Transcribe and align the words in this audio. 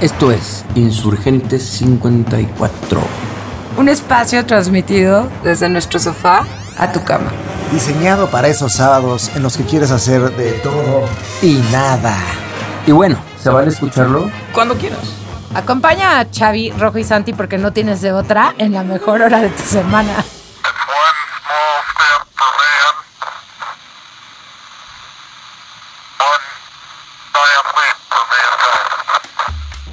Esto 0.00 0.30
es 0.30 0.62
Insurgentes 0.74 1.62
54. 1.62 3.00
Un 3.78 3.88
espacio 3.88 4.44
transmitido 4.44 5.26
desde 5.42 5.70
nuestro 5.70 5.98
sofá 5.98 6.44
a 6.76 6.92
tu 6.92 7.02
cama. 7.02 7.30
Diseñado 7.72 8.28
para 8.28 8.48
esos 8.48 8.74
sábados 8.74 9.30
en 9.34 9.42
los 9.42 9.56
que 9.56 9.64
quieres 9.64 9.90
hacer 9.90 10.36
de 10.36 10.52
todo 10.52 11.08
y 11.40 11.54
nada. 11.72 12.14
Y 12.86 12.92
bueno, 12.92 13.18
¿se 13.42 13.48
vale 13.48 13.70
escucharlo? 13.70 14.30
Cuando 14.52 14.74
quieras. 14.76 15.00
Acompaña 15.54 16.20
a 16.20 16.26
Xavi, 16.30 16.72
Rojo 16.72 16.98
y 16.98 17.04
Santi 17.04 17.32
porque 17.32 17.56
no 17.56 17.72
tienes 17.72 18.02
de 18.02 18.12
otra 18.12 18.54
en 18.58 18.72
la 18.74 18.82
mejor 18.82 19.22
hora 19.22 19.40
de 19.40 19.48
tu 19.48 19.62
semana. 19.62 20.12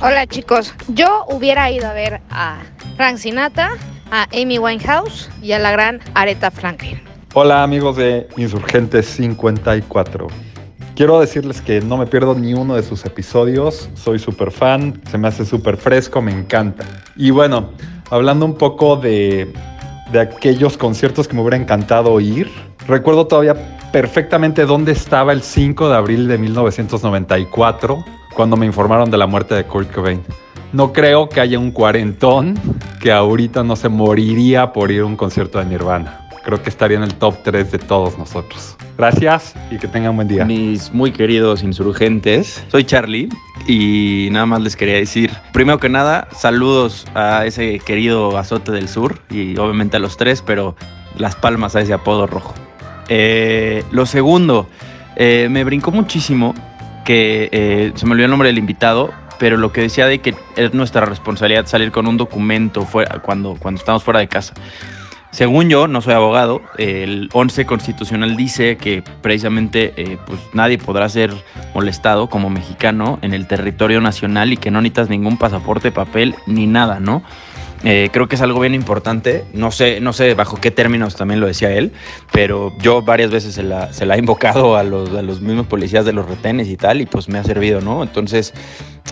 Hola 0.06 0.28
chicos, 0.28 0.74
yo 0.90 1.24
hubiera 1.30 1.72
ido 1.72 1.88
a 1.88 1.94
ver 1.94 2.20
a 2.30 2.58
Frank 2.98 3.16
Sinatra, 3.16 3.78
a 4.12 4.28
Amy 4.34 4.60
Winehouse 4.60 5.30
y 5.42 5.54
a 5.54 5.60
la 5.60 5.72
gran 5.72 6.02
Aretha 6.14 6.52
Franklin. 6.52 7.02
Hola 7.34 7.64
amigos 7.64 7.96
de 7.96 8.28
Insurgentes 8.36 9.06
54. 9.06 10.28
Quiero 10.98 11.22
decirles 11.22 11.62
que 11.62 11.80
no 11.80 11.96
me 11.96 12.06
pierdo 12.06 12.36
ni 12.36 12.54
uno 12.54 12.76
de 12.76 12.84
sus 12.84 13.06
episodios, 13.06 13.90
soy 13.94 14.20
súper 14.20 14.52
fan, 14.52 15.02
se 15.10 15.18
me 15.18 15.30
hace 15.30 15.46
súper 15.46 15.78
fresco, 15.78 16.22
me 16.22 16.34
encanta. 16.34 16.84
Y 17.16 17.32
bueno, 17.32 17.72
hablando 18.10 18.46
un 18.46 18.58
poco 18.58 18.98
de, 18.98 19.54
de 20.12 20.20
aquellos 20.20 20.76
conciertos 20.76 21.30
que 21.30 21.36
me 21.36 21.40
hubiera 21.44 21.56
encantado 21.56 22.20
ir, 22.20 22.52
recuerdo 22.88 23.28
todavía 23.28 23.80
perfectamente 23.94 24.66
dónde 24.66 24.92
estaba 24.92 25.32
el 25.32 25.44
5 25.44 25.88
de 25.88 25.96
abril 25.96 26.28
de 26.28 26.38
1994 26.40 28.04
cuando 28.34 28.58
me 28.58 28.66
informaron 28.66 29.10
de 29.10 29.18
la 29.18 29.28
muerte 29.28 29.56
de 29.56 29.64
Kurt 29.66 29.92
Cobain. 29.92 30.22
No 30.72 30.92
creo 30.92 31.30
que 31.30 31.40
haya 31.40 31.60
un 31.60 31.72
cuarentón 31.72 32.56
que 33.00 33.12
ahorita 33.12 33.64
no 33.64 33.76
se 33.76 33.90
moriría 33.90 34.74
por 34.74 34.92
ir 34.92 35.02
a 35.02 35.06
un 35.06 35.16
concierto 35.16 35.60
de 35.60 35.66
Nirvana. 35.66 36.28
Creo 36.44 36.62
que 36.62 36.70
estaría 36.70 36.98
en 36.98 37.04
el 37.04 37.14
top 37.14 37.36
3 37.44 37.72
de 37.72 37.80
todos 37.80 38.18
nosotros. 38.18 38.76
Gracias 38.98 39.56
y 39.72 39.78
que 39.78 39.88
tengan 39.88 40.16
buen 40.16 40.28
día. 40.28 40.46
Mis 40.46 40.92
muy 40.92 41.12
queridos 41.12 41.64
insurgentes, 41.64 42.64
soy 42.70 42.84
Charlie 42.84 43.30
y 43.68 44.30
nada 44.32 44.46
más 44.46 44.62
les 44.62 44.76
quería 44.76 44.96
decir, 44.96 45.32
primero 45.54 45.80
que 45.80 45.90
nada, 45.90 46.28
saludos 46.36 47.06
a 47.16 47.46
ese 47.46 47.80
querido 47.80 48.38
azote 48.38 48.72
del 48.72 48.90
sur 48.90 49.20
y 49.30 49.58
obviamente 49.58 49.98
a 49.98 50.00
los 50.00 50.18
tres, 50.18 50.42
pero 50.42 50.76
las 51.18 51.36
palmas 51.36 51.76
a 51.76 51.82
ese 51.82 51.94
apodo 51.94 52.28
rojo. 52.28 52.54
Eh, 53.10 53.84
lo 53.92 54.06
segundo, 54.06 54.68
eh, 55.16 55.48
me 55.50 55.64
brincó 55.64 55.92
muchísimo 55.92 56.54
que 57.04 57.50
eh, 57.52 57.92
se 57.96 58.06
me 58.06 58.14
olvidó 58.14 58.26
el 58.26 58.32
nombre 58.32 58.50
del 58.50 58.58
invitado, 58.58 59.12
pero 59.40 59.58
lo 59.58 59.72
que 59.72 59.82
decía 59.82 60.08
de 60.08 60.20
que 60.20 60.36
es 60.56 60.74
nuestra 60.74 61.06
responsabilidad 61.06 61.66
salir 61.66 61.92
con 61.92 62.08
un 62.08 62.18
documento 62.18 62.86
fuera, 62.86 63.20
cuando, 63.20 63.56
cuando 63.60 63.80
estamos 63.80 64.04
fuera 64.04 64.20
de 64.20 64.28
casa. 64.28 64.54
Según 65.32 65.68
yo, 65.68 65.88
no 65.88 66.00
soy 66.02 66.14
abogado, 66.14 66.62
el 66.78 67.28
11 67.34 67.66
constitucional 67.66 68.38
dice 68.38 68.78
que 68.78 69.04
precisamente 69.24 69.92
eh, 69.98 70.20
pues 70.28 70.40
nadie 70.54 70.78
podrá 70.78 71.10
ser 71.10 71.34
molestado 71.74 72.30
como 72.30 72.52
mexicano 72.52 73.18
en 73.24 73.34
el 73.34 73.48
territorio 73.48 74.00
nacional 74.00 74.54
y 74.54 74.58
que 74.58 74.70
no 74.70 74.80
necesitas 74.80 75.10
ningún 75.10 75.40
pasaporte, 75.40 75.92
papel 75.92 76.36
ni 76.46 76.68
nada, 76.68 77.00
¿no? 77.00 77.24
Eh, 77.84 78.10
creo 78.14 78.28
que 78.30 78.36
es 78.36 78.42
algo 78.42 78.60
bien 78.62 78.74
importante. 78.74 79.44
No 79.54 79.72
sé, 79.72 80.00
no 80.00 80.14
sé 80.14 80.34
bajo 80.36 80.60
qué 80.62 80.72
términos 80.72 81.16
también 81.16 81.40
lo 81.40 81.48
decía 81.48 81.72
él, 81.72 81.92
pero 82.32 82.72
yo 82.80 83.02
varias 83.02 83.30
veces 83.30 83.56
se 83.56 83.64
la, 83.64 83.92
se 83.92 84.06
la 84.06 84.16
he 84.16 84.20
invocado 84.20 84.78
a 84.78 84.84
los, 84.84 85.10
a 85.14 85.22
los 85.22 85.42
mismos 85.42 85.68
policías 85.68 86.06
de 86.06 86.14
los 86.14 86.28
retenes 86.28 86.68
y 86.70 86.78
tal, 86.78 87.02
y 87.02 87.06
pues 87.06 87.28
me 87.30 87.40
ha 87.40 87.44
servido, 87.44 87.82
¿no? 87.82 88.04
Entonces, 88.04 88.54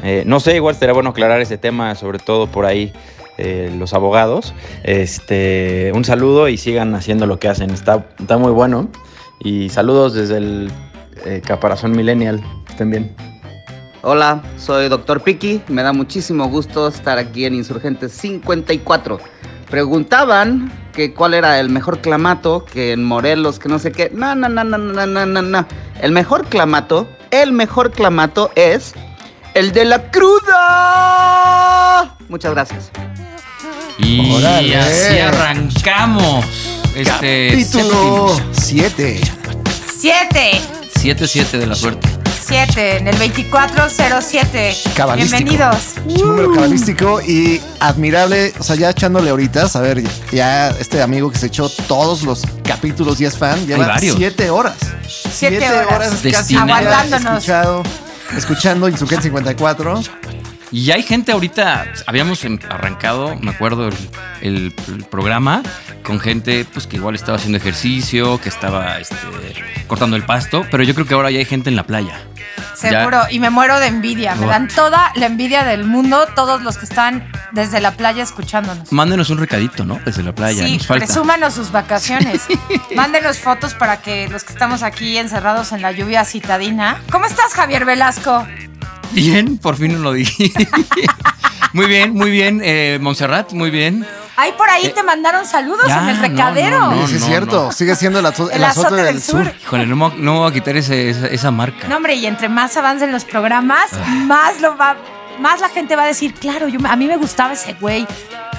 eh, 0.04 0.24
no 0.26 0.40
sé, 0.40 0.56
igual 0.56 0.76
sería 0.76 0.94
bueno 0.94 1.10
aclarar 1.10 1.42
ese 1.42 1.58
tema, 1.58 1.96
sobre 1.96 2.20
todo 2.20 2.48
por 2.48 2.66
ahí. 2.66 2.94
eh, 3.38 3.72
los 3.78 3.94
abogados. 3.94 4.54
Este, 4.84 5.92
un 5.96 6.06
saludo 6.06 6.48
y 6.48 6.58
sigan 6.58 6.94
haciendo 6.96 7.26
lo 7.26 7.40
que 7.40 7.48
hacen. 7.48 7.72
Está, 7.72 8.06
está 8.20 8.38
muy 8.38 8.52
bueno. 8.52 8.90
Y 9.40 9.70
saludos 9.70 10.14
desde 10.14 10.38
el 10.38 10.72
eh, 11.26 11.42
Caparazón 11.44 11.92
Millennial. 11.94 12.44
Estén 12.70 12.92
bien. 12.92 13.31
Hola, 14.04 14.42
soy 14.58 14.90
Dr. 14.90 15.22
Piki. 15.22 15.62
Me 15.68 15.84
da 15.84 15.94
muchísimo 15.94 16.48
gusto 16.48 16.88
estar 16.88 17.20
aquí 17.20 17.46
en 17.46 17.54
Insurgentes 17.54 18.12
54. 18.14 19.20
Preguntaban 19.70 20.72
que 20.92 21.14
cuál 21.14 21.36
era 21.36 21.60
el 21.60 21.70
mejor 21.70 22.00
clamato, 22.00 22.66
que 22.66 22.94
en 22.94 23.04
Morelos, 23.04 23.60
que 23.60 23.70
no 23.70 23.78
sé 23.78 23.92
qué. 23.92 24.10
No, 24.12 24.34
no, 24.34 24.50
no, 24.50 24.64
no, 24.64 24.80
no, 24.80 25.06
no, 25.06 25.26
no, 25.28 25.42
no. 25.44 25.68
El 26.02 26.14
mejor 26.14 26.48
clamato, 26.48 27.08
el 27.30 27.52
mejor 27.52 27.92
clamato 27.92 28.52
es 28.56 28.96
el 29.54 29.72
de 29.72 29.86
la 29.86 30.10
cruda. 30.10 31.38
Muchas 32.28 32.54
gracias. 32.54 32.90
Y 34.00 34.34
Órale. 34.34 34.78
así 34.78 35.20
arrancamos. 35.20 36.44
Este 36.96 37.50
Capítulo 37.52 38.36
7. 38.52 39.22
7. 40.00 40.62
7-7 40.96 41.52
de 41.60 41.68
la 41.68 41.76
suerte. 41.76 42.11
7 42.56 42.98
en 42.98 43.08
el 43.08 43.18
2407. 43.18 44.76
Cabalístico. 44.94 45.38
Bienvenidos. 45.38 45.76
Es 46.06 46.22
un 46.22 46.28
número 46.28 46.52
cabalístico 46.54 47.22
y 47.22 47.62
admirable. 47.80 48.52
O 48.60 48.64
sea, 48.64 48.76
ya 48.76 48.90
echándole 48.90 49.32
horitas. 49.32 49.78
A 49.78 49.80
ver, 49.80 50.04
ya 50.34 50.68
este 50.72 51.02
amigo 51.02 51.32
que 51.32 51.38
se 51.38 51.46
echó 51.48 51.70
todos 51.88 52.24
los 52.24 52.42
capítulos 52.66 53.22
y 53.22 53.26
es 53.26 53.38
fan, 53.38 53.66
lleva 53.66 53.88
varios. 53.88 54.18
siete 54.18 54.50
horas. 54.50 54.76
Siete 55.08 55.66
horas. 55.70 56.10
casi 56.10 56.28
Destinado. 56.30 56.74
Aguantándonos. 56.74 57.38
escuchado, 57.38 57.84
escuchando 58.36 58.90
Insurgente 58.90 59.24
54. 59.24 60.02
Y 60.74 60.84
ya 60.86 60.96
hay 60.96 61.04
gente 61.04 61.32
ahorita, 61.32 61.86
habíamos 62.06 62.44
em- 62.44 62.60
arrancado, 62.70 63.36
me 63.38 63.52
acuerdo, 63.52 63.88
el, 63.88 63.96
el- 64.42 64.76
el 64.90 65.04
programa 65.06 65.64
con 66.04 66.20
gente 66.20 66.66
pues 66.74 66.86
que 66.88 66.98
igual 66.98 67.16
estaba 67.16 67.38
haciendo 67.38 67.58
ejercicio, 67.58 68.40
que 68.42 68.50
estaba 68.50 68.98
este, 69.00 69.16
cortando 69.88 70.16
el 70.18 70.24
pasto, 70.26 70.66
pero 70.72 70.84
yo 70.84 70.94
creo 70.96 71.06
que 71.08 71.14
ahora 71.14 71.30
ya 71.32 71.40
hay 71.40 71.46
gente 71.46 71.70
en 71.70 71.76
la 71.78 71.84
playa. 71.84 72.22
Seguro. 72.76 73.22
Y 73.30 73.40
me 73.40 73.50
muero 73.50 73.80
de 73.80 73.88
envidia. 73.88 74.36
Me 74.36 74.48
dan 74.48 74.68
toda 74.68 75.12
la 75.16 75.26
envidia 75.26 75.64
del 75.64 75.84
mundo, 75.86 76.28
todos 76.36 76.62
los 76.62 76.78
que 76.78 76.86
están 76.86 77.30
desde 77.52 77.82
la 77.82 77.92
playa 77.92 78.24
escuchándonos. 78.24 78.92
Mándenos 78.92 79.30
un 79.30 79.38
recadito, 79.38 79.84
¿no? 79.86 80.00
Desde 80.06 80.24
la 80.24 80.34
playa, 80.34 80.64
Sí, 80.66 80.78
nos 80.78 80.88
falta. 80.88 81.06
presúmanos 81.06 81.54
sus 81.54 81.72
vacaciones. 81.72 82.42
Mándenos 82.96 83.40
fotos 83.40 83.74
para 83.74 83.98
que 83.98 84.28
los 84.30 84.44
que 84.44 84.54
estamos 84.54 84.84
aquí 84.84 85.18
encerrados 85.18 85.72
en 85.72 85.82
la 85.82 85.92
lluvia 85.92 86.24
citadina. 86.26 87.02
¿Cómo 87.12 87.26
estás, 87.26 87.54
Javier 87.54 87.86
Velasco? 87.86 88.46
Bien, 89.14 89.58
por 89.58 89.76
fin 89.78 90.02
lo 90.02 90.14
dije. 90.14 90.52
muy 91.74 91.86
bien, 91.88 92.14
muy 92.14 92.32
bien. 92.32 92.62
Eh, 92.64 92.98
Montserrat, 93.02 93.54
muy 93.54 93.70
bien. 93.70 94.06
Ahí 94.38 94.54
por 94.58 94.70
ahí 94.70 94.92
te 94.96 95.04
mandaron 95.04 95.46
saludos 95.46 95.86
ya, 95.88 96.02
en 96.04 96.10
el 96.10 96.16
no, 96.18 96.22
recadero. 96.24 96.80
no, 96.80 96.96
no. 96.96 97.08
sí, 97.08 97.16
es 97.16 97.26
cierto. 97.26 97.72
Sigue 97.72 97.96
siendo 97.96 98.20
el, 98.20 98.26
azo- 98.26 98.50
el 98.50 98.58
El 98.58 98.64
azote, 98.64 98.96
del, 98.96 99.06
del 99.06 99.22
sur. 99.22 99.44
sur. 99.46 99.54
Híjole, 99.62 99.86
no, 99.86 99.96
me 99.96 100.06
voy 100.06 100.14
a- 100.14 100.18
no 100.22 100.34
me 100.34 100.40
voy 100.40 100.50
a 100.50 100.54
quitar 100.54 100.76
ese- 100.78 101.10
esa, 101.10 101.28
esa 101.28 101.52
marca. 101.52 101.88
No, 101.88 101.98
hombre, 101.98 102.16
y 102.16 102.26
entre 102.26 102.50
más 102.50 102.76
avancen 102.78 103.12
los 103.12 103.26
programas, 103.26 103.92
más 104.26 104.60
lo 104.62 104.76
va, 104.78 104.96
más 105.40 105.60
la 105.60 105.70
gente 105.70 105.96
va 105.96 106.04
a 106.04 106.08
decir, 106.08 106.34
claro, 106.34 106.68
yo, 106.70 106.80
a 106.88 106.96
mí 106.96 107.08
me 107.08 107.18
gustaba 107.18 107.54
ese 107.54 107.74
güey. 107.74 108.08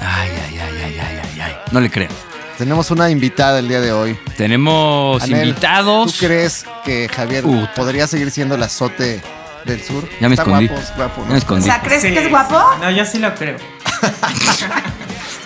Ay, 0.00 0.28
ay, 0.30 0.58
ay, 0.58 0.78
ay, 0.84 0.98
ay, 1.00 1.20
ay, 1.34 1.40
ay. 1.40 1.56
No 1.72 1.80
le 1.80 1.90
creo. 1.90 2.10
Tenemos 2.58 2.90
una 2.92 3.10
invitada 3.10 3.58
el 3.58 3.66
día 3.66 3.80
de 3.80 3.92
hoy. 3.92 4.16
Tenemos 4.36 5.20
Anel, 5.22 5.48
invitados. 5.48 6.12
¿Tú 6.12 6.26
crees 6.26 6.64
que 6.84 7.08
Javier 7.08 7.44
podría 7.74 8.06
seguir 8.06 8.30
siendo 8.30 8.54
el 8.54 8.62
azote 8.62 9.20
del 9.64 9.82
sur? 9.82 10.08
Ya 10.20 10.28
me 10.28 10.34
Está 10.34 10.42
escondí. 10.44 10.68
guapo, 10.68 10.82
guapo, 10.96 11.16
Ya 11.16 11.22
¿no? 11.22 11.28
me 11.28 11.34
O 11.34 11.38
escondí. 11.38 11.64
sea, 11.64 11.80
¿crees 11.82 12.02
Sí. 12.02 12.12
que 12.12 12.20
es 12.20 12.30
guapo? 12.30 12.60
No, 12.80 12.90
yo 12.90 13.04
sí 13.04 13.18
lo 13.18 13.34
creo. 13.34 13.56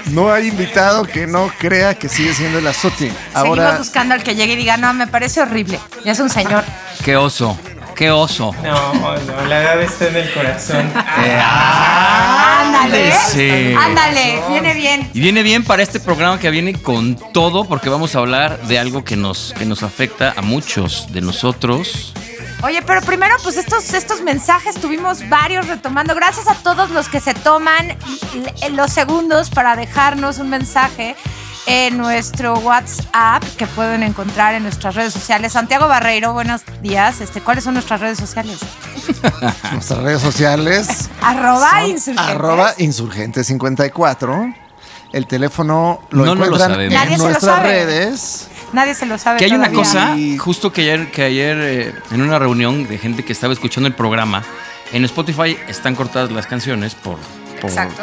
No 0.07 0.33
hay 0.33 0.49
invitado 0.49 1.05
que 1.05 1.27
no 1.27 1.51
crea 1.59 1.95
que 1.95 2.09
sigue 2.09 2.33
siendo 2.33 2.59
el 2.61 2.67
azote. 2.67 2.97
Seguimos 3.11 3.19
Ahora, 3.35 3.77
buscando 3.79 4.15
al 4.15 4.23
que 4.23 4.35
llegue 4.37 4.53
y 4.53 4.57
diga, 4.57 4.77
no, 4.77 4.95
me 4.95 5.07
parece 5.09 5.41
horrible. 5.41 5.81
Ya 6.05 6.13
es 6.13 6.21
un 6.21 6.31
señor. 6.31 6.63
Qué 7.05 7.17
oso. 7.17 7.59
Qué 7.97 8.11
oso. 8.11 8.55
No, 8.63 8.93
no, 8.95 9.45
la 9.47 9.63
edad 9.63 9.81
está 9.81 10.07
en 10.09 10.17
el 10.17 10.33
corazón. 10.33 10.93
Ándale. 12.59 13.13
sí. 13.33 13.75
Ándale, 13.79 14.43
viene 14.51 14.75
bien. 14.75 15.11
Y 15.15 15.21
viene 15.21 15.43
bien 15.43 15.65
para 15.65 15.83
este 15.83 15.99
programa 15.99 16.39
que 16.39 16.51
viene 16.51 16.75
con 16.75 17.17
todo, 17.33 17.65
porque 17.65 17.89
vamos 17.89 18.15
a 18.15 18.19
hablar 18.19 18.61
de 18.69 18.79
algo 18.79 19.03
que 19.03 19.17
nos, 19.17 19.55
que 19.59 19.65
nos 19.65 19.83
afecta 19.83 20.35
a 20.37 20.43
muchos 20.43 21.11
de 21.13 21.21
nosotros. 21.23 22.13
Oye, 22.63 22.83
pero 22.83 23.01
primero, 23.03 23.37
pues 23.43 23.57
estos, 23.57 23.93
estos 23.93 24.23
mensajes 24.23 24.77
tuvimos 24.77 25.29
varios 25.29 25.69
retomando. 25.69 26.15
Gracias 26.15 26.49
a 26.49 26.55
todos 26.55 26.91
los 26.91 27.09
que 27.09 27.21
se 27.21 27.35
toman 27.35 27.97
los 28.73 28.93
segundos 28.93 29.51
para 29.51 29.77
dejarnos 29.77 30.39
un 30.39 30.49
mensaje 30.51 31.15
en 31.67 31.99
nuestro 31.99 32.55
WhatsApp 32.61 33.43
que 33.57 33.67
pueden 33.67 34.03
encontrar 34.03 34.55
en 34.55 34.63
nuestras 34.63 34.95
redes 34.95 35.13
sociales. 35.13 35.53
Santiago 35.53 35.87
Barreiro, 35.87 36.33
buenos 36.33 36.63
días. 36.81 37.21
Este, 37.21 37.41
¿Cuáles 37.41 37.65
son 37.65 37.75
nuestras 37.75 38.01
redes 38.01 38.19
sociales? 38.19 38.59
nuestras 39.73 40.01
redes 40.01 40.23
sociales. 40.23 41.11
Arroba 41.23 41.87
insurgentes. 41.87 42.35
Arroba 42.35 42.75
insurgente54. 42.77 44.55
El 45.13 45.27
teléfono 45.27 46.03
lo 46.11 46.25
No, 46.25 46.35
no 46.35 46.45
lo 46.47 46.55
encuentran. 46.57 46.89
Nadie 46.89 47.13
en 47.15 47.19
se 47.19 47.19
lo 47.19 47.25
nuestras 47.31 47.57
sabe. 47.57 47.69
redes. 47.69 48.49
Nadie 48.73 48.95
se 48.95 49.07
lo 49.07 49.19
sabe. 49.19 49.39
Que 49.39 49.47
hay 49.47 49.53
una 49.53 49.71
cosa, 49.71 50.17
justo 50.39 50.73
que 50.73 50.83
ayer, 50.83 51.11
que 51.11 51.23
ayer 51.23 51.57
eh, 51.61 51.95
en 52.11 52.23
una 52.23 52.39
reunión 52.39 52.87
de 52.87 52.99
gente 52.99 53.25
que 53.25 53.33
estaba 53.33 53.53
escuchando 53.53 53.89
el 53.89 53.95
programa, 53.95 54.43
En 54.93 55.05
Spotify 55.05 55.57
están 55.67 55.97
cortadas 55.97 56.31
las 56.31 56.47
canciones 56.47 56.95
por, 56.95 57.19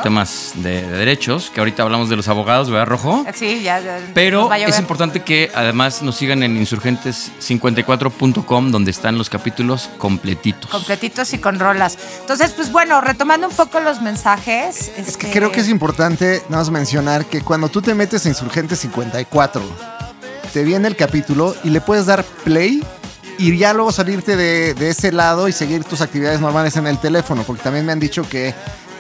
temas 0.04 0.54
de, 0.56 0.82
de 0.82 0.98
derechos, 0.98 1.50
que 1.50 1.60
ahorita 1.60 1.84
hablamos 1.84 2.10
de 2.10 2.16
los 2.16 2.28
abogados, 2.28 2.70
¿verdad, 2.70 2.88
Rojo? 2.88 3.26
Sí, 3.34 3.62
ya. 3.62 3.80
ya 3.80 4.00
Pero 4.14 4.52
es 4.54 4.80
importante 4.80 5.22
que 5.22 5.52
además 5.54 6.02
nos 6.02 6.18
sigan 6.18 6.44
en 6.44 6.62
insurgentes54.com, 6.62 8.72
donde 8.72 8.92
están 8.92 9.18
los 9.18 9.30
capítulos 9.30 9.90
completitos. 9.98 10.70
Completitos 10.70 11.34
y 11.34 11.38
con 11.38 11.60
rolas. 11.60 11.98
Entonces, 12.22 12.52
pues 12.52 12.72
bueno, 12.72 13.02
retomando 13.02 13.48
un 13.48 13.56
poco 13.56 13.80
los 13.80 14.02
mensajes. 14.02 14.92
Es 14.98 15.18
que 15.18 15.28
este, 15.28 15.32
creo 15.32 15.52
que 15.52 15.62
es 15.62 15.70
importante 15.70 16.44
nada 16.50 16.64
más 16.64 16.72
mencionar 16.72 17.26
que 17.26 17.42
cuando 17.42 17.70
tú 17.70 17.82
te 17.82 17.94
metes 17.94 18.26
a 18.26 18.30
Insurgente 18.30 18.76
54, 18.76 19.62
te 20.54 20.64
viene 20.64 20.88
el 20.88 20.96
capítulo 20.96 21.56
y 21.64 21.72
le 21.72 21.82
puedes 21.82 22.06
dar 22.06 22.24
play 22.44 22.84
y 23.40 23.58
ya 23.58 23.74
luego 23.74 23.92
salirte 23.92 24.36
de, 24.36 24.76
de 24.76 24.90
ese 24.90 25.12
lado 25.12 25.48
y 25.48 25.52
seguir 25.52 25.84
tus 25.84 26.02
actividades 26.02 26.40
normales 26.40 26.78
en 26.78 26.86
el 26.86 27.00
teléfono, 27.00 27.44
porque 27.44 27.64
también 27.64 27.86
me 27.86 27.92
han 27.92 28.00
dicho 28.00 28.28
que 28.30 28.54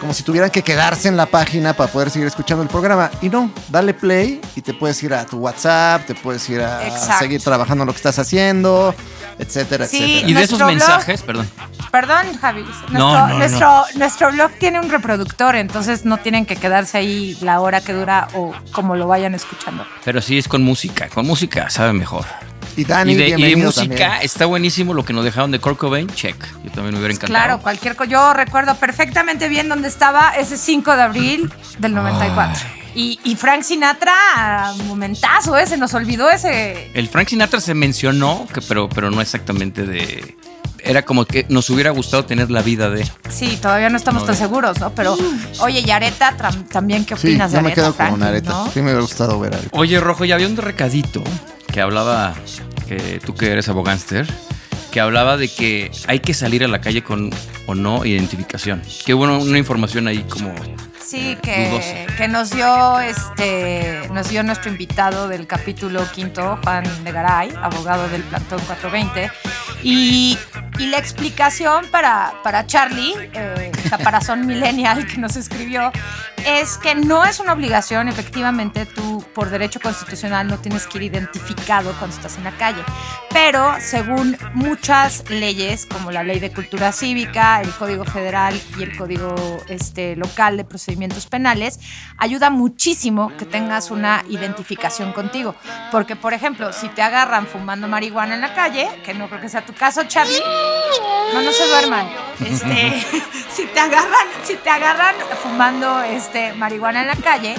como 0.03 0.13
si 0.13 0.21
tuvieran 0.23 0.49
que 0.49 0.61
quedarse 0.61 1.07
en 1.07 1.15
la 1.17 1.25
página 1.25 1.73
para 1.73 1.91
poder 1.91 2.09
seguir 2.11 2.27
escuchando 2.27 2.61
el 2.61 2.69
programa. 2.69 3.09
Y 3.21 3.29
no, 3.29 3.49
dale 3.69 3.93
play 3.93 4.39
y 4.55 4.61
te 4.61 4.73
puedes 4.73 5.01
ir 5.01 5.13
a 5.13 5.25
tu 5.25 5.37
WhatsApp, 5.37 6.05
te 6.05 6.13
puedes 6.13 6.47
ir 6.49 6.61
a 6.61 6.85
Exacto. 6.85 7.19
seguir 7.19 7.41
trabajando 7.41 7.83
en 7.83 7.87
lo 7.87 7.93
que 7.93 7.97
estás 7.97 8.19
haciendo, 8.19 8.93
etcétera, 9.39 9.87
Sí, 9.87 9.97
etcétera. 10.03 10.29
Y 10.29 10.33
de 10.33 10.43
esos 10.43 10.59
blog- 10.59 10.65
mensajes, 10.67 11.21
perdón. 11.23 11.49
Perdón, 11.91 12.37
Javi. 12.39 12.63
Nuestro, 12.63 12.89
No, 12.99 13.27
no, 13.27 13.37
nuestro, 13.37 13.83
nuestro 13.95 14.31
blog 14.31 14.51
tiene 14.59 14.79
un 14.79 14.89
reproductor, 14.89 15.55
entonces 15.55 16.03
no 16.05 16.17
tienen 16.17 16.45
que 16.45 16.55
quedarse 16.57 16.97
ahí 16.97 17.37
la 17.41 17.61
hora 17.61 17.81
que 17.81 17.93
dura 17.93 18.27
o 18.33 18.53
como 18.73 18.95
lo 18.95 19.07
vayan 19.07 19.33
escuchando. 19.35 19.85
Pero 20.03 20.21
sí 20.21 20.37
es 20.37 20.47
con 20.47 20.63
música. 20.63 21.07
Con 21.09 21.25
música 21.25 21.69
sabe 21.69 21.93
mejor. 21.93 22.25
Y 22.75 22.85
Dani, 22.85 23.13
y 23.13 23.15
de, 23.15 23.27
y 23.29 23.41
de 23.43 23.55
música 23.55 23.87
también. 23.87 24.11
está 24.23 24.45
buenísimo 24.45 24.93
lo 24.93 25.05
que 25.05 25.13
nos 25.13 25.23
dejaron 25.23 25.51
de 25.51 25.59
Kurt 25.59 25.77
Cobain. 25.77 26.07
Check. 26.09 26.35
Yo 26.63 26.71
también 26.71 26.93
me 26.93 26.99
hubiera 26.99 27.13
encantado. 27.13 27.27
Claro, 27.27 27.59
cualquier 27.61 27.95
cosa. 27.95 28.09
Yo 28.09 28.33
recuerdo 28.33 28.75
perfectamente 28.75 29.47
bien 29.49 29.69
dónde 29.69 29.87
estaba 29.87 30.29
ese 30.37 30.57
5 30.57 30.95
de 30.95 31.01
abril 31.01 31.53
del 31.79 31.93
94. 31.93 32.61
Y, 32.95 33.19
y 33.23 33.35
Frank 33.35 33.63
Sinatra, 33.63 34.73
momentazo, 34.87 35.57
¿eh? 35.57 35.65
Se 35.65 35.77
nos 35.77 35.93
olvidó 35.93 36.29
ese. 36.29 36.91
El 36.93 37.07
Frank 37.09 37.27
Sinatra 37.29 37.59
se 37.59 37.73
mencionó, 37.73 38.47
que, 38.53 38.61
pero, 38.61 38.87
pero 38.89 39.09
no 39.11 39.21
exactamente 39.21 39.85
de. 39.85 40.37
Era 40.85 41.01
como 41.03 41.23
que 41.25 41.45
nos 41.47 41.69
hubiera 41.69 41.91
gustado 41.91 42.25
tener 42.25 42.51
la 42.51 42.61
vida 42.61 42.89
de. 42.89 43.09
Sí, 43.29 43.57
todavía 43.61 43.89
no 43.89 43.97
estamos 43.97 44.23
No, 44.23 44.25
tan 44.27 44.35
de- 44.35 44.41
seguros, 44.41 44.79
¿no? 44.79 44.93
Pero, 44.93 45.17
oye, 45.59 45.79
y 45.79 45.89
Areta, 45.91 46.35
también, 46.71 47.05
¿qué 47.05 47.15
Sí, 47.15 47.29
opinas 47.29 47.51
yo 47.51 47.57
de 47.57 47.61
me 47.63 47.67
Areta? 47.69 47.81
quedo 47.81 47.93
Frankie, 47.93 48.11
con 48.11 48.23
Areta. 48.23 48.49
¿no? 48.51 48.65
Sí 48.71 48.79
me 48.79 48.85
hubiera 48.87 49.01
gustado 49.01 49.39
ver 49.39 49.53
a 49.53 49.57
Areta. 49.59 49.77
Oye, 49.77 49.99
Rojo, 49.99 50.25
ya 50.25 50.35
había 50.35 50.47
un 50.47 50.57
recadito 50.57 51.23
que 51.73 51.81
hablaba, 51.81 52.35
que 52.87 53.19
tú 53.25 53.33
que 53.33 53.51
eres 53.51 53.67
abogánster, 53.67 54.27
que 54.91 54.99
hablaba 55.01 55.37
de 55.37 55.47
que 55.47 55.89
hay 56.07 56.19
que 56.19 56.35
salir 56.35 56.63
a 56.63 56.67
la 56.67 56.79
calle 56.79 57.03
con 57.03 57.31
o 57.65 57.73
no 57.73 58.05
identificación. 58.05 58.81
Qué 59.05 59.13
bueno, 59.13 59.39
una 59.39 59.57
información 59.57 60.07
ahí 60.07 60.23
como. 60.29 60.53
Sí, 61.03 61.35
dudosa. 61.35 61.41
que, 61.41 62.07
que 62.17 62.27
nos 62.27 62.49
dio 62.49 62.99
este 62.99 64.07
nos 64.11 64.29
dio 64.29 64.43
nuestro 64.43 64.69
invitado 64.71 65.27
del 65.27 65.47
capítulo 65.47 66.01
quinto, 66.11 66.59
Juan 66.63 66.83
de 67.03 67.11
Garay, 67.11 67.53
abogado 67.61 68.07
del 68.09 68.23
plantón 68.23 68.59
420. 68.61 69.31
Y, 69.83 70.37
y 70.79 70.87
la 70.87 70.97
explicación 70.97 71.85
para, 71.91 72.33
para 72.43 72.65
Charlie, 72.65 73.13
eh, 73.33 73.71
caparazón 73.89 74.45
millennial 74.47 75.05
que 75.07 75.17
nos 75.17 75.35
escribió, 75.35 75.91
es 76.45 76.77
que 76.77 76.95
no 76.95 77.25
es 77.25 77.39
una 77.39 77.53
obligación, 77.53 78.07
efectivamente, 78.07 78.85
tú 78.85 79.25
por 79.33 79.49
derecho 79.49 79.79
constitucional 79.79 80.47
no 80.47 80.57
tienes 80.57 80.87
que 80.87 80.99
ir 80.99 81.03
identificado 81.03 81.93
cuando 81.97 82.15
estás 82.15 82.37
en 82.37 82.43
la 82.43 82.51
calle. 82.51 82.81
Pero 83.29 83.75
según 83.79 84.37
muchas 84.53 85.29
leyes, 85.29 85.85
como 85.85 86.11
la 86.11 86.23
ley 86.23 86.39
de 86.39 86.51
cultura 86.51 86.91
cívica, 86.91 87.61
el 87.61 87.71
Código 87.71 88.05
Federal 88.05 88.59
y 88.77 88.83
el 88.83 88.95
Código 88.95 89.63
este, 89.67 90.15
local 90.15 90.57
de 90.57 90.65
procedimientos 90.93 91.25
penales, 91.25 91.79
ayuda 92.17 92.51
muchísimo 92.51 93.31
que 93.37 93.45
tengas 93.45 93.89
una 93.89 94.23
identificación 94.29 95.11
contigo. 95.11 95.55
Porque, 95.91 96.15
por 96.15 96.33
ejemplo, 96.33 96.71
si 96.71 96.87
te 96.89 97.01
agarran 97.01 97.47
fumando 97.47 97.87
marihuana 97.87 98.35
en 98.35 98.41
la 98.41 98.53
calle, 98.53 98.87
que 99.03 99.13
no 99.15 99.27
creo 99.27 99.41
que 99.41 99.49
sea 99.49 99.65
tu 99.65 99.73
caso, 99.73 100.03
Charlie, 100.03 100.39
no, 101.33 101.41
no 101.41 101.51
se 101.51 101.67
duerman. 101.67 102.07
Este, 102.45 103.03
si 103.51 103.65
te 103.65 103.79
agarran, 103.79 104.27
si 104.43 104.55
te 104.55 104.69
agarran 104.69 105.15
fumando 105.41 106.01
este, 106.03 106.53
marihuana 106.53 107.01
en 107.01 107.07
la 107.07 107.15
calle, 107.15 107.55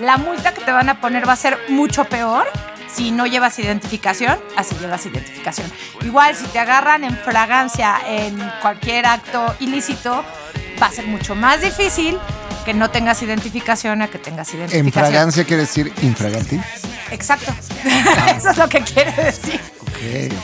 la 0.00 0.16
multa 0.16 0.54
que 0.54 0.62
te 0.62 0.72
van 0.72 0.88
a 0.88 1.00
poner 1.00 1.28
va 1.28 1.34
a 1.34 1.36
ser 1.36 1.58
mucho 1.68 2.04
peor 2.06 2.46
si 2.88 3.10
no 3.10 3.26
llevas 3.26 3.58
identificación, 3.58 4.38
así 4.56 4.74
llevas 4.80 5.04
identificación. 5.04 5.70
Igual, 6.02 6.34
si 6.34 6.46
te 6.46 6.58
agarran 6.58 7.04
en 7.04 7.14
fragancia 7.18 7.98
en 8.06 8.38
cualquier 8.62 9.04
acto 9.04 9.54
ilícito, 9.60 10.24
va 10.80 10.86
a 10.86 10.92
ser 10.92 11.06
mucho 11.06 11.34
más 11.34 11.60
difícil 11.60 12.18
que 12.64 12.74
no 12.74 12.90
tengas 12.90 13.22
identificación 13.22 14.02
a 14.02 14.08
que 14.08 14.18
tengas 14.18 14.52
En 14.52 14.60
identificación. 14.60 14.92
fragancia 15.12 15.44
quiere 15.44 15.62
decir 15.62 15.92
infraganti. 16.02 16.60
Exacto. 17.10 17.52
Eso 18.36 18.50
es 18.50 18.56
lo 18.58 18.68
que 18.68 18.80
quiere 18.82 19.12
decir. 19.12 19.60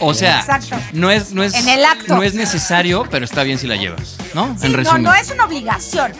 O 0.00 0.14
sea, 0.14 0.40
Exacto. 0.40 0.76
no 0.94 1.10
es, 1.10 1.32
no 1.32 1.42
es. 1.44 1.54
En 1.54 1.68
el 1.68 1.84
acto. 1.84 2.16
No 2.16 2.22
es 2.22 2.34
necesario, 2.34 3.06
pero 3.10 3.24
está 3.24 3.42
bien 3.44 3.58
si 3.58 3.66
la 3.68 3.76
llevas, 3.76 4.16
¿no? 4.34 4.56
Sí, 4.58 4.66
en 4.66 4.72
no, 4.72 4.78
resumen. 4.78 5.02
no 5.04 5.14
es 5.14 5.30
una 5.30 5.44
obligación. 5.44 6.12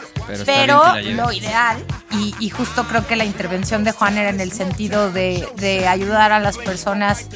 Pero 0.47 0.83
lo 1.03 1.33
ideal, 1.33 1.85
y, 2.13 2.35
y 2.39 2.49
justo 2.49 2.85
creo 2.85 3.07
que 3.07 3.15
la 3.17 3.25
intervención 3.27 3.85
de 3.85 3.93
Juan 3.93 4.17
era 4.17 4.31
en 4.31 4.41
el 4.41 4.53
sentido 4.53 5.11
de, 5.11 5.47
de 5.57 5.87
ayudar 5.87 6.33
a 6.33 6.39
las 6.39 6.57
personas 6.57 7.27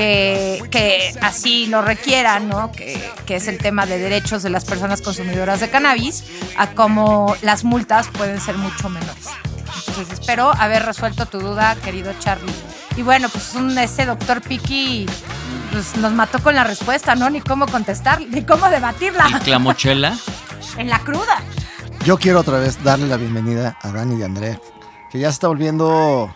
que, 0.00 0.62
que 0.70 1.14
así 1.20 1.66
lo 1.66 1.82
requieran, 1.82 2.48
¿no? 2.48 2.72
Que, 2.72 2.98
que 3.26 3.36
es 3.36 3.48
el 3.48 3.58
tema 3.58 3.84
de 3.84 3.98
derechos 3.98 4.42
de 4.42 4.48
las 4.48 4.64
personas 4.64 5.02
consumidoras 5.02 5.60
de 5.60 5.68
cannabis, 5.68 6.24
a 6.56 6.70
cómo 6.70 7.36
las 7.42 7.64
multas 7.64 8.08
pueden 8.08 8.40
ser 8.40 8.56
mucho 8.56 8.88
menores. 8.88 9.26
Entonces 9.88 10.18
espero 10.18 10.52
haber 10.56 10.86
resuelto 10.86 11.26
tu 11.26 11.38
duda, 11.40 11.76
querido 11.76 12.14
Charlie. 12.18 12.50
Y 12.96 13.02
bueno, 13.02 13.28
pues 13.28 13.54
un, 13.54 13.76
ese 13.76 14.06
doctor 14.06 14.40
Piki 14.40 15.04
pues, 15.70 15.94
nos 15.98 16.12
mató 16.12 16.42
con 16.42 16.54
la 16.54 16.64
respuesta, 16.64 17.14
¿no? 17.14 17.28
Ni 17.28 17.42
cómo 17.42 17.66
contestar, 17.66 18.22
ni 18.22 18.42
cómo 18.42 18.68
Y 18.68 18.70
debatirla 18.70 19.26
Clamochela. 19.44 20.16
en 20.78 20.88
la 20.88 20.98
cruda. 21.00 21.42
Yo 22.06 22.18
quiero 22.18 22.40
otra 22.40 22.58
vez 22.58 22.82
darle 22.82 23.06
la 23.06 23.18
bienvenida 23.18 23.76
a 23.82 23.88
Dani 23.90 24.18
y 24.18 24.22
André, 24.22 24.58
que 25.10 25.18
ya 25.18 25.28
se 25.28 25.34
está 25.34 25.48
volviendo 25.48 26.34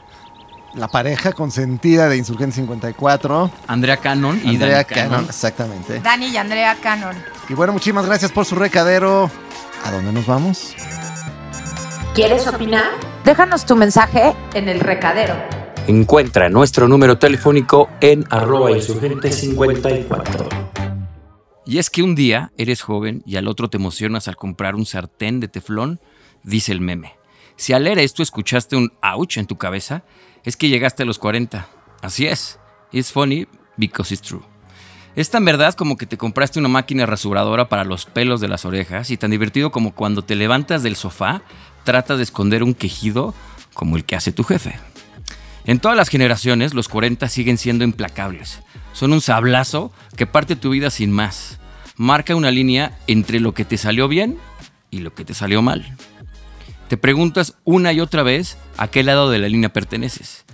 la 0.77 0.89
pareja 0.89 1.33
consentida 1.33 2.09
de 2.09 2.17
Insurgente 2.17 2.57
54. 2.57 3.51
Andrea 3.67 3.97
Cannon 3.97 4.41
y 4.45 4.51
Andrea 4.51 4.77
Dani 4.77 4.85
Cannon. 4.85 5.11
Cannon, 5.11 5.25
exactamente. 5.27 6.01
Dani 6.01 6.27
y 6.27 6.37
Andrea 6.37 6.77
Cannon. 6.83 7.17
Y 7.49 7.55
bueno, 7.55 7.73
muchísimas 7.73 8.07
gracias 8.07 8.33
por 8.33 8.45
su 8.45 8.55
recadero. 8.55 9.31
¿A 9.85 9.91
dónde 9.91 10.13
nos 10.13 10.27
vamos? 10.27 10.75
¿Quieres 12.15 12.47
opinar? 12.47 12.91
Déjanos 13.25 13.67
tu 13.67 13.77
mensaje 13.77 14.35
en 14.55 14.69
el 14.69 14.81
recadero. 14.81 15.35
Encuentra 15.87 16.49
nuestro 16.49 16.89
número 16.89 17.19
telefónico 17.19 17.91
en 18.01 18.25
arroba 18.31 18.71
insurgente 18.71 19.31
54. 19.31 20.49
Y 21.67 21.79
es 21.79 21.91
que 21.91 22.03
un 22.03 22.15
día 22.15 22.53
eres 22.57 22.83
joven 22.83 23.23
y 23.27 23.37
al 23.37 23.49
otro 23.49 23.69
te 23.69 23.77
emocionas 23.77 24.29
al 24.29 24.37
comprar 24.37 24.75
un 24.75 24.87
sartén 24.87 25.41
de 25.41 25.49
teflón, 25.49 26.01
dice 26.43 26.73
el 26.73 26.81
meme. 26.81 27.17
Si 27.57 27.73
al 27.73 27.85
leer 27.85 27.99
esto 27.99 28.23
escuchaste 28.23 28.77
un 28.77 28.93
ouch 29.03 29.39
en 29.39 29.47
tu 29.47 29.57
cabeza, 29.57 30.05
es 30.45 30.57
que 30.57 30.69
llegaste 30.69 31.03
a 31.03 31.07
los 31.07 31.19
40. 31.19 31.67
Así 32.03 32.27
es. 32.27 32.59
It's 32.93 33.13
funny 33.13 33.47
because 33.77 34.15
it's 34.15 34.23
true. 34.23 34.43
Es 35.17 35.31
tan 35.31 35.45
verdad 35.45 35.75
como 35.75 35.97
que 35.97 36.07
te 36.07 36.19
compraste 36.19 36.59
una 36.59 36.69
máquina 36.69 37.07
rasuradora 37.07 37.69
para 37.69 37.85
los 37.85 38.05
pelos 38.05 38.41
de 38.41 38.49
las 38.49 38.65
orejas 38.65 39.11
y 39.11 39.17
tan 39.17 39.31
divertido 39.31 39.71
como 39.71 39.95
cuando 39.95 40.23
te 40.23 40.35
levantas 40.35 40.83
del 40.83 40.97
sofá, 40.97 41.43
tratas 41.85 42.19
de 42.19 42.25
esconder 42.25 42.63
un 42.65 42.75
quejido 42.75 43.33
como 43.75 43.97
el 43.97 44.05
que 44.05 44.17
hace 44.17 44.33
tu 44.33 44.43
jefe. 44.43 44.77
En 45.67 45.79
todas 45.79 45.97
las 45.97 46.09
generaciones, 46.09 46.75
los 46.75 46.89
40 46.89 47.29
siguen 47.29 47.59
siendo 47.59 47.85
implacables. 47.85 48.61
Son 48.93 49.13
un 49.13 49.21
sablazo 49.21 49.93
que 50.17 50.27
parte 50.27 50.57
tu 50.57 50.71
vida 50.71 50.91
sin 50.91 51.11
más. 51.11 51.59
Marca 51.97 52.35
una 52.35 52.51
línea 52.51 52.99
entre 53.07 53.41
lo 53.41 53.55
que 53.55 53.65
te 53.65 53.79
salió 53.79 54.09
bien 54.09 54.37
y 54.91 54.99
lo 54.99 55.15
que 55.15 55.25
te 55.25 55.33
salió 55.33 55.63
mal. 55.63 55.97
Te 56.89 56.97
preguntas 56.97 57.55
una 57.65 57.93
y 57.93 58.01
otra 58.01 58.23
vez 58.23 58.57
a 58.77 58.89
qué 58.89 59.03
lado 59.03 59.31
de 59.31 59.39
la 59.39 59.49
línea 59.49 59.73
perteneces. 59.73 60.45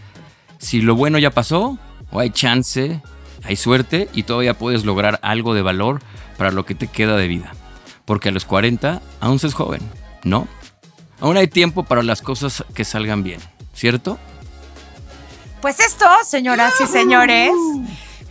Si 0.59 0.81
lo 0.81 0.95
bueno 0.95 1.19
ya 1.19 1.31
pasó, 1.31 1.79
o 2.11 2.21
hay 2.21 2.31
chance, 2.31 3.01
hay 3.45 3.57
suerte 3.57 4.09
y 4.13 4.25
todavía 4.25 4.59
puedes 4.59 4.85
lograr 4.85 5.19
algo 5.23 5.55
de 5.55 5.63
valor 5.63 6.03
para 6.37 6.51
lo 6.51 6.65
que 6.65 6.75
te 6.75 6.87
queda 6.87 7.17
de 7.17 7.29
vida. 7.29 7.53
Porque 8.05 8.29
a 8.29 8.33
los 8.33 8.45
40 8.45 9.01
aún 9.21 9.39
se 9.39 9.47
es 9.47 9.55
joven, 9.55 9.81
¿no? 10.25 10.49
Aún 11.21 11.37
hay 11.37 11.49
tiempo 11.49 11.85
para 11.85 12.03
las 12.03 12.23
cosas 12.23 12.65
que 12.75 12.85
salgan 12.85 13.23
bien, 13.23 13.41
¿cierto? 13.75 14.19
Pues 15.61 15.81
esto, 15.81 16.07
señoras 16.25 16.73
y 16.83 16.87
señores, 16.87 17.53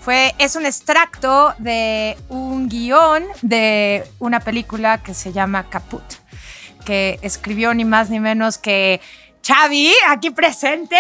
fue, 0.01 0.34
es 0.39 0.56
un 0.56 0.65
extracto 0.65 1.53
de 1.60 2.18
un 2.29 2.68
guion 2.68 3.24
de 3.44 4.03
una 4.18 4.39
película 4.39 5.03
que 5.03 5.13
se 5.13 5.32
llama 5.32 5.70
Caput, 5.70 6.03
que 6.89 7.19
escribió 7.22 7.72
ni 7.75 7.86
más 7.86 8.10
ni 8.10 8.19
menos 8.19 8.58
que 8.58 9.00
Xavi, 9.48 9.93
aquí 10.08 10.31
presente, 10.31 11.00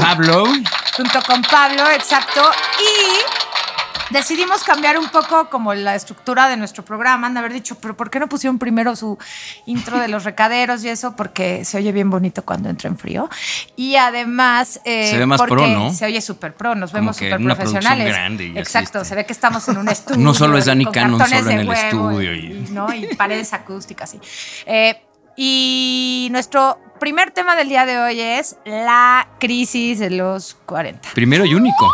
Pablo, 0.00 0.46
junto 0.96 1.22
con 1.24 1.42
Pablo, 1.42 1.90
exacto, 1.90 2.50
y 2.80 3.63
decidimos 4.10 4.62
cambiar 4.64 4.98
un 4.98 5.08
poco 5.08 5.48
como 5.50 5.74
la 5.74 5.94
estructura 5.94 6.48
de 6.48 6.56
nuestro 6.56 6.84
programa, 6.84 7.26
han 7.26 7.34
de 7.34 7.40
haber 7.40 7.52
dicho, 7.52 7.76
pero 7.80 7.96
¿por 7.96 8.10
qué 8.10 8.18
no 8.20 8.28
pusieron 8.28 8.58
primero 8.58 8.94
su 8.96 9.18
intro 9.66 9.98
de 9.98 10.08
los 10.08 10.24
recaderos 10.24 10.84
y 10.84 10.88
eso? 10.88 11.16
Porque 11.16 11.64
se 11.64 11.78
oye 11.78 11.92
bien 11.92 12.10
bonito 12.10 12.44
cuando 12.44 12.68
entra 12.68 12.88
en 12.88 12.98
frío. 12.98 13.28
Y 13.76 13.96
además... 13.96 14.80
eh, 14.84 15.08
Se 15.10 15.18
ve 15.18 15.26
más 15.26 15.38
porque 15.38 15.54
pro, 15.54 15.66
¿no? 15.66 15.92
Se 15.92 16.04
oye 16.06 16.20
súper 16.20 16.54
pro, 16.54 16.74
nos 16.74 16.92
vemos 16.92 17.16
súper 17.16 17.42
profesionales. 17.42 18.06
grande 18.08 18.52
Exacto, 18.56 19.04
se 19.04 19.14
ve 19.14 19.24
que 19.26 19.32
estamos 19.32 19.66
en 19.68 19.78
un 19.78 19.88
estudio. 19.90 20.20
No 20.20 20.34
solo 20.34 20.58
es 20.58 20.66
Dani 20.66 20.86
Cannon 20.86 21.20
solo 21.26 21.50
en 21.50 21.58
el 21.60 21.70
estudio 21.72 22.34
Y, 22.34 22.38
y- 22.38 22.68
¿no? 22.72 22.92
y 22.94 23.06
paredes 23.16 23.52
acústicas. 23.52 24.14
Y, 24.14 24.20
eh, 24.66 25.00
y 25.36 26.28
nuestro 26.30 26.78
primer 27.00 27.30
tema 27.32 27.56
del 27.56 27.68
día 27.68 27.84
de 27.86 27.98
hoy 27.98 28.20
es 28.20 28.56
la 28.64 29.26
crisis 29.40 29.98
de 29.98 30.10
los 30.10 30.56
40. 30.66 31.10
Primero 31.14 31.44
y 31.44 31.54
único. 31.54 31.90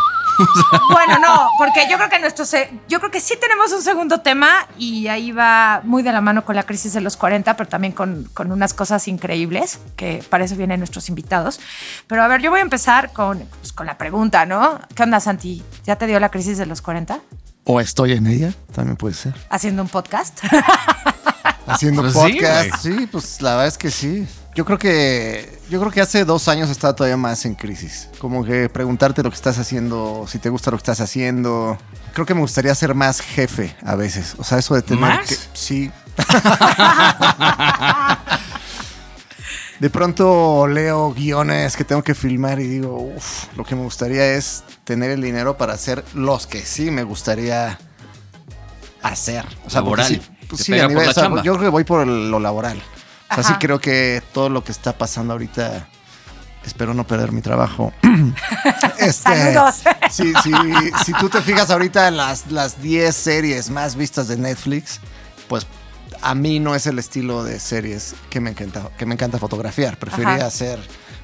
Bueno, 0.91 1.19
no, 1.19 1.49
porque 1.57 1.87
yo 1.89 1.97
creo 1.97 2.09
que 2.09 2.19
nuestro 2.19 2.45
se- 2.45 2.69
yo 2.87 2.99
creo 2.99 3.11
que 3.11 3.19
sí 3.21 3.35
tenemos 3.39 3.71
un 3.71 3.81
segundo 3.81 4.21
tema 4.21 4.67
y 4.77 5.07
ahí 5.07 5.31
va 5.31 5.81
muy 5.83 6.03
de 6.03 6.11
la 6.11 6.21
mano 6.21 6.43
con 6.45 6.55
la 6.55 6.63
crisis 6.63 6.93
de 6.93 7.01
los 7.01 7.17
40, 7.17 7.55
pero 7.57 7.69
también 7.69 7.93
con, 7.93 8.29
con 8.33 8.51
unas 8.51 8.73
cosas 8.73 9.07
increíbles, 9.07 9.79
que 9.95 10.23
para 10.29 10.45
eso 10.45 10.55
vienen 10.55 10.79
nuestros 10.79 11.09
invitados. 11.09 11.59
Pero 12.07 12.23
a 12.23 12.27
ver, 12.27 12.41
yo 12.41 12.49
voy 12.51 12.59
a 12.59 12.63
empezar 12.63 13.11
con, 13.13 13.39
pues, 13.59 13.71
con 13.73 13.85
la 13.87 13.97
pregunta, 13.97 14.45
¿no? 14.45 14.79
¿Qué 14.95 15.03
onda, 15.03 15.19
Santi? 15.19 15.63
¿Ya 15.85 15.95
te 15.97 16.07
dio 16.07 16.19
la 16.19 16.29
crisis 16.29 16.57
de 16.57 16.65
los 16.65 16.81
40? 16.81 17.19
O 17.63 17.79
estoy 17.79 18.13
en 18.13 18.27
ella, 18.27 18.53
también 18.73 18.97
puede 18.97 19.13
ser. 19.13 19.33
Haciendo 19.49 19.81
un 19.83 19.89
podcast. 19.89 20.39
Haciendo 21.67 22.01
Pues 22.01 22.13
sí, 22.13 22.19
podcast. 22.19 22.75
Sí, 22.81 23.07
pues 23.11 23.41
la 23.41 23.51
verdad 23.51 23.67
es 23.67 23.77
que 23.77 23.91
sí. 23.91 24.27
Yo 24.53 24.65
creo 24.65 24.77
que 24.77 25.59
yo 25.69 25.79
creo 25.79 25.91
que 25.91 26.01
hace 26.01 26.25
dos 26.25 26.49
años 26.49 26.69
estaba 26.69 26.93
todavía 26.93 27.15
más 27.15 27.45
en 27.45 27.55
crisis. 27.55 28.09
Como 28.19 28.43
que 28.43 28.67
preguntarte 28.67 29.23
lo 29.23 29.29
que 29.29 29.35
estás 29.35 29.57
haciendo, 29.57 30.25
si 30.27 30.39
te 30.39 30.49
gusta 30.49 30.71
lo 30.71 30.77
que 30.77 30.81
estás 30.81 30.99
haciendo. 30.99 31.77
Creo 32.13 32.25
que 32.25 32.33
me 32.33 32.41
gustaría 32.41 32.75
ser 32.75 32.93
más 32.93 33.21
jefe 33.21 33.75
a 33.85 33.95
veces. 33.95 34.35
O 34.37 34.43
sea, 34.43 34.57
eso 34.57 34.75
de 34.75 34.81
tener 34.81 34.99
¿Más? 35.01 35.27
que. 35.29 35.37
Sí. 35.53 35.89
De 39.79 39.89
pronto 39.89 40.67
leo 40.67 41.11
guiones 41.13 41.75
que 41.75 41.83
tengo 41.83 42.03
que 42.03 42.13
filmar 42.13 42.59
y 42.59 42.67
digo, 42.67 42.97
uff, 43.15 43.45
lo 43.55 43.63
que 43.63 43.75
me 43.75 43.81
gustaría 43.81 44.33
es 44.35 44.63
tener 44.83 45.09
el 45.09 45.21
dinero 45.21 45.57
para 45.57 45.73
hacer 45.73 46.03
los 46.13 46.45
que 46.45 46.61
sí 46.63 46.91
me 46.91 47.03
gustaría 47.03 47.79
hacer. 49.01 49.45
O 49.65 49.69
sea, 49.71 49.81
Laboral. 49.81 50.05
sí, 50.07 50.21
pues 50.47 50.61
sí, 50.63 50.77
a 50.79 50.87
nivel- 50.87 51.07
o 51.09 51.13
sea, 51.13 51.29
yo 51.41 51.53
creo 51.53 51.59
que 51.59 51.67
voy 51.69 51.83
por 51.83 52.05
lo 52.05 52.39
laboral. 52.39 52.79
O 53.31 53.35
sea, 53.35 53.43
sí 53.43 53.51
Ajá. 53.51 53.59
creo 53.59 53.79
que 53.79 54.21
todo 54.33 54.49
lo 54.49 54.63
que 54.63 54.71
está 54.71 54.97
pasando 54.97 55.33
ahorita, 55.33 55.87
espero 56.65 56.93
no 56.93 57.05
perder 57.07 57.31
mi 57.31 57.41
trabajo. 57.41 57.93
Este, 58.99 59.35
Saludos. 59.53 59.75
Sí, 60.11 60.31
sí, 60.43 60.51
si 61.05 61.13
tú 61.13 61.27
te 61.27 61.41
fijas 61.41 61.71
ahorita 61.71 62.07
en 62.07 62.17
las, 62.17 62.51
las 62.51 62.79
10 62.83 63.15
series 63.15 63.69
más 63.71 63.95
vistas 63.95 64.27
de 64.27 64.37
Netflix, 64.37 64.99
pues 65.47 65.65
a 66.21 66.35
mí 66.35 66.59
no 66.59 66.75
es 66.75 66.85
el 66.85 66.99
estilo 66.99 67.43
de 67.43 67.59
series 67.59 68.13
que 68.29 68.39
me 68.39 68.51
encanta, 68.51 68.89
que 68.97 69.07
me 69.07 69.15
encanta 69.15 69.39
fotografiar. 69.39 69.97
Preferiría 69.97 70.35
Ajá. 70.35 70.45
hacer 70.47 70.79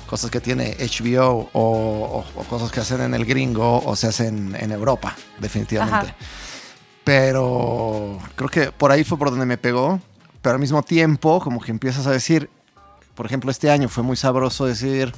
cosas 0.08 0.32
que 0.32 0.42
tiene 0.42 0.76
HBO 0.80 1.50
o, 1.54 1.62
o- 1.62 2.26
o 2.36 2.44
cosas 2.46 2.72
que 2.72 2.80
hacen 2.80 3.02
en 3.02 3.14
el 3.14 3.26
gringo 3.26 3.84
o 3.86 3.96
se 3.96 4.08
hacen 4.08 4.56
en 4.60 4.72
Europa, 4.72 5.16
definitivamente. 5.40 6.08
Ajá. 6.08 6.16
Pero 7.04 8.20
creo 8.36 8.50
que 8.50 8.72
por 8.72 8.92
ahí 8.92 9.04
fue 9.04 9.18
por 9.18 9.30
donde 9.30 9.46
me 9.46 9.58
pegó. 9.58 10.00
Pero 10.48 10.56
al 10.56 10.62
mismo 10.62 10.82
tiempo, 10.82 11.42
como 11.42 11.60
que 11.60 11.72
empiezas 11.72 12.08
a 12.08 12.12
decir, 12.12 12.50
por 13.16 13.26
ejemplo, 13.26 13.52
este 13.52 13.70
año 13.70 13.90
fue 13.90 14.02
muy 14.02 14.16
sabroso 14.16 14.66
decir, 14.66 15.12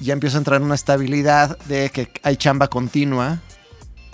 ya 0.00 0.14
empiezo 0.14 0.36
a 0.36 0.38
entrar 0.38 0.60
en 0.60 0.64
una 0.64 0.74
estabilidad 0.74 1.56
de 1.66 1.88
que 1.90 2.10
hay 2.24 2.36
chamba 2.36 2.66
continua 2.66 3.38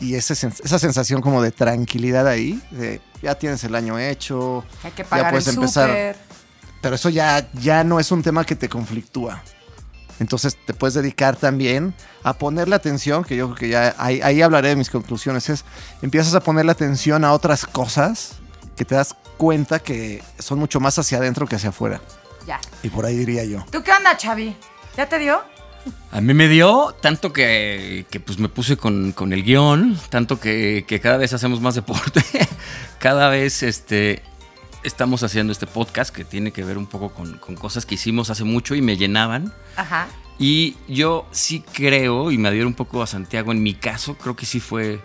y 0.01 0.17
ese 0.17 0.35
esa 0.35 0.79
sensación 0.79 1.23
como 1.23 1.41
de 1.41 1.51
tranquilidad 1.51 2.29
ahí, 2.29 2.61
de 2.73 3.01
ya 3.23 3.37
tienes 3.37 3.65
el 3.65 3.75
año 3.75 3.99
hecho, 3.99 4.67
Hay 4.83 4.91
que 4.91 5.03
pagar 5.03 5.31
puedes 5.31 5.49
el 5.49 5.55
empezar. 5.55 5.89
súper. 5.89 6.17
pero 6.83 6.97
eso 6.97 7.09
ya, 7.09 7.51
ya 7.55 7.85
no 7.85 7.99
es 7.99 8.13
un 8.13 8.23
tema 8.23 8.45
que 8.45 8.57
te 8.57 8.69
conflictúa. 8.69 9.43
Entonces 10.21 10.59
te 10.67 10.75
puedes 10.75 10.93
dedicar 10.93 11.37
también 11.37 11.95
a 12.23 12.35
ponerle 12.35 12.77
atención, 12.77 13.25
que 13.25 13.35
yo 13.35 13.47
creo 13.47 13.57
que 13.57 13.69
ya 13.71 13.95
ahí, 13.97 14.21
ahí 14.21 14.43
hablaré 14.43 14.69
de 14.69 14.77
mis 14.77 14.91
conclusiones, 14.91 15.49
es 15.49 15.65
empiezas 16.03 16.35
a 16.35 16.41
ponerle 16.41 16.71
atención 16.73 17.25
a 17.25 17.33
otras 17.33 17.65
cosas 17.65 18.44
que 18.77 18.85
te 18.85 18.95
das 18.95 19.17
cuenta 19.37 19.79
que 19.79 20.23
son 20.39 20.59
mucho 20.59 20.81
más 20.81 20.99
hacia 20.99 21.19
adentro 21.19 21.47
que 21.47 21.57
hacia 21.57 21.71
afuera. 21.71 22.01
Ya. 22.47 22.61
Y 22.83 22.91
por 22.91 23.07
ahí 23.07 23.17
diría 23.17 23.45
yo. 23.45 23.65
¿Tú 23.71 23.83
qué 23.83 23.93
onda, 23.93 24.17
Chavi? 24.17 24.57
¿Ya 24.97 25.09
te 25.09 25.19
dio? 25.19 25.43
A 26.13 26.21
mí 26.21 26.33
me 26.33 26.49
dio 26.49 26.95
tanto 27.01 27.33
que, 27.33 28.07
que, 28.11 28.21
pues 28.21 28.39
me 28.39 28.49
puse 28.49 28.77
con, 28.77 29.13
con 29.13 29.33
el 29.33 29.43
guion, 29.43 29.99
tanto 30.09 30.41
que, 30.41 30.85
que 30.87 31.01
cada 31.01 31.17
vez 31.17 31.33
hacemos 31.33 31.61
más 31.61 31.75
deporte, 31.75 32.23
cada 32.99 33.29
vez 33.29 33.63
este, 33.63 34.23
estamos 34.83 35.23
haciendo 35.23 35.53
este 35.53 35.67
podcast 35.67 36.15
que 36.15 36.25
tiene 36.25 36.53
que 36.53 36.65
ver 36.65 36.79
un 36.79 36.87
poco 36.87 37.11
con, 37.11 37.39
con 37.39 37.57
cosas 37.57 37.85
que 37.85 37.97
hicimos 37.97 38.31
hace 38.31 38.45
mucho 38.45 38.75
y 38.75 38.83
me 38.83 38.97
llenaban. 38.97 39.53
Ajá. 39.77 40.07
Y 40.39 40.77
yo 40.89 41.27
sí 41.33 41.65
creo, 41.73 42.31
y 42.31 42.39
me 42.39 42.49
adhiero 42.49 42.67
un 42.67 42.75
poco 42.75 43.03
a 43.03 43.07
Santiago, 43.07 43.53
en 43.53 43.63
mi 43.63 43.75
caso 43.75 44.17
creo 44.17 44.37
que 44.37 44.47
sí 44.47 44.61
fue 44.61 45.01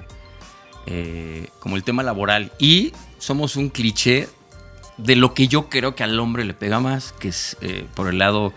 eh, 0.89 1.47
como 1.59 1.75
el 1.75 1.83
tema 1.83 2.03
laboral. 2.03 2.51
Y 2.59 2.93
somos 3.19 3.55
un 3.55 3.69
cliché 3.69 4.27
de 4.97 5.15
lo 5.15 5.33
que 5.33 5.47
yo 5.47 5.69
creo 5.69 5.95
que 5.95 6.03
al 6.03 6.19
hombre 6.19 6.43
le 6.43 6.53
pega 6.53 6.79
más, 6.79 7.13
que 7.13 7.29
es 7.29 7.57
eh, 7.61 7.85
por 7.95 8.07
el 8.09 8.17
lado 8.17 8.53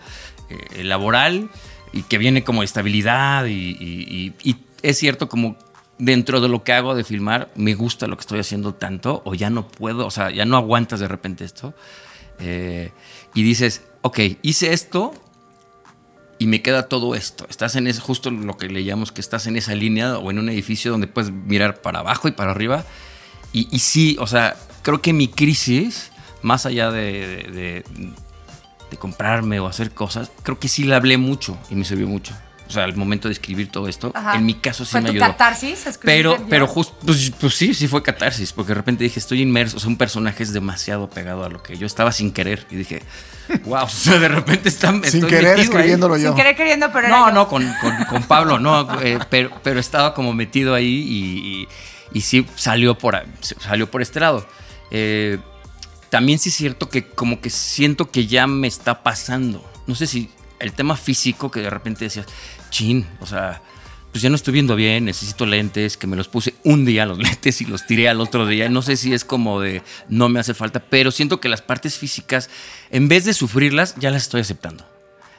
eh, 0.49 0.83
laboral 0.83 1.49
y 1.93 2.03
que 2.03 2.17
viene 2.17 2.43
como 2.43 2.63
estabilidad 2.63 3.45
y, 3.45 4.33
es 4.81 4.97
cierto 4.97 5.29
como 5.29 5.55
dentro 5.97 6.41
de 6.41 6.49
lo 6.49 6.63
que 6.63 6.73
hago 6.73 6.95
de 6.95 7.05
filmar, 7.05 7.49
me 7.55 7.75
gusta 7.75 8.07
lo 8.07 8.17
que 8.17 8.21
estoy 8.21 8.39
haciendo 8.39 8.73
tanto 8.73 9.21
o 9.23 9.35
ya 9.35 9.49
no 9.49 9.67
puedo, 9.67 10.05
o 10.05 10.11
sea, 10.11 10.29
ya 10.29 10.43
no 10.43 10.57
aguantas 10.57 10.99
de 10.99 11.07
repente 11.07 11.45
esto. 11.45 11.73
eh, 12.39 12.91
y 13.33 13.43
dices, 13.43 13.83
ok, 14.01 14.19
hice 14.41 14.73
esto, 14.73 15.13
y 16.43 16.47
me 16.47 16.61
queda 16.61 16.89
todo 16.89 17.15
esto. 17.15 17.47
Estás 17.49 17.77
en 17.77 17.87
es 17.87 18.01
justo 18.01 18.29
lo 18.29 18.57
que 18.57 18.67
le 18.67 18.83
que 19.13 19.21
estás 19.21 19.47
en 19.47 19.55
esa 19.55 19.73
línea 19.75 20.17
o 20.17 20.29
en 20.29 20.39
un 20.39 20.49
edificio 20.49 20.91
donde 20.91 21.07
puedes 21.07 21.31
mirar 21.31 21.81
para 21.81 21.99
abajo 21.99 22.27
y 22.27 22.31
para 22.31 22.51
arriba. 22.51 22.83
Y, 23.53 23.73
y 23.73 23.79
sí, 23.79 24.17
o 24.19 24.27
sea, 24.27 24.57
creo 24.81 25.01
que 25.01 25.13
mi 25.13 25.29
crisis, 25.29 26.11
más 26.41 26.65
allá 26.65 26.91
de, 26.91 27.01
de- 27.47 27.51
de- 27.51 27.83
de 28.91 28.97
comprarme 28.97 29.61
o 29.61 29.67
hacer 29.67 29.91
cosas, 29.91 30.31
creo 30.43 30.59
que 30.59 30.67
sí 30.67 30.83
la 30.83 30.97
hablé 30.97 31.17
mucho 31.17 31.57
y 31.69 31.75
me 31.75 31.85
sirvió 31.85 32.07
mucho. 32.07 32.35
O 32.67 32.71
sea, 32.71 32.85
al 32.85 32.95
momento 32.95 33.27
de 33.27 33.33
escribir 33.33 33.69
todo 33.69 33.87
esto, 33.87 34.11
Ajá. 34.15 34.35
en 34.35 34.45
mi 34.45 34.53
caso 34.55 34.85
sí 34.85 34.91
¿Fue 34.91 35.01
me 35.01 35.07
tu 35.09 35.11
ayudó. 35.11 35.25
catarsis? 35.27 35.85
escribir 35.85 35.99
Pero, 36.05 36.35
el 36.37 36.41
pero 36.43 36.65
justo, 36.65 36.95
pues, 37.05 37.31
pues 37.39 37.53
sí, 37.55 37.73
sí 37.73 37.87
fue 37.87 38.01
catarsis, 38.01 38.53
porque 38.53 38.69
de 38.69 38.75
repente 38.75 39.03
dije, 39.03 39.19
estoy 39.19 39.41
inmerso, 39.41 39.77
o 39.77 39.79
sea, 39.81 39.89
un 39.89 39.97
personaje 39.97 40.41
es 40.43 40.53
demasiado 40.53 41.09
pegado 41.09 41.43
a 41.43 41.49
lo 41.49 41.61
que 41.61 41.77
yo 41.77 41.85
estaba 41.85 42.11
sin 42.13 42.31
querer. 42.31 42.65
Y 42.71 42.77
dije, 42.77 43.03
wow, 43.65 43.83
o 43.83 43.89
sea, 43.89 44.17
de 44.17 44.29
repente 44.29 44.69
está, 44.69 44.89
Sin 44.91 45.03
estoy 45.03 45.29
querer 45.29 45.55
ahí. 45.57 45.61
escribiéndolo 45.61 46.17
yo. 46.17 46.29
Sin 46.29 46.35
querer 46.37 46.55
queriendo, 46.55 46.87
pero 46.93 47.07
era 47.07 47.09
No, 47.17 47.27
yo. 47.27 47.33
no, 47.33 47.47
con, 47.49 47.69
con- 47.81 48.05
con 48.05 48.23
Pablo, 48.23 48.57
no, 48.59 49.01
eh, 49.01 49.19
pero, 49.29 49.51
pero 49.61 49.79
estaba 49.79 50.13
como 50.13 50.33
metido 50.33 50.73
ahí 50.73 50.87
y, 50.87 51.63
y- 51.63 51.67
y 52.17 52.21
sí 52.21 52.45
salió 52.55 52.97
por, 52.97 53.21
salió 53.41 53.91
por 53.91 54.01
este 54.01 54.19
lado. 54.21 54.47
Eh, 54.89 55.37
también 56.09 56.39
sí 56.39 56.49
es 56.49 56.55
cierto 56.55 56.87
que 56.89 57.07
como 57.07 57.41
que 57.41 57.49
siento 57.49 58.09
que 58.09 58.25
ya 58.27 58.47
me 58.47 58.67
está 58.67 59.03
pasando. 59.03 59.67
No 59.87 59.95
sé 59.95 60.05
si 60.07 60.29
el 60.63 60.73
tema 60.73 60.95
físico 60.95 61.51
que 61.51 61.61
de 61.61 61.69
repente 61.69 62.05
decías, 62.05 62.25
chin, 62.69 63.05
o 63.19 63.25
sea, 63.25 63.61
pues 64.11 64.21
ya 64.21 64.29
no 64.29 64.35
estoy 64.35 64.53
viendo 64.53 64.75
bien, 64.75 65.05
necesito 65.05 65.45
lentes, 65.45 65.97
que 65.97 66.07
me 66.07 66.15
los 66.15 66.27
puse 66.27 66.53
un 66.63 66.85
día 66.85 67.05
los 67.05 67.17
lentes 67.21 67.61
y 67.61 67.65
los 67.65 67.85
tiré 67.85 68.07
al 68.09 68.21
otro 68.21 68.47
día. 68.47 68.69
No 68.69 68.81
sé 68.81 68.95
si 68.95 69.13
es 69.13 69.25
como 69.25 69.59
de 69.59 69.81
no 70.07 70.29
me 70.29 70.39
hace 70.39 70.53
falta, 70.53 70.79
pero 70.79 71.11
siento 71.11 71.39
que 71.39 71.49
las 71.49 71.61
partes 71.61 71.97
físicas, 71.97 72.49
en 72.91 73.07
vez 73.07 73.25
de 73.25 73.33
sufrirlas, 73.33 73.95
ya 73.97 74.11
las 74.11 74.23
estoy 74.23 74.41
aceptando. 74.41 74.85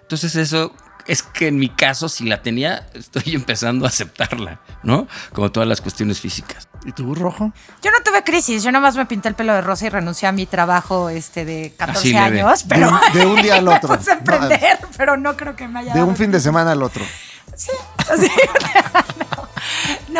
Entonces 0.02 0.36
eso 0.36 0.74
es 1.06 1.22
que 1.22 1.48
en 1.48 1.56
mi 1.58 1.68
caso, 1.68 2.08
si 2.08 2.24
la 2.24 2.42
tenía, 2.42 2.86
estoy 2.94 3.22
empezando 3.34 3.84
a 3.84 3.88
aceptarla, 3.88 4.60
¿no? 4.82 5.06
Como 5.32 5.50
todas 5.52 5.68
las 5.68 5.80
cuestiones 5.80 6.20
físicas. 6.20 6.68
¿Y 6.86 6.92
tú, 6.92 7.14
Rojo? 7.14 7.52
Yo 7.82 7.90
no 7.90 7.98
tuve 8.04 8.22
crisis, 8.24 8.62
yo 8.62 8.70
nomás 8.70 8.96
me 8.96 9.06
pinté 9.06 9.28
el 9.28 9.34
pelo 9.34 9.54
de 9.54 9.62
rosa 9.62 9.86
y 9.86 9.88
renuncié 9.88 10.28
a 10.28 10.32
mi 10.32 10.44
trabajo 10.46 11.08
este 11.08 11.44
de 11.46 11.74
14 11.78 11.98
Así 12.00 12.12
leve. 12.12 12.42
años, 12.42 12.64
pero 12.68 12.86
De 12.88 12.92
un- 12.92 13.12
de 13.14 13.26
un 13.26 13.42
día 13.42 13.56
al 13.56 13.68
otro. 13.76 13.88
me 13.90 13.96
puse 13.98 14.10
a 14.10 14.14
emprender, 14.14 14.78
pero 14.96 15.16
no 15.16 15.36
creo 15.36 15.56
que 15.56 15.66
me 15.68 15.80
haya 15.80 15.92
De 15.94 15.98
dado 16.00 16.10
un 16.10 16.16
fin 16.16 16.30
de 16.30 16.40
semana 16.40 16.72
al 16.72 16.82
otro. 16.82 17.04
Sí, 17.56 17.70
así, 18.12 18.30
no, 19.18 19.48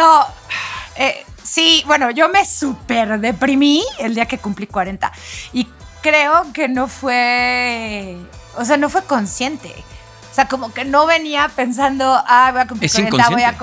no, 0.01 0.27
eh, 0.97 1.25
sí, 1.43 1.83
bueno, 1.87 2.11
yo 2.11 2.29
me 2.29 2.45
súper 2.47 3.19
deprimí 3.21 3.85
el 3.99 4.15
día 4.15 4.27
que 4.27 4.39
cumplí 4.39 4.67
40 4.67 5.13
y 5.53 5.69
creo 6.01 6.53
que 6.53 6.69
no 6.69 6.87
fue, 6.89 8.17
o 8.57 8.65
sea, 8.65 8.77
no 8.77 8.89
fue 8.89 9.03
consciente. 9.05 9.75
O 10.35 10.37
sea, 10.37 10.49
como 10.49 10.73
que 10.75 10.85
no 10.85 11.07
venía 11.07 11.49
pensando, 11.55 12.05
ah, 12.27 12.51
voy 12.51 12.63
a 12.63 12.67
cumplir 12.67 12.91
Es 12.91 12.93
40, 13.09 13.31
voy 13.31 13.43
a 13.45 13.55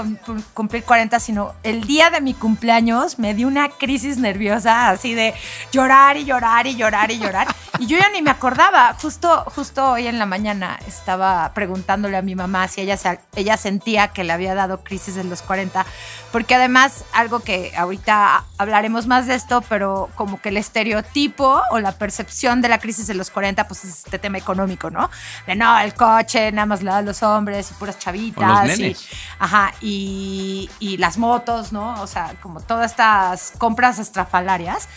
cumplir 0.54 0.84
40, 0.86 1.20
sino 1.20 1.54
el 1.64 1.84
día 1.86 2.10
de 2.12 2.22
mi 2.22 2.34
cumpleaños 2.34 3.20
me 3.20 3.34
dio 3.34 3.50
una 3.50 3.68
crisis 3.68 4.16
nerviosa, 4.20 4.88
así 4.88 5.14
de 5.14 5.34
llorar 5.74 6.16
y 6.16 6.24
llorar 6.24 6.68
y 6.68 6.78
llorar 6.78 7.12
y 7.12 7.20
llorar. 7.20 7.48
Y 7.80 7.88
yo 7.88 7.98
ya 7.98 8.10
ni 8.12 8.22
me 8.22 8.32
acordaba. 8.32 8.96
Justo, 9.02 9.44
justo 9.54 9.86
hoy 9.92 10.08
en 10.08 10.18
la 10.18 10.26
mañana 10.26 10.80
estaba 10.88 11.52
preguntándole 11.54 12.16
a 12.16 12.22
mi 12.22 12.36
mamá 12.36 12.70
si 12.70 12.80
ella, 12.80 12.96
se- 12.96 13.20
ella 13.36 13.58
sentía 13.58 14.08
que 14.08 14.24
le 14.24 14.32
había 14.32 14.56
dado 14.56 14.82
crisis 14.82 15.18
en 15.18 15.30
los 15.30 15.42
40. 15.42 15.86
Porque 16.32 16.56
además, 16.56 17.04
algo 17.14 17.42
que 17.42 17.74
ahorita 17.76 18.46
hablaremos 18.58 19.08
más 19.08 19.28
de 19.28 19.36
esto, 19.36 19.62
pero 19.68 20.10
como 20.16 20.42
que 20.42 20.50
el 20.50 20.58
estereotipo 20.58 21.62
o 21.72 21.80
la 21.80 21.92
percepción 21.94 22.62
de 22.62 22.70
la 22.70 22.80
crisis 22.80 23.08
de 23.08 23.14
los 23.14 23.30
40, 23.30 23.68
pues 23.68 23.84
es 23.84 24.06
este 24.06 24.20
tema 24.20 24.38
económico, 24.38 24.90
¿no? 24.90 25.10
De 25.46 25.56
no, 25.56 25.78
el 25.80 25.94
coche, 25.94 26.52
nada 26.52 26.66
más 26.66 26.84
dan 26.84 27.06
los 27.06 27.22
hombres 27.24 27.72
y 27.72 27.74
puras 27.74 28.00
chavitas. 28.00 28.64
O 28.64 28.68
los 28.68 28.80
y-. 28.80 28.96
Ajá, 29.40 29.74
y, 29.82 30.70
y 30.80 30.98
las 30.98 31.18
motos, 31.18 31.72
¿no? 31.74 32.02
O 32.02 32.08
sea, 32.08 32.34
como 32.42 32.62
todas 32.62 32.92
estas 32.92 33.54
compras 33.58 34.00
estrafalarias. 34.00 34.88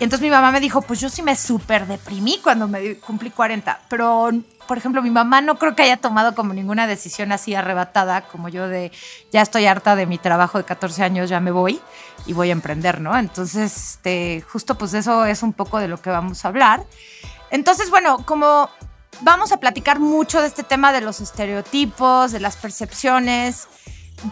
Entonces 0.00 0.22
mi 0.22 0.30
mamá 0.30 0.50
me 0.50 0.60
dijo, 0.60 0.82
pues 0.82 1.00
yo 1.00 1.08
sí 1.08 1.22
me 1.22 1.36
súper 1.36 1.86
deprimí 1.86 2.40
cuando 2.42 2.66
me 2.66 2.96
cumplí 2.96 3.30
40, 3.30 3.80
pero 3.88 4.30
por 4.66 4.76
ejemplo 4.76 5.02
mi 5.02 5.10
mamá 5.10 5.40
no 5.40 5.56
creo 5.56 5.76
que 5.76 5.82
haya 5.82 5.96
tomado 5.96 6.34
como 6.34 6.52
ninguna 6.52 6.86
decisión 6.86 7.30
así 7.30 7.54
arrebatada 7.54 8.22
como 8.22 8.48
yo 8.48 8.66
de, 8.66 8.90
ya 9.32 9.42
estoy 9.42 9.66
harta 9.66 9.94
de 9.94 10.06
mi 10.06 10.18
trabajo 10.18 10.58
de 10.58 10.64
14 10.64 11.04
años, 11.04 11.30
ya 11.30 11.38
me 11.38 11.52
voy 11.52 11.80
y 12.26 12.32
voy 12.32 12.48
a 12.48 12.52
emprender, 12.52 13.00
¿no? 13.00 13.16
Entonces, 13.16 13.76
este, 13.76 14.44
justo 14.48 14.76
pues 14.76 14.94
eso 14.94 15.26
es 15.26 15.42
un 15.42 15.52
poco 15.52 15.78
de 15.78 15.88
lo 15.88 16.00
que 16.00 16.10
vamos 16.10 16.44
a 16.44 16.48
hablar. 16.48 16.84
Entonces, 17.50 17.88
bueno, 17.88 18.18
como 18.26 18.68
vamos 19.20 19.52
a 19.52 19.58
platicar 19.58 20.00
mucho 20.00 20.40
de 20.40 20.48
este 20.48 20.64
tema 20.64 20.92
de 20.92 21.02
los 21.02 21.20
estereotipos, 21.20 22.32
de 22.32 22.40
las 22.40 22.56
percepciones, 22.56 23.68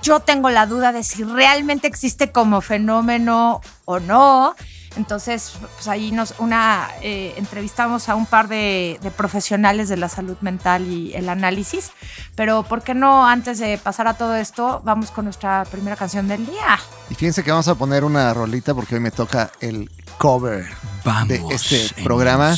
yo 0.02 0.20
tengo 0.20 0.50
la 0.50 0.66
duda 0.66 0.92
de 0.92 1.04
si 1.04 1.22
realmente 1.22 1.86
existe 1.86 2.32
como 2.32 2.60
fenómeno 2.60 3.60
o 3.84 4.00
no. 4.00 4.54
Entonces, 4.96 5.52
pues 5.74 5.88
ahí 5.88 6.12
nos 6.12 6.34
una 6.38 6.88
eh, 7.02 7.34
entrevistamos 7.36 8.08
a 8.08 8.14
un 8.14 8.26
par 8.26 8.48
de, 8.48 8.98
de 9.02 9.10
profesionales 9.10 9.88
de 9.88 9.96
la 9.96 10.08
salud 10.08 10.36
mental 10.40 10.86
y 10.86 11.14
el 11.14 11.28
análisis. 11.28 11.90
Pero, 12.34 12.62
¿por 12.62 12.82
qué 12.82 12.94
no 12.94 13.26
antes 13.26 13.58
de 13.58 13.78
pasar 13.78 14.08
a 14.08 14.14
todo 14.14 14.36
esto, 14.36 14.80
vamos 14.84 15.10
con 15.10 15.24
nuestra 15.24 15.64
primera 15.64 15.96
canción 15.96 16.28
del 16.28 16.46
día? 16.46 16.78
Y 17.10 17.14
fíjense 17.14 17.42
que 17.42 17.50
vamos 17.50 17.68
a 17.68 17.74
poner 17.74 18.04
una 18.04 18.32
rolita 18.34 18.74
porque 18.74 18.94
hoy 18.94 19.00
me 19.00 19.10
toca 19.10 19.50
el 19.60 19.90
cover 20.18 20.66
Vamos. 21.04 21.28
de 21.28 21.42
este 21.54 22.02
programa. 22.02 22.56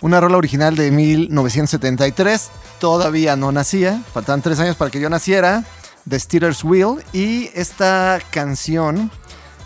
Una 0.00 0.20
rola 0.20 0.36
original 0.36 0.76
de 0.76 0.90
1973. 0.90 2.50
Todavía 2.78 3.36
no 3.36 3.50
nacía. 3.50 4.00
Faltaban 4.12 4.42
tres 4.42 4.60
años 4.60 4.76
para 4.76 4.90
que 4.90 5.00
yo 5.00 5.10
naciera. 5.10 5.64
The 6.08 6.18
Steelers 6.20 6.62
Wheel. 6.64 7.04
Y 7.12 7.50
esta 7.54 8.20
canción, 8.30 9.10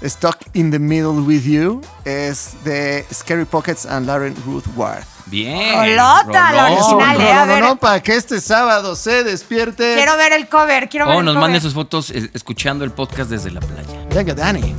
Stuck 0.05 0.39
in 0.55 0.71
the 0.71 0.79
Middle 0.79 1.21
with 1.23 1.43
You, 1.45 1.81
es 2.05 2.55
de 2.65 3.05
Scary 3.13 3.45
Pockets 3.45 3.87
and 3.87 4.07
Lauren 4.07 4.35
Ruth 4.45 4.65
Ward. 4.77 5.05
Bien. 5.27 5.75
Rolota, 5.77 6.53
la 6.53 6.69
rolón. 6.69 6.83
original, 6.83 7.21
eh, 7.21 7.33
a 7.33 7.35
no, 7.35 7.47
no, 7.47 7.53
ver. 7.55 7.63
no, 7.63 7.77
para 7.77 8.03
que 8.03 8.17
este 8.17 8.41
sábado 8.41 8.97
se 8.97 9.23
despierte. 9.25 9.95
Quiero 9.95 10.17
ver 10.17 10.33
el 10.33 10.49
cover, 10.49 10.89
quiero 10.89 11.07
ver 11.07 11.17
O 11.17 11.21
el 11.21 11.25
nos 11.25 11.35
cover. 11.35 11.41
manden 11.43 11.61
sus 11.63 11.73
fotos 11.75 12.11
eh, 12.11 12.29
escuchando 12.35 12.85
el 12.85 12.91
podcast 12.91 13.31
desde 13.31 13.51
la 13.51 13.61
playa. 13.61 14.05
Venga, 14.13 14.35
Dani. 14.35 14.75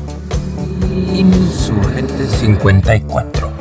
Insurgente 1.15 2.27
54. 2.27 3.51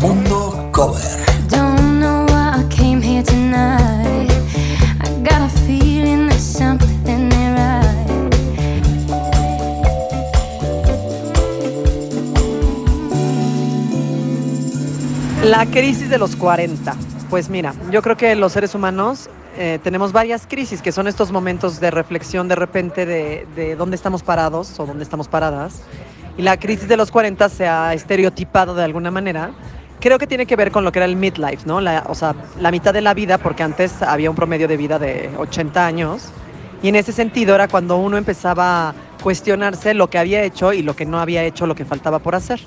Mundo 0.00 0.68
Cover. 0.72 1.00
Don't 1.48 2.00
know 2.00 2.26
why 2.26 2.60
I 2.60 2.68
came 2.68 3.00
here 3.00 3.22
tonight. 3.22 4.03
La 15.44 15.66
crisis 15.66 16.08
de 16.08 16.16
los 16.16 16.36
40. 16.36 16.94
Pues 17.28 17.50
mira, 17.50 17.74
yo 17.90 18.00
creo 18.00 18.16
que 18.16 18.34
los 18.34 18.52
seres 18.52 18.74
humanos 18.74 19.28
eh, 19.58 19.78
tenemos 19.82 20.10
varias 20.10 20.46
crisis, 20.46 20.80
que 20.80 20.90
son 20.90 21.06
estos 21.06 21.32
momentos 21.32 21.80
de 21.80 21.90
reflexión 21.90 22.48
de 22.48 22.54
repente 22.54 23.04
de, 23.04 23.46
de 23.54 23.76
dónde 23.76 23.94
estamos 23.94 24.22
parados 24.22 24.80
o 24.80 24.86
dónde 24.86 25.04
estamos 25.04 25.28
paradas. 25.28 25.82
Y 26.38 26.42
la 26.42 26.56
crisis 26.56 26.88
de 26.88 26.96
los 26.96 27.10
40 27.10 27.46
se 27.50 27.68
ha 27.68 27.92
estereotipado 27.92 28.74
de 28.74 28.84
alguna 28.84 29.10
manera. 29.10 29.50
Creo 30.00 30.18
que 30.18 30.26
tiene 30.26 30.46
que 30.46 30.56
ver 30.56 30.70
con 30.70 30.82
lo 30.82 30.92
que 30.92 31.00
era 31.00 31.06
el 31.06 31.16
midlife, 31.16 31.66
¿no? 31.66 31.76
O 32.08 32.14
sea, 32.14 32.34
la 32.58 32.70
mitad 32.70 32.94
de 32.94 33.02
la 33.02 33.12
vida, 33.12 33.36
porque 33.36 33.62
antes 33.62 34.00
había 34.00 34.30
un 34.30 34.36
promedio 34.36 34.66
de 34.66 34.78
vida 34.78 34.98
de 34.98 35.30
80 35.36 35.86
años. 35.86 36.22
Y 36.82 36.88
en 36.88 36.96
ese 36.96 37.12
sentido 37.12 37.54
era 37.54 37.68
cuando 37.68 37.98
uno 37.98 38.16
empezaba 38.16 38.88
a 38.88 38.94
cuestionarse 39.22 39.92
lo 39.92 40.08
que 40.08 40.16
había 40.16 40.42
hecho 40.42 40.72
y 40.72 40.82
lo 40.82 40.96
que 40.96 41.04
no 41.04 41.20
había 41.20 41.44
hecho, 41.44 41.66
lo 41.66 41.74
que 41.74 41.84
faltaba 41.84 42.18
por 42.18 42.34
hacer. 42.34 42.60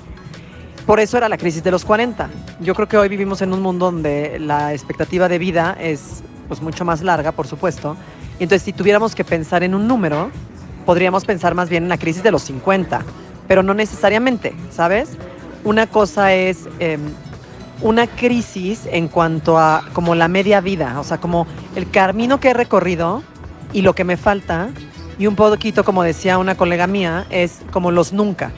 Por 0.88 1.00
eso 1.00 1.18
era 1.18 1.28
la 1.28 1.36
crisis 1.36 1.62
de 1.62 1.70
los 1.70 1.84
40. 1.84 2.30
Yo 2.60 2.74
creo 2.74 2.88
que 2.88 2.96
hoy 2.96 3.10
vivimos 3.10 3.42
en 3.42 3.52
un 3.52 3.60
mundo 3.60 3.84
donde 3.84 4.38
la 4.38 4.72
expectativa 4.72 5.28
de 5.28 5.36
vida 5.36 5.76
es 5.78 6.22
pues 6.48 6.62
mucho 6.62 6.82
más 6.86 7.02
larga, 7.02 7.32
por 7.32 7.46
supuesto. 7.46 7.94
Y 8.40 8.44
entonces 8.44 8.62
si 8.62 8.72
tuviéramos 8.72 9.14
que 9.14 9.22
pensar 9.22 9.62
en 9.62 9.74
un 9.74 9.86
número, 9.86 10.30
podríamos 10.86 11.26
pensar 11.26 11.54
más 11.54 11.68
bien 11.68 11.82
en 11.82 11.88
la 11.90 11.98
crisis 11.98 12.22
de 12.22 12.30
los 12.30 12.40
50, 12.44 13.02
pero 13.46 13.62
no 13.62 13.74
necesariamente, 13.74 14.54
¿sabes? 14.70 15.10
Una 15.62 15.88
cosa 15.88 16.32
es 16.32 16.66
em, 16.78 17.02
una 17.82 18.06
crisis 18.06 18.88
en 18.90 19.08
cuanto 19.08 19.58
a 19.58 19.84
como 19.92 20.14
la 20.14 20.26
media 20.26 20.62
vida, 20.62 20.98
o 21.00 21.04
sea, 21.04 21.18
como 21.18 21.46
el 21.76 21.90
camino 21.90 22.40
que 22.40 22.48
he 22.48 22.54
recorrido 22.54 23.22
y 23.74 23.82
lo 23.82 23.92
que 23.92 24.04
me 24.04 24.16
falta, 24.16 24.70
y 25.18 25.26
un 25.26 25.36
poquito, 25.36 25.84
como 25.84 26.02
decía 26.02 26.38
una 26.38 26.54
colega 26.54 26.86
mía, 26.86 27.26
es 27.28 27.60
como 27.72 27.90
los 27.90 28.14
nunca 28.14 28.52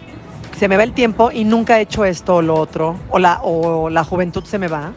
se 0.61 0.69
me 0.69 0.77
va 0.77 0.83
el 0.83 0.93
tiempo 0.93 1.31
y 1.33 1.45
nunca 1.45 1.79
he 1.79 1.81
hecho 1.85 2.05
esto 2.05 2.37
o 2.37 2.43
lo 2.43 2.55
otro, 2.55 2.95
o 3.09 3.19
la, 3.19 3.41
o 3.43 3.89
la 3.89 4.05
juventud 4.05 4.45
se 4.45 4.59
me 4.59 4.69
va. 4.69 4.93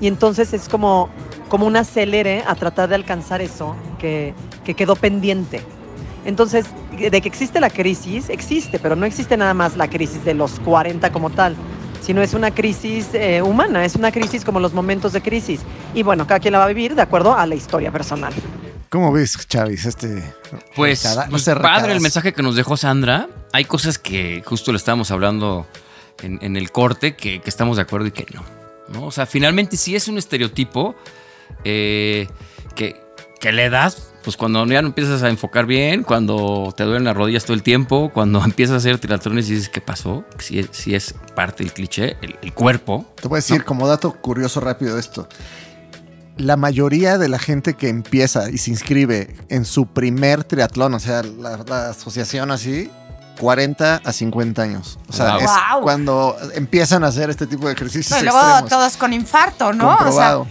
Y 0.00 0.06
entonces 0.06 0.54
es 0.54 0.70
como, 0.70 1.10
como 1.50 1.66
un 1.66 1.76
acelere 1.76 2.42
a 2.46 2.54
tratar 2.54 2.88
de 2.88 2.94
alcanzar 2.94 3.42
eso 3.42 3.76
que, 3.98 4.32
que 4.64 4.72
quedó 4.72 4.96
pendiente. 4.96 5.60
Entonces, 6.24 6.64
de 6.98 7.20
que 7.20 7.28
existe 7.28 7.60
la 7.60 7.68
crisis, 7.68 8.30
existe, 8.30 8.78
pero 8.78 8.96
no 8.96 9.04
existe 9.04 9.36
nada 9.36 9.52
más 9.52 9.76
la 9.76 9.86
crisis 9.90 10.24
de 10.24 10.32
los 10.32 10.58
40 10.60 11.12
como 11.12 11.28
tal, 11.28 11.56
sino 12.00 12.22
es 12.22 12.32
una 12.32 12.50
crisis 12.50 13.10
eh, 13.12 13.42
humana, 13.42 13.84
es 13.84 13.96
una 13.96 14.12
crisis 14.12 14.46
como 14.46 14.60
los 14.60 14.72
momentos 14.72 15.12
de 15.12 15.20
crisis. 15.20 15.60
Y 15.92 16.04
bueno, 16.04 16.26
cada 16.26 16.40
quien 16.40 16.52
la 16.52 16.58
va 16.58 16.64
a 16.64 16.68
vivir 16.68 16.94
de 16.94 17.02
acuerdo 17.02 17.36
a 17.36 17.44
la 17.44 17.54
historia 17.54 17.92
personal. 17.92 18.32
¿Cómo 18.92 19.10
ves, 19.10 19.38
Chavis? 19.48 19.86
Este. 19.86 20.22
Pues, 20.76 21.02
recada- 21.02 21.26
pues 21.30 21.48
este 21.48 21.60
padre 21.60 21.92
el 21.92 22.00
mensaje 22.02 22.32
que 22.34 22.42
nos 22.42 22.54
dejó 22.56 22.76
Sandra. 22.76 23.26
Hay 23.52 23.64
cosas 23.64 23.98
que 23.98 24.42
justo 24.46 24.70
le 24.70 24.76
estábamos 24.76 25.10
hablando 25.10 25.66
en, 26.22 26.38
en 26.42 26.56
el 26.56 26.70
corte 26.70 27.16
que, 27.16 27.40
que 27.40 27.48
estamos 27.50 27.76
de 27.76 27.82
acuerdo 27.82 28.06
y 28.08 28.10
que 28.12 28.26
no, 28.34 28.42
no. 28.88 29.06
O 29.06 29.10
sea, 29.10 29.24
finalmente 29.26 29.76
sí 29.78 29.96
es 29.96 30.08
un 30.08 30.18
estereotipo 30.18 30.94
eh, 31.64 32.28
que, 32.76 33.00
que 33.40 33.50
le 33.52 33.70
das, 33.70 34.12
pues 34.24 34.36
cuando 34.36 34.64
ya 34.66 34.82
no 34.82 34.88
empiezas 34.88 35.22
a 35.22 35.30
enfocar 35.30 35.64
bien, 35.64 36.02
cuando 36.02 36.72
te 36.76 36.84
duelen 36.84 37.04
las 37.04 37.16
rodillas 37.16 37.44
todo 37.44 37.54
el 37.54 37.62
tiempo, 37.62 38.10
cuando 38.12 38.40
empiezas 38.44 38.74
a 38.74 38.76
hacer 38.76 38.98
triatlones 38.98 39.48
y 39.48 39.54
dices, 39.54 39.70
¿qué 39.70 39.80
pasó? 39.80 40.24
Es- 40.50 40.68
sí 40.72 40.94
es 40.94 41.14
parte 41.34 41.64
del 41.64 41.72
cliché, 41.72 42.18
el, 42.20 42.36
el 42.42 42.52
cuerpo. 42.52 43.06
Te 43.20 43.26
voy 43.26 43.36
a 43.36 43.38
decir, 43.38 43.64
como 43.64 43.88
dato 43.88 44.12
curioso 44.12 44.60
rápido 44.60 44.98
esto. 44.98 45.26
La 46.36 46.56
mayoría 46.56 47.18
de 47.18 47.28
la 47.28 47.38
gente 47.38 47.74
que 47.74 47.88
empieza 47.88 48.50
y 48.50 48.58
se 48.58 48.70
inscribe 48.70 49.36
en 49.48 49.64
su 49.64 49.86
primer 49.86 50.44
triatlón, 50.44 50.94
o 50.94 51.00
sea, 51.00 51.22
la, 51.22 51.58
la 51.68 51.90
asociación 51.90 52.50
así, 52.50 52.90
40 53.38 54.00
a 54.04 54.12
50 54.12 54.62
años. 54.62 54.98
O 55.08 55.12
sea, 55.12 55.34
Wow. 55.34 55.40
es 55.42 55.50
Wow. 55.72 55.82
cuando 55.82 56.36
empiezan 56.54 57.04
a 57.04 57.08
hacer 57.08 57.28
este 57.30 57.46
tipo 57.46 57.66
de 57.66 57.74
ejercicios 57.74 58.18
Y 58.20 58.22
luego 58.24 58.38
extremos. 58.40 58.70
todos 58.70 58.96
con 58.96 59.12
infarto, 59.12 59.72
¿no? 59.72 59.88
comprobado. 59.96 60.46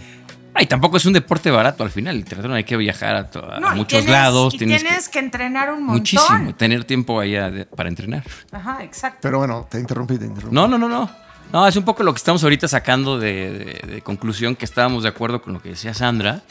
Ay, 0.54 0.66
tampoco 0.66 0.98
es 0.98 1.06
un 1.06 1.14
deporte 1.14 1.50
barato 1.50 1.82
al 1.82 1.90
final. 1.90 2.14
El 2.16 2.24
triatlón 2.26 2.52
hay 2.52 2.64
que 2.64 2.76
viajar 2.76 3.16
a, 3.16 3.30
to- 3.30 3.40
no, 3.58 3.70
muchos 3.74 4.00
tienes- 4.04 4.10
lados. 4.10 4.52
Y 4.54 4.58
tienes 4.58 4.82
tienes, 4.82 5.08
que- 5.08 5.12
que, 5.12 5.18
entrenar 5.24 5.70
un 5.72 5.78
montón. 5.80 5.96
Muchísimo. 5.96 6.54
Tener 6.54 6.84
tiempo 6.84 7.18
allá 7.18 7.50
de- 7.50 7.64
para 7.64 7.88
entrenar. 7.88 8.22
Ajá, 8.52 8.84
exacto. 8.84 9.18
Pero 9.22 9.38
bueno, 9.38 9.66
te 9.70 9.80
interrumpí, 9.80 10.18
te 10.18 10.26
interrumpí. 10.26 10.54
No, 10.54 10.68
no, 10.68 10.76
no, 10.76 10.88
no. 10.88 11.10
No, 11.52 11.68
es 11.68 11.76
un 11.76 11.84
poco 11.84 12.02
lo 12.02 12.14
que 12.14 12.18
estamos 12.18 12.42
ahorita 12.42 12.66
sacando 12.66 13.18
de, 13.18 14.00
conclusión, 14.02 14.56
que 14.56 14.64
estábamos 14.64 15.02
de 15.02 15.10
acuerdo 15.10 15.42
con 15.42 15.52
lo 15.52 15.60
que 15.60 15.68
decía 15.68 15.92
Sandra, 15.92 16.42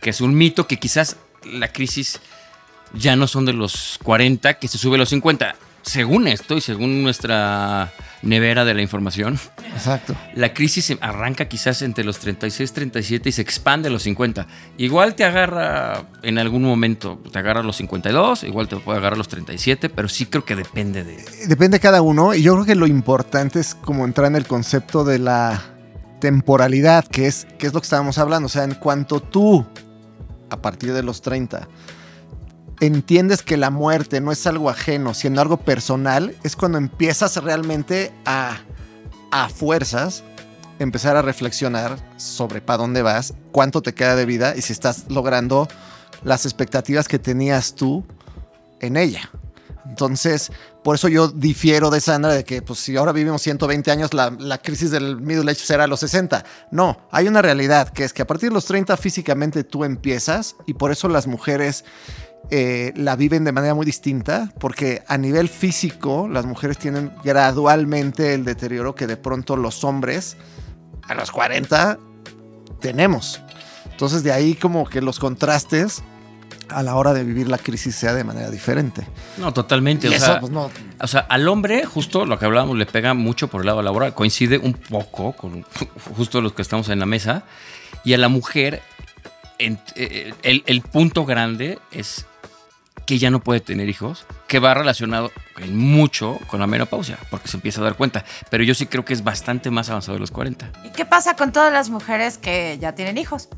que 0.00 0.10
es 0.10 0.20
un 0.20 0.34
mito 0.34 0.66
que 0.66 0.78
quizás 0.78 1.16
la 1.44 1.72
crisis 1.72 2.20
ya 2.92 3.14
no 3.14 3.28
son 3.28 3.44
de 3.44 3.52
los 3.52 3.98
40, 4.02 4.54
que 4.54 4.66
se 4.66 4.78
sube 4.78 4.96
a 4.96 4.98
los 4.98 5.10
50. 5.10 5.54
Según 5.86 6.26
esto 6.26 6.56
y 6.56 6.60
según 6.60 7.04
nuestra 7.04 7.92
nevera 8.22 8.64
de 8.64 8.74
la 8.74 8.82
información, 8.82 9.38
Exacto. 9.72 10.16
la 10.34 10.52
crisis 10.52 10.92
arranca 11.00 11.46
quizás 11.46 11.80
entre 11.80 12.02
los 12.02 12.18
36, 12.18 12.72
37 12.72 13.28
y 13.28 13.32
se 13.32 13.40
expande 13.42 13.88
a 13.88 13.92
los 13.92 14.02
50. 14.02 14.48
Igual 14.78 15.14
te 15.14 15.22
agarra 15.22 16.06
en 16.24 16.38
algún 16.38 16.64
momento, 16.64 17.22
te 17.30 17.38
agarra 17.38 17.60
a 17.60 17.62
los 17.62 17.76
52, 17.76 18.42
igual 18.42 18.66
te 18.66 18.76
puede 18.76 18.98
agarrar 18.98 19.14
a 19.14 19.18
los 19.18 19.28
37, 19.28 19.88
pero 19.88 20.08
sí 20.08 20.26
creo 20.26 20.44
que 20.44 20.56
depende 20.56 21.04
de... 21.04 21.24
Depende 21.46 21.76
de 21.76 21.80
cada 21.80 22.02
uno 22.02 22.34
y 22.34 22.42
yo 22.42 22.54
creo 22.54 22.64
que 22.64 22.74
lo 22.74 22.88
importante 22.88 23.60
es 23.60 23.76
como 23.76 24.04
entrar 24.04 24.26
en 24.26 24.36
el 24.36 24.46
concepto 24.46 25.04
de 25.04 25.20
la 25.20 25.62
temporalidad, 26.20 27.06
que 27.06 27.28
es, 27.28 27.46
que 27.58 27.68
es 27.68 27.72
lo 27.72 27.80
que 27.80 27.84
estábamos 27.86 28.18
hablando. 28.18 28.46
O 28.46 28.50
sea, 28.50 28.64
en 28.64 28.74
cuanto 28.74 29.20
tú, 29.20 29.64
a 30.50 30.56
partir 30.60 30.92
de 30.92 31.04
los 31.04 31.22
30, 31.22 31.68
entiendes 32.80 33.42
que 33.42 33.56
la 33.56 33.70
muerte 33.70 34.20
no 34.20 34.32
es 34.32 34.46
algo 34.46 34.70
ajeno, 34.70 35.14
sino 35.14 35.40
algo 35.40 35.58
personal, 35.58 36.36
es 36.42 36.56
cuando 36.56 36.78
empiezas 36.78 37.36
realmente 37.42 38.12
a, 38.24 38.58
a 39.30 39.48
fuerzas, 39.48 40.24
empezar 40.78 41.16
a 41.16 41.22
reflexionar 41.22 41.96
sobre 42.16 42.60
para 42.60 42.78
dónde 42.78 43.02
vas, 43.02 43.34
cuánto 43.52 43.82
te 43.82 43.94
queda 43.94 44.16
de 44.16 44.26
vida 44.26 44.54
y 44.56 44.62
si 44.62 44.72
estás 44.72 45.06
logrando 45.08 45.68
las 46.22 46.44
expectativas 46.44 47.08
que 47.08 47.18
tenías 47.18 47.74
tú 47.74 48.04
en 48.80 48.96
ella. 48.96 49.30
Entonces, 49.88 50.50
por 50.82 50.96
eso 50.96 51.08
yo 51.08 51.28
difiero 51.28 51.90
de 51.90 52.00
Sandra 52.00 52.32
de 52.32 52.44
que, 52.44 52.60
pues, 52.60 52.80
si 52.80 52.96
ahora 52.96 53.12
vivimos 53.12 53.40
120 53.42 53.90
años, 53.90 54.12
la, 54.12 54.30
la 54.30 54.58
crisis 54.58 54.90
del 54.90 55.16
middle 55.20 55.50
age 55.50 55.60
será 55.60 55.84
a 55.84 55.86
los 55.86 56.00
60. 56.00 56.44
No, 56.70 57.06
hay 57.10 57.28
una 57.28 57.40
realidad 57.40 57.88
que 57.90 58.04
es 58.04 58.12
que 58.12 58.22
a 58.22 58.26
partir 58.26 58.50
de 58.50 58.54
los 58.54 58.66
30 58.66 58.96
físicamente 58.96 59.64
tú 59.64 59.84
empiezas 59.84 60.56
y 60.66 60.74
por 60.74 60.90
eso 60.90 61.08
las 61.08 61.26
mujeres 61.26 61.84
eh, 62.50 62.92
la 62.94 63.16
viven 63.16 63.44
de 63.44 63.50
manera 63.50 63.74
muy 63.74 63.84
distinta, 63.84 64.52
porque 64.60 65.02
a 65.08 65.18
nivel 65.18 65.48
físico 65.48 66.28
las 66.28 66.46
mujeres 66.46 66.78
tienen 66.78 67.12
gradualmente 67.24 68.34
el 68.34 68.44
deterioro 68.44 68.94
que 68.94 69.08
de 69.08 69.16
pronto 69.16 69.56
los 69.56 69.82
hombres 69.82 70.36
a 71.02 71.14
los 71.14 71.32
40 71.32 71.98
tenemos. 72.80 73.42
Entonces 73.90 74.22
de 74.22 74.32
ahí 74.32 74.54
como 74.54 74.86
que 74.88 75.00
los 75.00 75.18
contrastes 75.18 76.04
a 76.68 76.82
la 76.82 76.94
hora 76.94 77.14
de 77.14 77.24
vivir 77.24 77.48
la 77.48 77.58
crisis 77.58 77.96
sea 77.96 78.14
de 78.14 78.22
manera 78.22 78.50
diferente. 78.50 79.06
No, 79.38 79.52
totalmente. 79.52 80.08
O, 80.08 80.12
eso, 80.12 80.26
sea, 80.26 80.40
pues, 80.40 80.52
no. 80.52 80.70
o 81.00 81.06
sea, 81.06 81.20
al 81.20 81.48
hombre, 81.48 81.84
justo 81.84 82.26
lo 82.26 82.38
que 82.38 82.44
hablábamos, 82.44 82.76
le 82.76 82.86
pega 82.86 83.14
mucho 83.14 83.48
por 83.48 83.62
el 83.62 83.66
lado 83.66 83.82
laboral. 83.82 84.14
Coincide 84.14 84.58
un 84.58 84.74
poco 84.74 85.32
con 85.32 85.64
justo 86.16 86.40
los 86.40 86.52
que 86.52 86.62
estamos 86.62 86.88
en 86.90 87.00
la 87.00 87.06
mesa. 87.06 87.44
Y 88.04 88.14
a 88.14 88.18
la 88.18 88.28
mujer, 88.28 88.82
eh, 89.58 90.32
el, 90.42 90.62
el 90.66 90.80
punto 90.82 91.24
grande 91.24 91.78
es 91.90 92.26
que 93.06 93.18
ya 93.18 93.30
no 93.30 93.40
puede 93.40 93.60
tener 93.60 93.88
hijos, 93.88 94.26
que 94.48 94.58
va 94.58 94.74
relacionado 94.74 95.30
en 95.58 95.76
mucho 95.76 96.38
con 96.48 96.58
la 96.60 96.66
menopausia, 96.66 97.18
porque 97.30 97.48
se 97.48 97.56
empieza 97.56 97.80
a 97.80 97.84
dar 97.84 97.94
cuenta. 97.94 98.24
Pero 98.50 98.64
yo 98.64 98.74
sí 98.74 98.86
creo 98.86 99.04
que 99.04 99.12
es 99.14 99.22
bastante 99.22 99.70
más 99.70 99.88
avanzado 99.88 100.14
de 100.14 100.20
los 100.20 100.30
40. 100.32 100.70
¿Y 100.84 100.90
qué 100.90 101.04
pasa 101.06 101.34
con 101.36 101.52
todas 101.52 101.72
las 101.72 101.88
mujeres 101.88 102.36
que 102.36 102.76
ya 102.80 102.94
tienen 102.96 103.16
hijos? 103.16 103.48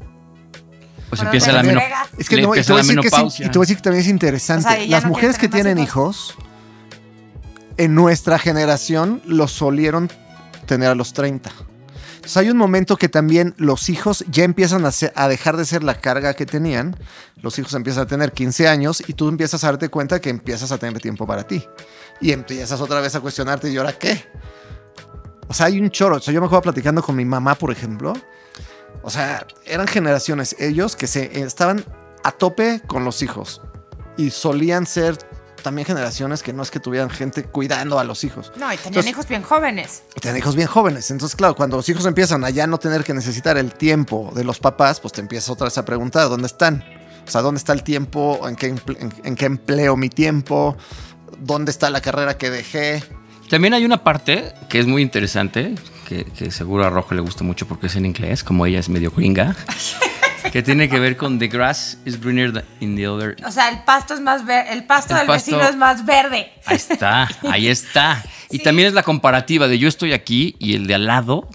Pues 1.08 1.22
empieza 1.22 1.50
la, 1.52 1.60
también- 1.62 1.76
meno- 1.76 1.86
Es 2.18 2.28
que 2.28 2.36
no, 2.36 2.42
y 2.42 2.44
empieza 2.44 2.66
te 2.66 2.72
voy 2.74 2.80
a 2.80 2.82
la 2.82 2.86
decir 2.88 3.00
que 3.00 3.08
sí- 3.08 3.14
menopausia. 3.16 3.46
y 3.46 3.48
te 3.50 3.58
voy 3.58 3.64
a 3.64 3.66
decir 3.66 3.76
que 3.78 3.82
también 3.82 4.02
es 4.04 4.08
interesante. 4.10 4.68
O 4.68 4.70
sea, 4.70 4.86
Las 4.86 5.02
no 5.04 5.08
mujeres 5.08 5.38
que 5.38 5.48
tienen 5.48 5.78
hijos, 5.78 6.34
en 7.78 7.94
nuestra 7.94 8.38
generación, 8.38 9.22
los 9.24 9.52
solieron 9.52 10.10
tener 10.66 10.90
a 10.90 10.94
los 10.94 11.14
30. 11.14 11.50
Entonces 12.28 12.42
hay 12.42 12.50
un 12.50 12.58
momento 12.58 12.98
que 12.98 13.08
también 13.08 13.54
los 13.56 13.88
hijos 13.88 14.22
ya 14.28 14.44
empiezan 14.44 14.84
a, 14.84 15.28
dejar 15.28 15.56
de 15.56 15.64
ser 15.64 15.82
la 15.82 15.94
carga 15.94 16.34
que 16.34 16.44
tenían. 16.44 16.94
Los 17.40 17.58
hijos 17.58 17.72
empiezan 17.72 18.02
a 18.02 18.06
tener 18.06 18.32
15 18.32 18.68
años 18.68 19.02
y 19.06 19.14
tú 19.14 19.30
empiezas 19.30 19.64
a 19.64 19.68
darte 19.68 19.88
cuenta 19.88 20.20
que 20.20 20.28
empiezas 20.28 20.70
a 20.70 20.76
tener 20.76 21.00
tiempo 21.00 21.26
para 21.26 21.46
ti. 21.46 21.64
Y 22.20 22.32
empiezas 22.32 22.82
otra 22.82 23.00
vez 23.00 23.14
a 23.14 23.20
cuestionarte, 23.20 23.70
¿y 23.70 23.78
ahora 23.78 23.94
qué? 23.94 24.26
O 25.48 25.54
sea, 25.54 25.66
hay 25.66 25.80
un 25.80 25.90
choro. 25.90 26.16
O 26.16 26.20
sea, 26.20 26.34
yo 26.34 26.42
me 26.42 26.48
acuerdo 26.48 26.64
platicando 26.64 27.02
con 27.02 27.16
mi 27.16 27.24
mamá, 27.24 27.54
por 27.54 27.70
ejemplo. 27.70 28.12
O 29.00 29.08
sea, 29.08 29.46
eran 29.64 29.86
generaciones 29.86 30.54
ellos 30.58 30.96
que 30.96 31.06
se 31.06 31.40
estaban 31.40 31.82
a 32.24 32.32
tope 32.32 32.82
con 32.86 33.06
los 33.06 33.22
hijos 33.22 33.62
y 34.18 34.28
solían 34.28 34.84
ser 34.84 35.16
también 35.62 35.86
generaciones 35.86 36.42
que 36.42 36.52
no 36.52 36.62
es 36.62 36.70
que 36.70 36.80
tuvieran 36.80 37.10
gente 37.10 37.44
cuidando 37.44 37.98
a 37.98 38.04
los 38.04 38.24
hijos. 38.24 38.52
No, 38.56 38.66
y 38.72 38.76
tenían 38.76 38.86
Entonces- 38.86 39.10
hijos 39.10 39.28
bien 39.28 39.42
jóvenes. 39.42 40.02
Y 40.16 40.20
tenían 40.20 40.38
hijos 40.38 40.56
bien 40.56 40.68
jóvenes. 40.68 41.10
Entonces, 41.10 41.36
claro, 41.36 41.54
cuando 41.54 41.76
los 41.76 41.88
hijos 41.88 42.04
empiezan 42.06 42.44
a 42.44 42.50
ya 42.50 42.66
no 42.66 42.78
tener 42.78 43.04
que 43.04 43.14
necesitar 43.14 43.56
el 43.58 43.72
tiempo 43.72 44.30
de 44.34 44.44
los 44.44 44.58
papás, 44.58 45.00
pues 45.00 45.12
te 45.12 45.20
empiezas 45.20 45.50
otra 45.50 45.64
vez 45.66 45.78
a 45.78 45.84
preguntar, 45.84 46.28
¿dónde 46.28 46.46
están? 46.46 46.84
O 47.26 47.30
sea, 47.30 47.42
¿dónde 47.42 47.58
está 47.58 47.72
el 47.74 47.82
tiempo? 47.82 48.48
¿En 48.48 48.56
qué, 48.56 48.66
en- 48.68 48.80
en 49.24 49.34
qué 49.36 49.44
empleo 49.46 49.96
mi 49.96 50.08
tiempo? 50.08 50.76
¿Dónde 51.38 51.70
está 51.70 51.90
la 51.90 52.00
carrera 52.00 52.38
que 52.38 52.50
dejé? 52.50 53.02
También 53.50 53.74
hay 53.74 53.84
una 53.84 54.02
parte 54.04 54.52
que 54.68 54.78
es 54.78 54.86
muy 54.86 55.02
interesante, 55.02 55.74
que, 56.06 56.24
que 56.24 56.50
seguro 56.50 56.84
a 56.84 56.90
Rojo 56.90 57.14
le 57.14 57.20
gusta 57.22 57.44
mucho 57.44 57.66
porque 57.66 57.86
es 57.86 57.96
en 57.96 58.06
inglés, 58.06 58.42
como 58.44 58.64
ella 58.66 58.78
es 58.78 58.88
medio 58.88 59.10
gringa, 59.10 59.56
que 60.52 60.62
tiene 60.62 60.88
que 60.88 60.98
ver 60.98 61.16
con 61.16 61.38
The 61.38 61.48
grass 61.48 61.98
is 62.04 62.20
greener 62.20 62.52
than 62.52 62.64
in 62.80 62.96
the 62.96 63.06
other. 63.08 63.36
O 63.46 63.50
sea, 63.50 63.68
el 63.68 63.80
pasto 63.84 64.14
es 64.14 64.20
más 64.20 64.44
verde, 64.44 64.72
el 64.72 64.84
pasto 64.84 65.14
El 65.14 65.18
del 65.20 65.26
pasto- 65.26 65.50
vecino 65.52 65.68
es 65.68 65.76
más 65.76 66.04
verde. 66.04 66.52
Ahí 66.66 66.76
está, 66.76 67.28
ahí 67.50 67.68
está. 67.68 68.22
Y 68.50 68.58
también 68.62 68.88
es 68.88 68.94
la 68.94 69.02
comparativa 69.02 69.68
de 69.68 69.78
yo 69.78 69.88
estoy 69.88 70.12
aquí 70.12 70.56
y 70.58 70.74
el 70.74 70.86
de 70.86 70.94
al 70.94 71.06
lado, 71.06 71.48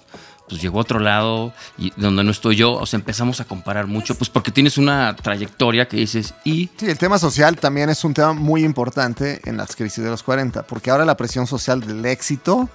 pues 0.54 0.62
llegó 0.62 0.78
a 0.78 0.82
otro 0.82 1.00
lado 1.00 1.52
y 1.80 1.92
donde 1.98 2.24
no 2.24 2.30
estoy 2.32 2.56
yo. 2.56 2.74
O 2.74 2.86
sea, 2.86 2.98
empezamos 3.00 3.40
a 3.42 3.46
comparar 3.46 3.88
mucho, 3.88 4.16
pues 4.16 4.30
porque 4.30 4.52
tienes 4.52 4.78
una 4.78 5.16
trayectoria 5.16 5.88
que 5.88 5.98
dices, 5.98 6.34
y 6.44 6.70
Sí, 6.78 6.86
el 6.90 6.98
tema 6.98 7.18
social 7.18 7.58
también 7.58 7.90
es 7.90 8.04
un 8.04 8.14
tema 8.14 8.34
muy 8.34 8.64
importante 8.64 9.42
en 9.46 9.58
las 9.58 9.76
crisis 9.76 10.04
de 10.04 10.10
los 10.12 10.22
40, 10.24 10.64
porque 10.64 10.92
ahora 10.92 11.06
la 11.06 11.18
presión 11.18 11.48
social 11.48 11.82
del 11.82 12.06
éxito 12.06 12.70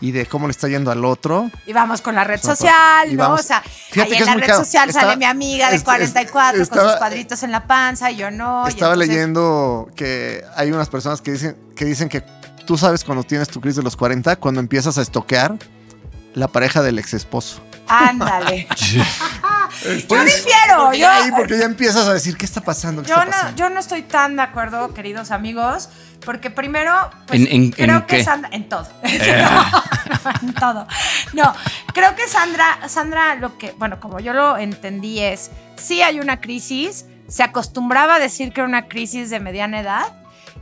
y 0.00 0.10
de 0.10 0.26
cómo 0.26 0.46
le 0.46 0.50
está 0.50 0.68
yendo 0.68 0.90
al 0.90 1.04
otro. 1.04 1.50
Y 1.66 1.72
vamos 1.72 2.02
con 2.02 2.14
la 2.14 2.24
red 2.24 2.38
O 2.38 2.42
sea, 2.42 2.54
social, 2.56 3.16
¿no? 3.16 3.22
vamos- 3.22 3.40
o 3.40 3.44
sea, 3.44 3.62
ahí 3.94 4.12
en 4.14 4.26
la 4.26 4.34
red 4.34 4.54
social 4.54 4.88
Estaba- 4.88 5.06
sale 5.06 5.16
mi 5.16 5.24
amiga 5.24 5.70
de 5.70 5.76
est- 5.76 5.84
44 5.84 6.52
con 6.58 6.62
estaba- 6.62 6.90
sus 6.90 6.98
cuadritos 6.98 7.42
en 7.44 7.52
la 7.52 7.66
panza 7.66 8.10
y 8.10 8.16
yo 8.16 8.30
no. 8.30 8.66
Estaba 8.66 8.92
entonces- 8.92 9.08
leyendo 9.14 9.88
que 9.96 10.44
hay 10.56 10.70
unas 10.70 10.88
personas 10.90 11.22
que 11.22 11.32
dicen, 11.32 11.56
que 11.76 11.84
dicen 11.86 12.08
que 12.08 12.22
tú 12.66 12.76
sabes 12.76 13.04
cuando 13.04 13.24
tienes 13.24 13.48
tu 13.48 13.60
crisis 13.60 13.76
de 13.76 13.82
los 13.82 13.96
40, 13.96 14.36
cuando 14.36 14.60
empiezas 14.60 14.98
a 14.98 15.02
estoquear 15.02 15.56
la 16.34 16.48
pareja 16.48 16.82
del 16.82 16.98
ex 16.98 17.14
esposo. 17.14 17.62
Ándale. 17.88 18.66
yo 20.08 20.24
difiero. 20.24 20.84
Porque 20.84 20.98
Yo, 20.98 21.10
ahí, 21.10 21.30
porque 21.36 21.58
ya 21.58 21.64
empiezas 21.64 22.06
a 22.06 22.14
decir, 22.14 22.36
¿qué 22.36 22.44
está 22.46 22.60
pasando? 22.60 23.02
¿Qué 23.02 23.08
yo 23.08 23.20
está 23.20 23.50
no, 23.50 23.56
yo 23.56 23.70
no 23.70 23.80
estoy 23.80 24.02
tan 24.02 24.36
de 24.36 24.42
acuerdo, 24.42 24.94
queridos 24.94 25.30
amigos, 25.30 25.88
porque 26.24 26.50
primero, 26.50 26.92
pues, 27.26 27.40
¿En- 27.40 27.48
en- 27.48 27.70
creo 27.72 27.96
en 27.96 28.02
que 28.02 28.18
qué? 28.18 28.24
Sandra, 28.24 28.50
en 28.52 28.68
todo, 28.68 28.88
en 29.02 30.54
todo. 30.54 30.86
No, 31.32 31.54
creo 31.92 32.14
que 32.14 32.28
Sandra, 32.28 32.88
Sandra, 32.88 33.34
lo 33.34 33.58
que, 33.58 33.72
bueno, 33.72 34.00
como 34.00 34.20
yo 34.20 34.32
lo 34.32 34.56
entendí 34.56 35.20
es, 35.20 35.50
sí 35.76 36.02
hay 36.02 36.20
una 36.20 36.40
crisis, 36.40 37.06
se 37.28 37.42
acostumbraba 37.42 38.16
a 38.16 38.18
decir 38.18 38.52
que 38.52 38.60
era 38.60 38.68
una 38.68 38.88
crisis 38.88 39.30
de 39.30 39.40
mediana 39.40 39.80
edad 39.80 40.04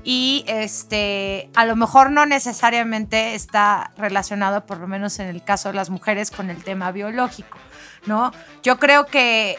y 0.04 0.44
este, 0.46 1.50
a 1.54 1.64
lo 1.66 1.76
mejor 1.76 2.10
no 2.10 2.26
necesariamente 2.26 3.34
está 3.34 3.92
relacionado, 3.96 4.66
por 4.66 4.78
lo 4.78 4.88
menos 4.88 5.18
en 5.18 5.28
el 5.28 5.42
caso 5.42 5.68
de 5.68 5.74
las 5.74 5.90
mujeres, 5.90 6.30
con 6.30 6.50
el 6.50 6.62
tema 6.64 6.90
biológico, 6.92 7.58
¿no? 8.06 8.32
Yo 8.62 8.78
creo 8.78 9.06
que, 9.06 9.58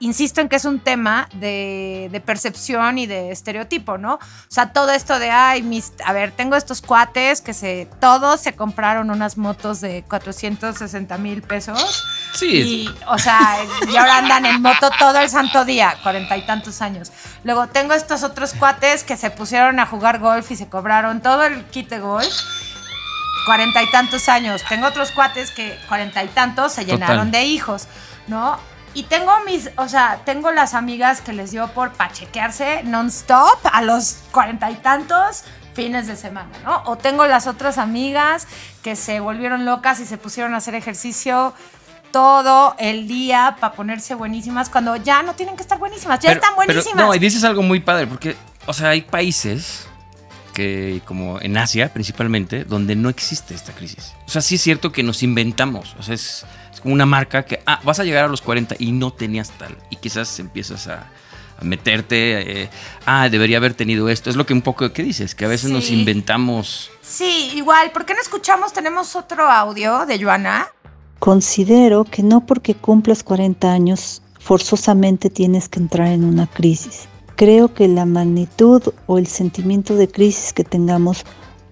insisto 0.00 0.40
en 0.40 0.48
que 0.48 0.56
es 0.56 0.64
un 0.64 0.80
tema 0.80 1.28
de, 1.34 2.08
de 2.12 2.20
percepción 2.20 2.98
y 2.98 3.06
de 3.06 3.30
estereotipo, 3.32 3.96
¿no? 3.96 4.14
O 4.14 4.20
sea, 4.48 4.72
todo 4.72 4.90
esto 4.92 5.18
de, 5.18 5.30
ay, 5.30 5.62
mis, 5.62 5.92
a 6.04 6.12
ver, 6.12 6.32
tengo 6.32 6.56
estos 6.56 6.82
cuates 6.82 7.40
que 7.40 7.54
se, 7.54 7.88
todos 8.00 8.40
se 8.40 8.54
compraron 8.54 9.10
unas 9.10 9.38
motos 9.38 9.80
de 9.80 10.04
460 10.08 11.16
mil 11.18 11.42
pesos. 11.42 12.04
Sí. 12.38 12.56
Y, 12.56 12.94
o 13.06 13.18
sea, 13.18 13.58
y 13.90 13.96
ahora 13.96 14.18
andan 14.18 14.46
en 14.46 14.62
moto 14.62 14.90
todo 14.98 15.18
el 15.18 15.28
santo 15.28 15.64
día, 15.64 15.96
cuarenta 16.02 16.36
y 16.36 16.42
tantos 16.46 16.80
años. 16.82 17.10
Luego 17.44 17.66
tengo 17.68 17.94
estos 17.94 18.22
otros 18.22 18.54
cuates 18.54 19.04
que 19.04 19.16
se 19.16 19.30
pusieron 19.30 19.80
a 19.80 19.86
jugar 19.86 20.18
golf 20.18 20.50
y 20.50 20.56
se 20.56 20.68
cobraron 20.68 21.20
todo 21.20 21.44
el 21.44 21.64
kit 21.66 21.88
de 21.88 21.98
golf. 21.98 22.32
Cuarenta 23.46 23.82
y 23.82 23.90
tantos 23.90 24.28
años. 24.28 24.62
Tengo 24.68 24.86
otros 24.86 25.10
cuates 25.12 25.50
que 25.50 25.78
cuarenta 25.88 26.22
y 26.22 26.28
tantos 26.28 26.72
se 26.72 26.82
Total. 26.82 26.98
llenaron 26.98 27.30
de 27.30 27.44
hijos, 27.44 27.88
¿no? 28.26 28.58
Y 28.94 29.04
tengo 29.04 29.32
mis, 29.46 29.70
o 29.76 29.88
sea, 29.88 30.20
tengo 30.24 30.50
las 30.50 30.74
amigas 30.74 31.20
que 31.20 31.32
les 31.32 31.50
dio 31.50 31.68
por 31.68 31.92
pachequearse 31.92 32.82
non-stop 32.84 33.58
a 33.72 33.82
los 33.82 34.18
cuarenta 34.32 34.70
y 34.70 34.74
tantos 34.76 35.44
fines 35.74 36.06
de 36.08 36.16
semana, 36.16 36.50
¿no? 36.64 36.82
O 36.86 36.96
tengo 36.96 37.26
las 37.26 37.46
otras 37.46 37.78
amigas 37.78 38.46
que 38.82 38.96
se 38.96 39.20
volvieron 39.20 39.64
locas 39.64 40.00
y 40.00 40.06
se 40.06 40.18
pusieron 40.18 40.54
a 40.54 40.56
hacer 40.56 40.74
ejercicio 40.74 41.54
todo 42.10 42.74
el 42.78 43.06
día 43.08 43.56
para 43.60 43.74
ponerse 43.74 44.14
buenísimas 44.14 44.68
cuando 44.68 44.96
ya 44.96 45.22
no 45.22 45.34
tienen 45.34 45.56
que 45.56 45.62
estar 45.62 45.78
buenísimas, 45.78 46.20
ya 46.20 46.30
Pero- 46.30 46.40
están 46.40 46.54
pero, 46.56 46.66
buenísimas. 46.74 47.04
no, 47.06 47.14
y 47.14 47.18
dices 47.18 47.44
algo 47.44 47.62
muy 47.62 47.80
padre, 47.80 48.06
porque, 48.06 48.36
o 48.66 48.72
sea, 48.72 48.90
hay 48.90 49.02
países 49.02 49.86
que, 50.54 51.00
como 51.04 51.40
en 51.40 51.56
Asia 51.56 51.92
principalmente, 51.92 52.64
donde 52.64 52.96
no 52.96 53.08
existe 53.08 53.54
esta 53.54 53.72
crisis. 53.72 54.12
O 54.26 54.30
sea, 54.30 54.42
sí 54.42 54.56
es 54.56 54.62
cierto 54.62 54.90
que 54.90 55.02
nos 55.02 55.22
inventamos. 55.22 55.94
O 55.98 56.02
sea, 56.02 56.14
es, 56.14 56.44
es 56.74 56.80
como 56.80 56.94
una 56.94 57.06
marca 57.06 57.44
que, 57.44 57.62
ah, 57.66 57.80
vas 57.84 58.00
a 58.00 58.04
llegar 58.04 58.24
a 58.24 58.28
los 58.28 58.40
40 58.42 58.74
y 58.78 58.90
no 58.92 59.12
tenías 59.12 59.50
tal. 59.52 59.76
Y 59.90 59.96
quizás 59.96 60.38
empiezas 60.40 60.88
a, 60.88 61.06
a 61.60 61.64
meterte, 61.64 62.62
eh, 62.62 62.70
ah, 63.06 63.28
debería 63.28 63.58
haber 63.58 63.74
tenido 63.74 64.08
esto. 64.08 64.30
Es 64.30 64.36
lo 64.36 64.46
que 64.46 64.52
un 64.52 64.62
poco 64.62 64.92
que 64.92 65.02
dices, 65.04 65.36
que 65.36 65.44
a 65.44 65.48
veces 65.48 65.70
nos 65.70 65.90
inventamos. 65.90 66.90
Sí, 67.02 67.52
igual, 67.54 67.92
¿por 67.92 68.04
qué 68.04 68.14
no 68.14 68.20
escuchamos? 68.20 68.72
Tenemos 68.72 69.14
otro 69.14 69.48
audio 69.48 70.06
de 70.06 70.20
Joana. 70.20 70.66
Considero 71.18 72.04
que 72.04 72.22
no 72.22 72.46
porque 72.46 72.74
cumplas 72.74 73.22
40 73.22 73.72
años 73.72 74.22
forzosamente 74.38 75.30
tienes 75.30 75.68
que 75.68 75.80
entrar 75.80 76.08
en 76.08 76.24
una 76.24 76.46
crisis. 76.46 77.08
Creo 77.36 77.74
que 77.74 77.88
la 77.88 78.06
magnitud 78.06 78.82
o 79.06 79.18
el 79.18 79.26
sentimiento 79.26 79.94
de 79.94 80.08
crisis 80.08 80.52
que 80.52 80.64
tengamos 80.64 81.24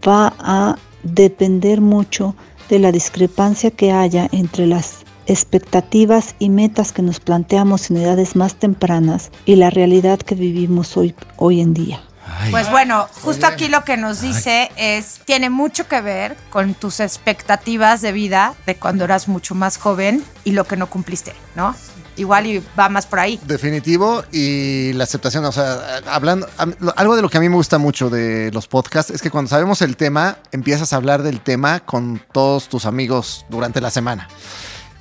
va 0.07 0.35
a 0.39 0.77
depender 1.03 1.81
mucho 1.81 2.35
de 2.69 2.79
la 2.79 2.93
discrepancia 2.93 3.71
que 3.71 3.93
haya 3.93 4.29
entre 4.33 4.67
las 4.67 5.05
expectativas 5.27 6.35
y 6.39 6.51
metas 6.51 6.93
que 6.93 7.03
nos 7.03 7.21
planteamos 7.21 7.91
en 7.91 7.99
edades 7.99 8.37
más 8.37 8.57
tempranas 8.57 9.31
y 9.45 9.57
la 9.57 9.71
realidad 9.71 10.19
que 10.19 10.35
vivimos 10.35 10.97
hoy, 10.97 11.15
hoy 11.37 11.61
en 11.61 11.75
día. 11.75 12.01
Pues 12.51 12.71
bueno, 12.71 13.09
justo 13.23 13.47
aquí 13.47 13.69
lo 13.69 13.85
que 13.85 13.97
nos 13.97 14.21
dice 14.21 14.71
es, 14.77 15.21
tiene 15.25 15.51
mucho 15.51 15.89
que 15.89 16.01
ver 16.01 16.37
con 16.51 16.75
tus 16.75 17.01
expectativas 17.01 18.01
de 18.01 18.13
vida 18.13 18.55
de 18.67 18.77
cuando 18.77 19.05
eras 19.05 19.29
mucho 19.29 19.55
más 19.55 19.79
joven 19.79 20.25
y 20.45 20.53
lo 20.53 20.65
que 20.65 20.77
no 20.77 20.89
cumpliste, 20.89 21.35
¿no? 21.55 21.75
Igual 22.17 22.47
y 22.47 22.65
va 22.79 22.89
más 22.89 23.05
por 23.05 23.19
ahí. 23.19 23.39
Definitivo 23.45 24.25
y 24.33 24.93
la 24.95 25.05
aceptación, 25.05 25.45
o 25.45 25.53
sea, 25.53 26.01
hablando, 26.11 26.49
algo 26.97 27.15
de 27.15 27.21
lo 27.21 27.29
que 27.29 27.37
a 27.37 27.41
mí 27.41 27.49
me 27.49 27.57
gusta 27.57 27.77
mucho 27.77 28.09
de 28.09 28.51
los 28.53 28.69
podcasts 28.69 29.11
es 29.11 29.21
que 29.21 29.31
cuando 29.31 29.51
sabemos 29.51 29.83
el 29.83 29.97
tema, 29.99 30.39
empiezas 30.51 30.95
a 30.95 30.97
hablar 30.97 31.23
del 31.23 31.41
tema 31.41 31.81
con 31.81 32.23
todos 32.33 32.69
tus 32.69 32.87
amigos 32.87 33.45
durante 33.51 33.83
la 33.83 33.91
semana. 33.91 34.29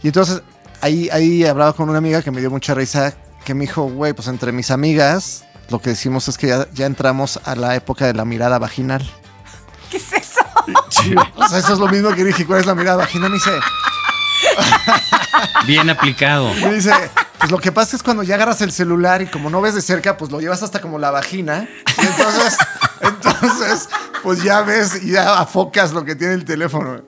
Y 0.04 0.08
entonces 0.08 0.42
ahí, 0.82 1.10
ahí 1.12 1.46
hablaba 1.46 1.72
con 1.72 1.90
una 1.90 2.00
amiga 2.00 2.22
que 2.22 2.32
me 2.32 2.42
dio 2.42 2.52
mucha 2.52 2.74
risa, 2.74 3.14
que 3.46 3.54
me 3.54 3.62
dijo, 3.62 3.84
güey, 3.84 4.12
pues 4.12 4.28
entre 4.28 4.52
mis 4.52 4.70
amigas, 4.70 5.45
lo 5.70 5.80
que 5.80 5.92
decimos 5.92 6.28
es 6.28 6.38
que 6.38 6.48
ya, 6.48 6.68
ya 6.74 6.86
entramos 6.86 7.40
a 7.44 7.56
la 7.56 7.76
época 7.76 8.06
de 8.06 8.14
la 8.14 8.26
mirada 8.26 8.60
vaginal. 8.60 9.02
¿Qué 9.92 9.98
es 9.98 10.14
eso? 10.14 10.42
O 11.36 11.48
sea, 11.48 11.60
eso 11.60 11.74
es 11.74 11.80
lo 11.80 11.88
mismo 11.88 12.14
que 12.14 12.24
dije, 12.24 12.46
¿cuál 12.46 12.60
es 12.60 12.66
la 12.66 12.76
mirada 12.76 12.98
vaginal? 12.98 13.30
Me 13.30 13.36
dice, 13.36 13.52
Bien 15.66 15.90
aplicado. 15.90 16.54
Me 16.54 16.74
dice, 16.74 16.92
pues 17.40 17.52
lo 17.52 17.58
que 17.60 17.72
pasa 17.72 17.96
es 17.96 18.04
cuando 18.04 18.24
ya 18.24 18.36
agarras 18.36 18.62
el 18.62 18.72
celular 18.72 19.22
y 19.22 19.28
como 19.28 19.50
no 19.50 19.62
ves 19.62 19.76
de 19.76 19.82
cerca, 19.82 20.18
pues 20.18 20.32
lo 20.32 20.40
llevas 20.40 20.64
hasta 20.64 20.82
como 20.82 21.00
la 21.00 21.12
vagina. 21.12 21.68
Y 22.02 22.06
entonces, 22.06 22.58
entonces, 23.02 23.90
pues 24.24 24.44
ya 24.44 24.62
ves 24.62 25.04
y 25.04 25.12
ya 25.12 25.40
afocas 25.40 25.92
lo 25.94 26.04
que 26.04 26.16
tiene 26.16 26.34
el 26.34 26.46
teléfono. 26.46 27.04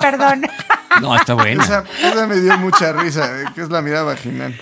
Perdón. 0.00 0.46
No, 1.00 1.14
está 1.16 1.34
bueno. 1.34 1.62
Esa, 1.62 1.84
esa 2.02 2.26
me 2.26 2.36
dio 2.36 2.56
mucha 2.58 2.92
risa, 2.92 3.52
que 3.54 3.62
es 3.62 3.70
la 3.70 3.82
mirada 3.82 4.04
vaginal. 4.04 4.58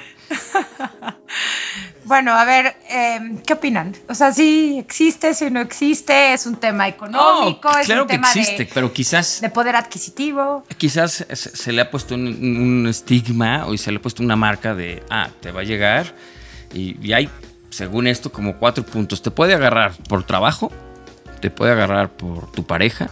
Bueno, 2.04 2.32
a 2.32 2.44
ver, 2.44 2.76
eh, 2.90 3.38
¿qué 3.46 3.54
opinan? 3.54 3.96
O 4.08 4.14
sea, 4.14 4.32
sí 4.32 4.78
existe, 4.78 5.32
si 5.34 5.50
no 5.50 5.60
existe, 5.60 6.34
es 6.34 6.46
un 6.46 6.56
tema 6.56 6.86
económico, 6.86 7.68
es 7.78 7.86
claro 7.86 8.02
un 8.02 8.08
que 8.08 8.14
tema 8.14 8.28
existe, 8.28 8.64
de, 8.64 8.70
pero 8.72 8.92
quizás 8.92 9.40
de 9.40 9.48
poder 9.48 9.76
adquisitivo. 9.76 10.64
quizás 10.76 11.26
se, 11.32 11.72
le 11.72 11.80
ha 11.80 11.90
puesto 11.90 12.14
un, 12.14 12.26
un 12.26 12.86
estigma 12.88 13.66
o 13.66 13.76
se 13.76 13.90
le 13.90 13.98
ha 13.98 14.02
puesto 14.02 14.22
una 14.22 14.36
marca 14.36 14.74
de, 14.74 15.02
ah, 15.08 15.28
te 15.40 15.50
va 15.50 15.60
a 15.60 15.64
llegar 15.64 16.14
y, 16.74 16.96
y 17.06 17.12
hay, 17.14 17.30
según 17.70 18.06
esto, 18.06 18.30
como 18.30 18.56
cuatro 18.56 18.84
puntos. 18.84 19.22
Te 19.22 19.30
puede 19.30 19.54
agarrar 19.54 19.92
por 20.08 20.24
trabajo, 20.24 20.70
te 21.40 21.50
puede 21.50 21.72
agarrar 21.72 22.10
por 22.10 22.52
tu 22.52 22.64
pareja, 22.64 23.10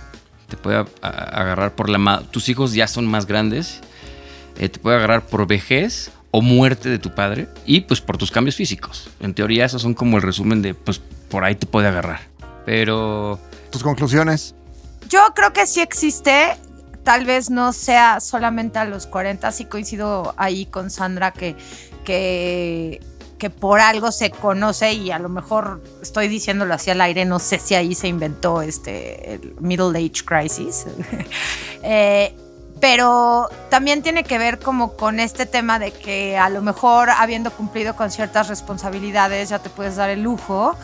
te 0.49 0.57
puede 0.57 0.85
agarrar 1.01 1.75
por 1.75 1.89
la... 1.89 2.23
Tus 2.31 2.49
hijos 2.49 2.75
ya 2.75 2.87
son 2.87 3.07
más 3.07 3.27
grandes, 3.27 3.81
eh, 4.59 4.69
te 4.69 4.79
puede 4.79 4.97
agarrar 4.97 5.27
por 5.27 5.47
vejez 5.47 6.11
o 6.33 6.43
muerte 6.43 6.89
de 6.89 6.99
tu 6.99 7.15
padre 7.15 7.47
y 7.65 7.83
pues 7.83 8.01
por 8.01 8.17
tus 8.19 8.33
cambios 8.33 8.57
físicos. 8.57 9.09
En 9.21 9.35
teoría 9.35 9.67
esos 9.67 9.83
son 9.83 9.95
como 9.95 10.17
el 10.17 10.23
resumen 10.23 10.63
de, 10.63 10.75
pues 10.75 11.01
por 11.29 11.45
ahí 11.45 11.55
te 11.55 11.67
puede 11.67 11.87
agarrar. 11.87 12.21
Pero... 12.67 13.39
¿Tus 13.71 13.83
conclusiones? 13.83 14.55
Yo 15.09 15.21
creo 15.35 15.55
que 15.55 15.67
sí 15.67 15.81
existe, 15.81 16.57
tal 17.05 17.25
vez 17.25 17.49
no 17.49 17.73
sea 17.73 18.21
solamente 18.21 18.79
a 18.79 18.85
los 18.85 19.07
40, 19.07 19.51
sí 19.51 19.65
coincido 19.65 20.35
ahí 20.37 20.67
con 20.67 20.91
Sandra 20.91 21.33
que, 21.33 21.57
que, 22.05 23.01
que 23.39 23.49
por 23.49 23.81
algo 23.81 24.13
se 24.13 24.31
conoce 24.31 24.93
y 24.93 25.11
a 25.11 25.19
lo 25.19 25.31
mejor 25.31 25.83
estoy 26.03 26.29
diciéndolo 26.29 26.75
así 26.75 26.91
al 26.91 27.01
aire, 27.01 27.25
no 27.25 27.39
sé 27.39 27.59
si 27.59 27.75
ahí 27.75 27.95
se 27.95 28.09
inventó 28.09 28.61
este 28.61 29.35
el 29.35 29.55
Middle 29.61 29.99
Age 29.99 30.25
Crisis. 30.25 30.87
Eh, 31.85 32.33
pero 32.83 33.49
también 33.71 34.03
tiene 34.03 34.25
que 34.25 34.39
ver 34.39 34.59
como 34.59 34.97
con 34.97 35.21
este 35.21 35.47
tema 35.47 35.79
de 35.79 35.93
que 35.93 36.37
a 36.37 36.49
lo 36.49 36.63
mejor 36.63 37.11
habiendo 37.11 37.53
cumplido 37.53 37.95
con 37.95 38.11
ciertas 38.11 38.49
responsabilidades 38.49 39.51
ya 39.51 39.61
te 39.61 39.71
puedes 39.71 39.95
dar 39.95 40.11
el 40.11 40.25
lujo 40.25 40.77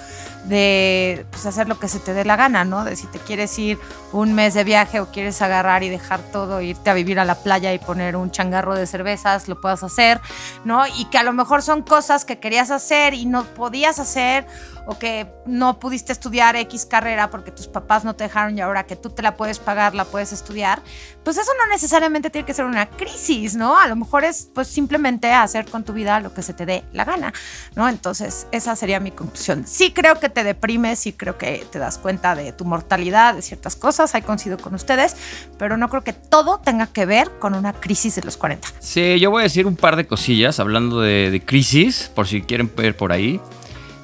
de 0.45 1.27
pues, 1.33 1.45
hacer 1.45 1.69
lo 1.69 1.81
que 1.81 1.89
se 1.89 1.99
te 1.99 2.15
dé 2.15 2.25
la 2.25 2.37
gana, 2.37 2.65
¿no? 2.65 2.85
De 2.85 2.95
si 2.95 3.09
te 3.09 3.19
quieres 3.19 3.59
ir 3.59 3.81
un 4.13 4.33
mes 4.33 4.55
de 4.55 4.63
viaje 4.63 5.01
o 5.01 5.07
quieres 5.07 5.43
agarrar 5.43 5.83
y 5.83 5.89
dejar 5.89 6.21
todo, 6.21 6.61
irte 6.61 6.89
a 6.89 6.95
vivir 6.95 7.19
a 7.19 7.25
la 7.25 7.35
playa 7.35 7.75
y 7.75 7.81
poner 7.81 8.15
un 8.15 8.31
changarro 8.31 8.77
de 8.77 8.87
cervezas, 8.87 9.49
lo 9.49 9.61
puedas 9.61 9.83
hacer, 9.83 10.21
¿no? 10.65 10.87
Y 10.87 11.07
que 11.07 11.19
a 11.19 11.25
lo 11.25 11.33
mejor 11.33 11.63
son 11.63 11.83
cosas 11.83 12.25
que 12.25 12.39
querías 12.39 12.71
hacer 12.71 13.13
y 13.13 13.27
no 13.27 13.43
podías 13.43 13.99
hacer 13.99 14.47
o 14.88 14.98
que 14.98 15.27
no 15.44 15.79
pudiste 15.79 16.12
estudiar 16.12 16.57
X 16.57 16.87
carrera 16.87 17.29
porque 17.29 17.51
tus 17.51 17.66
papás 17.66 18.05
no 18.05 18.16
te 18.16 18.24
dejaron 18.24 18.57
y 18.57 18.62
ahora 18.62 18.87
que 18.87 18.96
tú 18.96 19.11
te 19.11 19.22
la 19.22 19.37
puedes 19.37 19.59
pagar, 19.59 19.94
la 19.94 20.07
puedes 20.07 20.33
estudiar, 20.33 20.81
pues 21.24 21.37
eso 21.37 21.51
no 21.59 21.70
necesariamente 21.70 22.31
tiene 22.31 22.46
que 22.46 22.55
ser 22.55 22.64
una 22.64 22.88
crisis, 22.88 23.55
¿no? 23.55 23.79
A 23.79 23.87
lo 23.87 23.96
mejor 23.96 24.24
es 24.24 24.48
pues 24.55 24.66
simplemente 24.66 25.31
hacer 25.31 25.66
con 25.66 25.85
tu 25.85 25.92
vida 25.92 26.20
lo 26.20 26.33
que 26.33 26.42
se 26.42 26.55
te 26.55 26.64
dé 26.64 26.85
la 26.94 27.05
gana, 27.05 27.35
¿no? 27.77 27.87
Entonces, 27.87 28.46
esa 28.51 28.74
sería 28.77 28.98
mi 28.98 29.11
conclusión. 29.11 29.66
Sí 29.66 29.92
creo 29.92 30.18
que 30.18 30.31
te 30.31 30.42
deprimes, 30.42 31.01
sí 31.01 31.12
creo 31.12 31.37
que 31.37 31.66
te 31.70 31.79
das 31.79 31.98
cuenta 31.98 32.35
de 32.35 32.53
tu 32.53 32.64
mortalidad, 32.64 33.35
de 33.35 33.42
ciertas 33.42 33.77
cosas, 33.77 34.14
ahí 34.14 34.22
coincido 34.22 34.57
con 34.57 34.74
ustedes, 34.74 35.16
pero 35.59 35.77
no 35.77 35.90
creo 35.90 36.03
que 36.03 36.14
todo 36.14 36.61
tenga 36.61 36.87
que 36.87 37.05
ver 37.05 37.31
con 37.38 37.55
una 37.55 37.74
crisis 37.74 38.14
de 38.14 38.22
los 38.22 38.38
40. 38.38 38.66
Sí, 38.79 39.20
yo 39.20 39.31
voy 39.31 39.40
a 39.40 39.44
decir 39.44 39.66
un 39.66 39.77
par 39.77 39.96
de 39.96 40.07
cosillas 40.07 40.59
hablando 40.61 41.03
de, 41.03 41.31
de 41.31 41.44
crisis, 41.44 42.11
por 42.14 42.27
si 42.27 42.40
quieren 42.40 42.72
ver 42.74 42.96
por 42.96 43.12
ahí. 43.12 43.38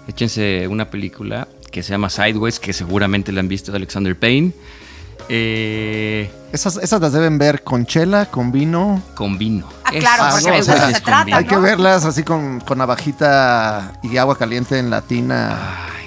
Échense 0.09 0.67
una 0.69 0.91
película 0.91 1.49
que 1.71 1.83
se 1.83 1.91
llama 1.91 2.11
Sideways, 2.11 2.61
que 2.61 2.73
seguramente 2.73 3.33
la 3.33 3.41
han 3.41 3.49
visto 3.49 3.73
de 3.73 3.77
Alexander 3.79 4.19
Payne. 4.19 4.53
Eh, 5.29 6.31
Esas, 6.53 6.77
esas 6.77 7.01
las 7.01 7.13
deben 7.13 7.39
ver 7.39 7.63
con 7.65 7.87
chela, 7.87 8.27
con 8.27 8.53
vino. 8.53 9.03
con 9.15 9.39
vino. 9.39 9.69
Ah, 9.85 9.91
claro, 9.99 10.25
porque 10.33 10.51
de 10.51 10.61
o 10.61 10.63
sea, 10.63 10.75
eso 10.89 10.97
se 10.97 11.01
trata, 11.03 11.37
Hay 11.37 11.45
¿no? 11.45 11.51
que 11.51 11.57
verlas 11.57 12.05
así 12.05 12.23
con, 12.23 12.61
con 12.61 12.79
navajita 12.79 13.99
y 14.03 14.17
agua 14.19 14.37
caliente 14.39 14.79
en 14.79 14.91
la 14.91 15.01
tina. 15.03 15.59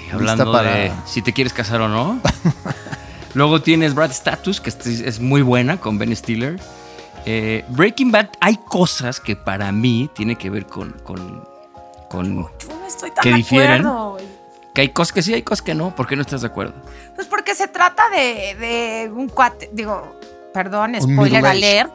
Y 0.08 0.14
hablando 0.14 0.50
para- 0.52 0.70
de 0.74 0.92
si 1.04 1.20
te 1.22 1.32
quieres 1.32 1.52
casar 1.52 1.80
o 1.80 1.88
no. 1.88 2.20
Luego 3.34 3.60
tienes 3.60 3.94
Brad 3.94 4.10
Status, 4.10 4.60
que 4.60 4.70
este 4.70 5.06
es 5.08 5.20
muy 5.20 5.42
buena 5.42 5.76
con 5.78 5.98
Ben 5.98 6.14
Stiller. 6.16 6.58
Eh, 7.26 7.64
Breaking 7.68 8.10
Bad, 8.10 8.28
hay 8.40 8.56
cosas 8.68 9.20
que 9.20 9.36
para 9.36 9.70
mí 9.70 10.08
tiene 10.14 10.36
que 10.36 10.48
ver 10.48 10.64
con, 10.66 10.92
con, 11.04 11.44
con 12.08 12.46
estoy 12.88 13.10
tan 13.10 13.22
que 13.22 13.30
de 13.30 13.36
difieren. 13.36 13.86
acuerdo. 13.86 14.16
Que 14.74 14.82
hay 14.82 14.88
cosas 14.90 15.12
que 15.12 15.22
sí, 15.22 15.34
hay 15.34 15.42
cosas 15.42 15.62
que 15.62 15.74
no. 15.74 15.94
¿Por 15.94 16.06
qué 16.06 16.14
no 16.16 16.22
estás 16.22 16.40
de 16.42 16.46
acuerdo? 16.48 16.74
Pues 17.14 17.26
porque 17.26 17.54
se 17.54 17.66
trata 17.68 18.08
de, 18.10 18.54
de 18.58 19.10
un 19.12 19.28
cuate, 19.28 19.70
digo, 19.72 20.14
perdón, 20.52 20.94
spoiler 21.00 21.44
alert, 21.46 21.92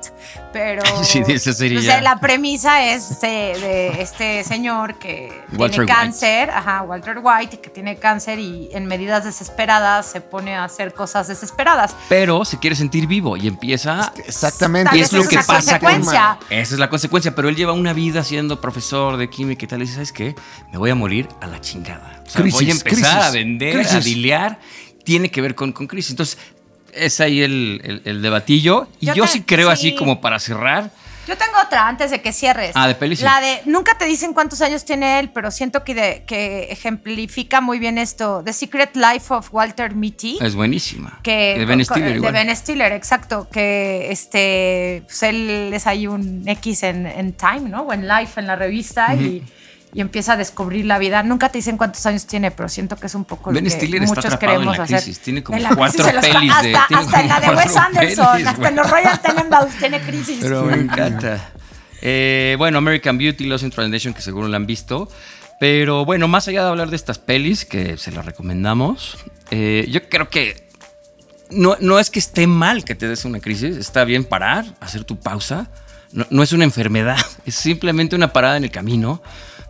pero 0.51 0.81
Sí, 1.03 1.21
esa 1.27 1.53
sería 1.53 1.79
o 1.79 1.81
sea, 1.81 2.01
la 2.01 2.19
premisa 2.19 2.85
es 2.85 3.19
de, 3.21 3.27
de 3.59 4.01
este 4.01 4.43
señor 4.43 4.99
que 4.99 5.29
Walter 5.53 5.69
tiene 5.71 5.77
White. 5.79 5.93
cáncer, 5.93 6.49
ajá, 6.49 6.83
Walter 6.83 7.17
White, 7.21 7.59
que 7.59 7.69
tiene 7.69 7.97
cáncer 7.97 8.39
y 8.39 8.69
en 8.71 8.85
medidas 8.85 9.23
desesperadas 9.25 10.05
se 10.05 10.21
pone 10.21 10.55
a 10.55 10.63
hacer 10.63 10.93
cosas 10.93 11.27
desesperadas. 11.27 11.95
Pero 12.09 12.45
se 12.45 12.59
quiere 12.59 12.75
sentir 12.75 13.07
vivo 13.07 13.37
y 13.37 13.47
empieza. 13.47 14.11
Exactamente. 14.25 14.97
Y 14.97 15.01
es 15.01 15.11
lo 15.13 15.21
es 15.21 15.27
que 15.27 15.35
una 15.35 15.45
pasa 15.45 15.79
con. 15.79 15.89
consecuencia. 15.89 16.37
Esa 16.49 16.73
es 16.75 16.79
la 16.79 16.89
consecuencia. 16.89 17.35
Pero 17.35 17.49
él 17.49 17.55
lleva 17.55 17.73
una 17.73 17.93
vida 17.93 18.23
siendo 18.23 18.61
profesor 18.61 19.17
de 19.17 19.29
química 19.29 19.65
y 19.65 19.67
tal. 19.67 19.79
Y 19.79 19.81
dice, 19.83 19.95
¿sabes 19.95 20.11
qué? 20.11 20.35
Me 20.71 20.77
voy 20.77 20.89
a 20.89 20.95
morir 20.95 21.27
a 21.41 21.47
la 21.47 21.59
chingada. 21.59 22.21
O 22.25 22.29
sea, 22.29 22.41
Crisis, 22.41 22.59
voy 22.59 22.69
a 22.69 22.73
empezar 22.73 22.93
crisis, 22.93 23.27
a 23.27 23.31
vender, 23.31 23.87
a 23.87 23.99
dilear. 23.99 24.59
Tiene 25.03 25.29
que 25.29 25.41
ver 25.41 25.53
con, 25.55 25.73
con 25.73 25.87
crisis. 25.87 26.11
Entonces, 26.11 26.37
es 26.95 27.19
ahí 27.19 27.41
el, 27.41 27.81
el- 27.83 28.01
el 28.05 28.21
debatillo. 28.21 28.87
Y 28.99 29.07
Yo 29.07 29.13
yo, 29.15 29.23
te- 29.25 29.29
sí 29.31 29.41
creo 29.43 29.69
así 29.69 29.89
sí. 29.91 29.95
como 29.95 30.21
para 30.21 30.39
cerrar. 30.39 30.91
Yo 31.25 31.37
tengo 31.37 31.53
otra 31.65 31.87
antes 31.87 32.11
de 32.11 32.21
que 32.21 32.33
cierres. 32.33 32.71
Ah, 32.75 32.85
de 32.85 33.15
sí. 33.15 33.23
La 33.23 33.39
de 33.39 33.61
nunca 33.63 33.97
te 33.97 34.03
dicen 34.03 34.33
cuántos 34.33 34.59
años 34.61 34.83
tiene 34.83 35.19
él, 35.21 35.29
pero 35.33 35.51
siento 35.51 35.85
que, 35.85 35.95
de- 35.95 36.23
que 36.27 36.63
ejemplifica 36.69 37.61
muy 37.61 37.79
bien 37.79 37.97
esto. 37.97 38.41
The 38.43 38.51
Secret 38.51 38.93
Life 38.97 39.33
of 39.33 39.47
Walter 39.53 39.95
Mitty. 39.95 40.37
Es 40.41 40.53
buenísima. 40.53 41.19
que 41.23 41.55
de 41.57 41.65
Ben 41.65 41.85
Stiller 41.85 42.09
de 42.09 42.15
igual. 42.17 42.33
Ben 42.33 42.53
Stiller, 42.53 42.91
exacto, 42.91 43.47
que 43.49 44.11
este 44.11 45.03
pues 45.05 45.23
él 45.23 45.71
es 45.73 45.87
ahí 45.87 46.07
un 46.07 46.43
X 46.45 46.83
en, 46.83 47.05
en 47.07 47.31
Time, 47.31 47.69
¿no? 47.69 47.83
O 47.83 47.93
en 47.93 48.05
Life 48.05 48.37
en 48.41 48.47
la 48.47 48.57
revista 48.57 49.15
y, 49.15 49.41
y 49.93 50.01
empieza 50.01 50.33
a 50.33 50.37
descubrir 50.37 50.85
la 50.85 50.97
vida. 50.99 51.21
Nunca 51.23 51.49
te 51.49 51.59
dicen 51.59 51.77
cuántos 51.77 52.05
años 52.05 52.25
tiene, 52.25 52.51
pero 52.51 52.67
siento 52.69 52.95
que 52.97 53.07
es 53.07 53.15
un 53.15 53.25
poco 53.25 53.51
Ben 53.51 53.63
lo 53.63 53.69
que 53.69 53.75
Stiller 53.75 54.03
está 54.03 54.15
muchos 54.15 54.33
en 54.33 54.39
queremos 54.39 54.77
la 54.77 54.83
hacer. 54.83 54.97
crisis. 55.01 55.19
Tiene 55.19 55.43
como 55.43 55.57
En 55.57 55.63
la 55.63 55.75
cuatro 55.75 56.03
crisis 56.03 56.05
de 56.05 56.13
los- 56.13 56.25
pelis 56.25 56.61
de- 56.61 56.75
hasta, 56.75 56.87
tiene 56.87 57.03
hasta 57.03 57.21
en 57.21 57.27
la 57.29 57.39
de 57.39 57.49
Wes 57.49 57.75
Anderson, 57.77 58.27
pelis, 58.33 58.47
hasta 58.47 58.67
en 58.69 58.75
los 58.75 58.89
Royal 58.91 59.21
Tenenbaums 59.21 59.75
tiene 59.77 60.01
crisis. 60.01 60.37
Pero 60.41 60.63
me 60.65 60.73
encanta. 60.75 61.51
Eh, 62.01 62.55
bueno, 62.57 62.79
American 62.79 63.17
Beauty, 63.17 63.45
Lost 63.45 63.63
in 63.63 63.69
Translation, 63.69 64.13
que 64.13 64.21
seguro 64.21 64.47
la 64.47 64.57
han 64.57 64.65
visto. 64.65 65.07
Pero 65.59 66.03
bueno, 66.03 66.27
más 66.27 66.47
allá 66.47 66.63
de 66.63 66.69
hablar 66.69 66.89
de 66.89 66.95
estas 66.95 67.19
pelis, 67.19 67.63
que 67.63 67.97
se 67.97 68.11
las 68.11 68.25
recomendamos, 68.25 69.17
eh, 69.51 69.85
yo 69.89 70.09
creo 70.09 70.27
que 70.29 70.67
no, 71.51 71.77
no 71.79 71.99
es 71.99 72.09
que 72.09 72.19
esté 72.19 72.47
mal 72.47 72.83
que 72.83 72.95
te 72.95 73.07
des 73.07 73.23
una 73.25 73.39
crisis, 73.39 73.77
está 73.77 74.03
bien 74.03 74.25
parar, 74.25 74.65
hacer 74.81 75.03
tu 75.03 75.19
pausa. 75.19 75.69
No, 76.11 76.27
no 76.29 76.43
es 76.43 76.51
una 76.53 76.63
enfermedad, 76.63 77.17
es 77.45 77.55
simplemente 77.55 78.15
una 78.15 78.33
parada 78.33 78.57
en 78.57 78.65
el 78.65 78.71
camino, 78.71 79.21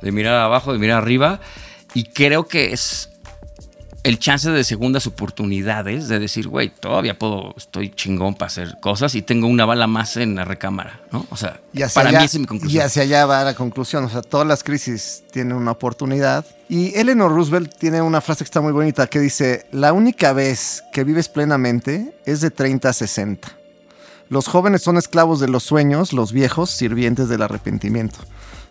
de 0.04 0.12
mirar 0.12 0.36
abajo, 0.36 0.74
de 0.74 0.80
mirar 0.80 1.00
arriba. 1.00 1.40
Y 1.96 2.06
creo 2.06 2.48
que 2.48 2.74
es 2.74 3.10
el 4.04 4.20
chance 4.20 4.52
de 4.52 4.64
segundas 4.66 5.08
oportunidades 5.08 6.10
de 6.10 6.20
decir, 6.20 6.50
güey, 6.50 6.70
todavía 6.70 7.18
puedo, 7.18 7.54
estoy 7.56 7.90
chingón 7.90 8.36
para 8.36 8.48
hacer 8.48 8.76
cosas 8.82 9.16
y 9.16 9.22
tengo 9.22 9.48
una 9.48 9.64
bala 9.64 9.88
más 9.88 10.18
en 10.18 10.36
la 10.36 10.44
recámara, 10.44 11.00
¿no? 11.12 11.26
O 11.30 11.38
sea, 11.38 11.62
Y 11.72 11.84
para 11.94 12.10
allá, 12.10 12.20
mí 12.20 12.26
esa 12.26 12.36
es 12.36 12.40
mi 12.40 12.44
Y 12.44 12.48
conclusión. 12.48 12.86
hacia 12.86 13.04
allá 13.04 13.26
va 13.26 13.44
la 13.46 13.54
conclusión. 13.54 14.04
O 14.04 14.10
sea, 14.10 14.22
todas 14.22 14.46
las 14.46 14.62
crisis 14.64 15.24
tienen 15.32 15.56
una 15.56 15.72
oportunidad 15.72 16.46
Y 16.68 16.94
Eleanor 17.00 17.32
Roosevelt 17.32 17.78
tiene 17.78 18.02
una 18.02 18.20
frase 18.20 18.40
que 18.44 18.50
está 18.50 18.60
muy 18.60 18.74
bonita 18.74 19.08
que 19.08 19.20
dice, 19.22 19.68
la 19.72 19.94
única 19.94 20.34
vez 20.34 20.84
que 20.92 21.06
vives 21.06 21.30
plenamente 21.30 22.14
es 22.26 22.42
de 22.42 22.52
30 22.52 22.90
a 22.90 22.94
60. 22.94 23.48
Los 24.30 24.48
jóvenes 24.48 24.82
son 24.82 24.98
esclavos 24.98 25.40
de 25.40 25.48
los 25.48 25.64
sueños, 25.64 26.12
los 26.12 26.34
viejos 26.34 26.72
sirvientes 26.72 27.30
del 27.30 27.42
arrepentimiento. 27.44 28.20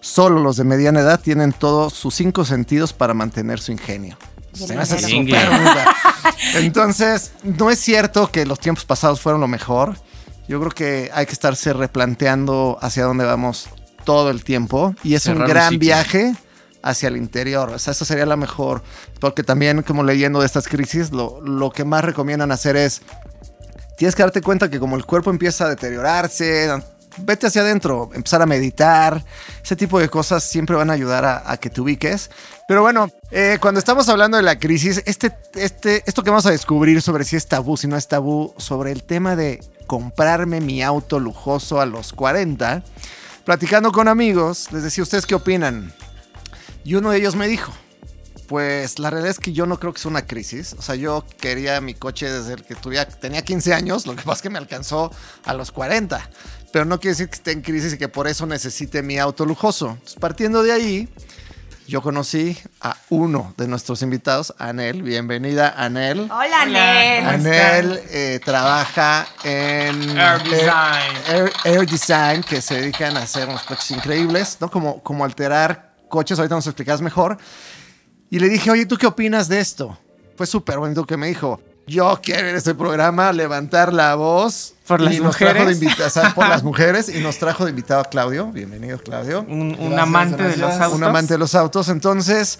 Solo 0.02 0.40
los 0.40 0.56
de 0.56 0.64
mediana 0.64 1.00
edad 1.00 1.20
tienen 1.20 1.52
todos 1.52 1.92
sus 1.92 2.16
cinco 2.16 2.44
sentidos 2.44 2.92
para 2.92 3.14
mantener 3.14 3.60
su 3.60 3.70
ingenio. 3.70 4.18
Se 4.52 4.74
me 4.74 4.82
hace. 4.82 4.96
Entonces, 6.54 7.30
no 7.44 7.70
es 7.70 7.78
cierto 7.78 8.28
que 8.30 8.44
los 8.44 8.58
tiempos 8.58 8.84
pasados 8.84 9.20
fueron 9.20 9.40
lo 9.40 9.46
mejor. 9.46 9.96
Yo 10.48 10.58
creo 10.58 10.72
que 10.72 11.10
hay 11.14 11.24
que 11.24 11.32
estarse 11.32 11.72
replanteando 11.72 12.78
hacia 12.82 13.04
dónde 13.04 13.24
vamos 13.24 13.68
todo 14.04 14.30
el 14.30 14.42
tiempo. 14.42 14.92
Y 15.04 15.14
es 15.14 15.22
Cerrar 15.22 15.42
un 15.42 15.48
gran 15.48 15.78
viaje 15.78 16.34
hacia 16.82 17.06
el 17.06 17.16
interior. 17.16 17.70
O 17.70 17.78
sea, 17.78 17.92
eso 17.92 18.04
sería 18.04 18.26
la 18.26 18.36
mejor. 18.36 18.82
Porque 19.20 19.44
también, 19.44 19.82
como 19.82 20.02
leyendo 20.02 20.40
de 20.40 20.46
estas 20.46 20.66
crisis, 20.66 21.12
lo, 21.12 21.40
lo 21.42 21.70
que 21.70 21.84
más 21.84 22.04
recomiendan 22.04 22.50
hacer 22.50 22.74
es 22.74 23.02
tienes 23.96 24.16
que 24.16 24.24
darte 24.24 24.42
cuenta 24.42 24.68
que 24.68 24.80
como 24.80 24.96
el 24.96 25.06
cuerpo 25.06 25.30
empieza 25.30 25.66
a 25.66 25.68
deteriorarse, 25.68 26.72
vete 27.18 27.46
hacia 27.46 27.62
adentro, 27.62 28.10
empezar 28.14 28.42
a 28.42 28.46
meditar, 28.46 29.24
ese 29.62 29.76
tipo 29.76 29.98
de 29.98 30.08
cosas 30.08 30.44
siempre 30.44 30.76
van 30.76 30.90
a 30.90 30.94
ayudar 30.94 31.24
a, 31.24 31.56
que 31.58 31.70
te 31.70 31.80
ubiques. 31.80 32.30
Pero 32.68 32.82
bueno, 32.82 33.10
eh, 33.30 33.58
cuando 33.60 33.78
estamos 33.78 34.08
hablando 34.08 34.36
de 34.36 34.42
la 34.42 34.58
crisis, 34.58 35.02
este, 35.06 35.32
este, 35.54 36.02
esto 36.06 36.22
que 36.22 36.30
vamos 36.30 36.46
a 36.46 36.50
descubrir 36.50 37.02
sobre 37.02 37.24
si 37.24 37.36
es 37.36 37.46
tabú, 37.46 37.76
si 37.76 37.86
no 37.86 37.96
es 37.96 38.08
tabú, 38.08 38.54
sobre 38.56 38.92
el 38.92 39.02
tema 39.02 39.36
de 39.36 39.60
comprarme 39.86 40.60
mi 40.60 40.82
auto 40.82 41.20
lujoso 41.20 41.80
a 41.80 41.86
los 41.86 42.12
40, 42.12 42.82
platicando 43.44 43.92
con 43.92 44.08
amigos, 44.08 44.68
les 44.72 44.82
decía, 44.82 45.02
¿ustedes 45.02 45.26
qué 45.26 45.34
opinan? 45.34 45.92
Y 46.84 46.94
uno 46.94 47.10
de 47.10 47.18
ellos 47.18 47.36
me 47.36 47.46
dijo, 47.46 47.72
pues 48.52 48.98
la 48.98 49.08
realidad 49.08 49.30
es 49.30 49.40
que 49.40 49.52
yo 49.52 49.64
no 49.64 49.78
creo 49.78 49.94
que 49.94 49.98
sea 49.98 50.10
una 50.10 50.26
crisis. 50.26 50.74
O 50.78 50.82
sea, 50.82 50.94
yo 50.94 51.24
quería 51.40 51.80
mi 51.80 51.94
coche 51.94 52.30
desde 52.30 52.52
el 52.52 52.64
que 52.64 52.74
tuviera, 52.74 53.06
tenía 53.06 53.42
15 53.42 53.72
años, 53.72 54.06
lo 54.06 54.14
que 54.14 54.22
pasa 54.24 54.34
es 54.34 54.42
que 54.42 54.50
me 54.50 54.58
alcanzó 54.58 55.10
a 55.44 55.54
los 55.54 55.72
40. 55.72 56.28
Pero 56.72 56.86
no 56.86 56.98
quiere 56.98 57.12
decir 57.12 57.28
que 57.28 57.34
esté 57.34 57.52
en 57.52 57.60
crisis 57.60 57.92
y 57.92 57.98
que 57.98 58.08
por 58.08 58.26
eso 58.26 58.46
necesite 58.46 59.02
mi 59.02 59.18
auto 59.18 59.44
lujoso. 59.44 59.90
Entonces, 59.90 60.18
partiendo 60.18 60.62
de 60.62 60.72
ahí, 60.72 61.08
yo 61.86 62.00
conocí 62.00 62.56
a 62.80 62.96
uno 63.10 63.52
de 63.58 63.68
nuestros 63.68 64.00
invitados, 64.00 64.54
Anel. 64.58 65.02
Bienvenida, 65.02 65.74
Anel. 65.76 66.20
Hola, 66.20 66.64
Nel. 66.64 67.26
Anel 67.26 68.00
eh, 68.08 68.40
trabaja 68.42 69.26
en 69.44 70.18
Air 70.18 70.42
Design. 70.44 71.16
Air, 71.28 71.52
Air 71.64 71.86
Design, 71.86 72.42
que 72.42 72.62
se 72.62 72.80
dedican 72.80 73.18
a 73.18 73.24
hacer 73.24 73.46
unos 73.48 73.64
coches 73.64 73.90
increíbles, 73.90 74.56
¿no? 74.58 74.70
Como, 74.70 75.02
como 75.02 75.26
alterar 75.26 75.94
coches, 76.08 76.38
ahorita 76.38 76.54
nos 76.54 76.66
explicas 76.66 77.02
mejor. 77.02 77.36
Y 78.30 78.38
le 78.38 78.48
dije, 78.48 78.70
oye, 78.70 78.86
¿tú 78.86 78.96
qué 78.96 79.06
opinas 79.06 79.46
de 79.48 79.60
esto? 79.60 79.98
Fue 80.38 80.46
súper 80.46 80.78
bonito 80.78 81.04
que 81.04 81.18
me 81.18 81.26
dijo, 81.26 81.60
yo 81.86 82.20
quiero 82.22 82.48
en 82.48 82.56
este 82.56 82.74
programa 82.74 83.32
levantar 83.32 83.92
la 83.92 84.14
voz. 84.14 84.74
Por 84.86 85.00
las 85.00 85.14
y 85.14 85.20
nos 85.20 85.36
trajo 85.36 85.54
de 85.54 85.60
mujeres. 85.74 85.82
invita- 85.82 86.06
o 86.06 86.10
sea, 86.10 86.34
por 86.34 86.48
las 86.48 86.62
mujeres. 86.64 87.08
Y 87.08 87.20
nos 87.20 87.38
trajo 87.38 87.64
de 87.64 87.70
invitado 87.70 88.00
a 88.00 88.04
Claudio. 88.04 88.46
Bienvenido, 88.52 88.98
Claudio. 88.98 89.44
Un, 89.48 89.76
un 89.78 89.98
amante 89.98 90.42
de 90.42 90.56
los 90.56 90.72
autos. 90.72 90.98
Un 90.98 91.04
amante 91.04 91.34
de 91.34 91.38
los 91.38 91.54
autos. 91.54 91.88
Entonces, 91.88 92.58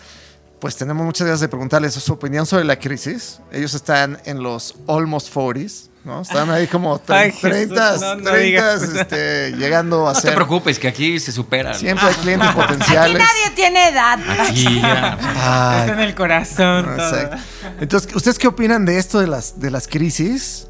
pues 0.61 0.77
tenemos 0.77 1.05
muchas 1.05 1.27
ganas 1.27 1.41
de 1.41 1.49
preguntarles 1.49 1.95
su 1.95 2.13
opinión 2.13 2.47
sobre 2.47 2.65
la 2.65 2.79
crisis. 2.79 3.41
Ellos 3.53 3.75
están 3.75 4.19
en 4.25 4.43
los 4.43 4.75
almost 4.89 5.35
40s, 5.35 5.89
¿no? 6.05 6.23
Están 6.23 6.51
ahí 6.51 6.67
como 6.67 6.99
tre- 7.07 7.15
Ay, 7.15 7.31
Jesús, 7.33 7.51
30, 7.51 7.97
no, 7.99 8.15
no 8.17 8.31
30, 8.31 8.33
digas. 8.39 8.83
este, 8.83 9.53
llegando 9.57 10.09
a 10.09 10.13
No 10.13 10.21
te 10.21 10.23
ser... 10.29 10.35
preocupes, 10.35 10.79
que 10.79 10.89
aquí 10.89 11.21
se 11.21 11.33
superan. 11.33 11.75
Siempre 11.75 12.07
hay 12.09 12.15
clientes 12.15 12.49
Aquí 12.49 12.61
potenciales. 12.61 13.19
nadie 13.19 13.55
tiene 13.55 13.89
edad. 13.89 14.19
Aquí 14.41 14.81
ya. 14.81 15.19
Ay, 15.37 15.81
Está 15.81 15.93
en 15.95 16.01
el 16.01 16.15
corazón. 16.15 16.85
todo. 16.85 16.95
Exacto. 16.95 17.37
Entonces, 17.81 18.15
¿ustedes 18.17 18.39
qué 18.39 18.49
opinan 18.49 18.85
de 18.85 18.99
esto 18.99 19.21
de 19.21 19.27
las, 19.29 19.61
de 19.61 19.71
las 19.71 19.87
crisis? 19.89 20.67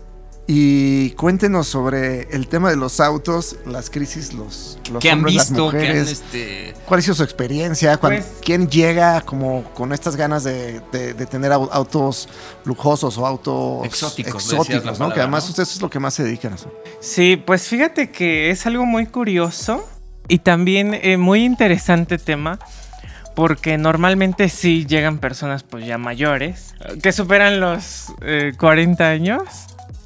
Y 0.55 1.12
cuéntenos 1.12 1.67
sobre 1.67 2.25
el 2.37 2.47
tema 2.47 2.69
de 2.69 2.77
los 2.77 3.01
autos, 3.01 3.57
las 3.65 3.88
crisis, 3.88 4.35
los, 4.35 4.79
los 4.93 5.01
¿Qué 5.03 5.11
han 5.11 5.23
las 5.23 5.33
visto? 5.33 5.71
¿Qué 5.71 5.79
han, 5.79 5.83
mujeres. 5.85 6.11
este... 6.11 6.75
¿Cuál 6.85 6.99
ha 6.99 7.03
sido 7.03 7.15
su 7.15 7.23
experiencia? 7.23 7.99
Pues- 7.99 8.27
¿Quién 8.45 8.69
llega 8.69 9.23
como 9.23 9.65
con 9.73 9.95
estas 9.95 10.15
ganas 10.15 10.45
de, 10.45 10.83
de- 10.93 11.15
de 11.15 11.25
tener 11.27 11.53
au- 11.53 11.71
autos 11.73 12.29
lujosos 12.67 13.17
o 13.17 13.27
autos 13.27 13.87
Exóticos, 13.87 14.45
exóticos, 14.45 14.85
¿no? 14.85 14.93
palabra, 14.93 15.15
que 15.15 15.21
además 15.21 15.45
¿no? 15.45 15.51
ustedes 15.51 15.75
es 15.75 15.81
lo 15.81 15.88
que 15.88 15.99
más 15.99 16.12
se 16.12 16.23
dedican 16.25 16.53
a 16.53 16.57
eso. 16.57 16.71
Sí, 17.01 17.43
pues 17.43 17.67
fíjate 17.69 18.11
que 18.11 18.51
es 18.51 18.67
algo 18.67 18.85
muy 18.85 19.07
curioso 19.07 19.88
y 20.29 20.41
también 20.41 20.93
eh, 20.93 21.17
muy 21.17 21.45
interesante 21.47 22.19
tema. 22.19 22.59
Porque 23.35 23.79
normalmente 23.79 24.51
sí 24.51 24.85
llegan 24.85 25.17
personas 25.17 25.62
pues 25.62 25.87
ya 25.87 25.97
mayores, 25.97 26.75
que 27.03 27.12
superan 27.12 27.61
los 27.61 28.12
eh, 28.21 28.53
40 28.59 29.09
años. 29.09 29.43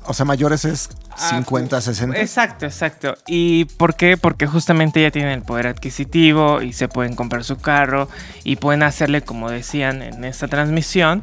O 0.07 0.15
sea, 0.15 0.25
mayores 0.25 0.65
es 0.65 0.89
Ah, 1.19 1.31
50, 1.31 1.81
60. 1.81 2.21
Exacto, 2.21 2.67
exacto. 2.67 3.15
¿Y 3.27 3.65
por 3.65 3.95
qué? 3.97 4.17
Porque 4.17 4.47
justamente 4.47 5.01
ya 5.01 5.11
tienen 5.11 5.33
el 5.33 5.43
poder 5.43 5.67
adquisitivo 5.67 6.61
y 6.61 6.73
se 6.75 6.89
pueden 6.89 7.15
comprar 7.15 7.43
su 7.43 7.57
carro 7.57 8.09
y 8.45 8.57
pueden 8.57 8.83
hacerle, 8.83 9.23
como 9.23 9.51
decían 9.51 10.03
en 10.03 10.25
esta 10.25 10.47
transmisión, 10.47 11.23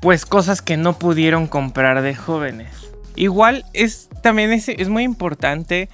pues 0.00 0.26
cosas 0.26 0.62
que 0.62 0.76
no 0.76 0.98
pudieron 0.98 1.48
comprar 1.48 2.02
de 2.02 2.14
jóvenes. 2.14 2.68
Igual 3.16 3.64
es 3.72 4.08
también 4.22 4.52
es, 4.52 4.68
es 4.68 4.88
muy 4.88 5.02
importante 5.02 5.88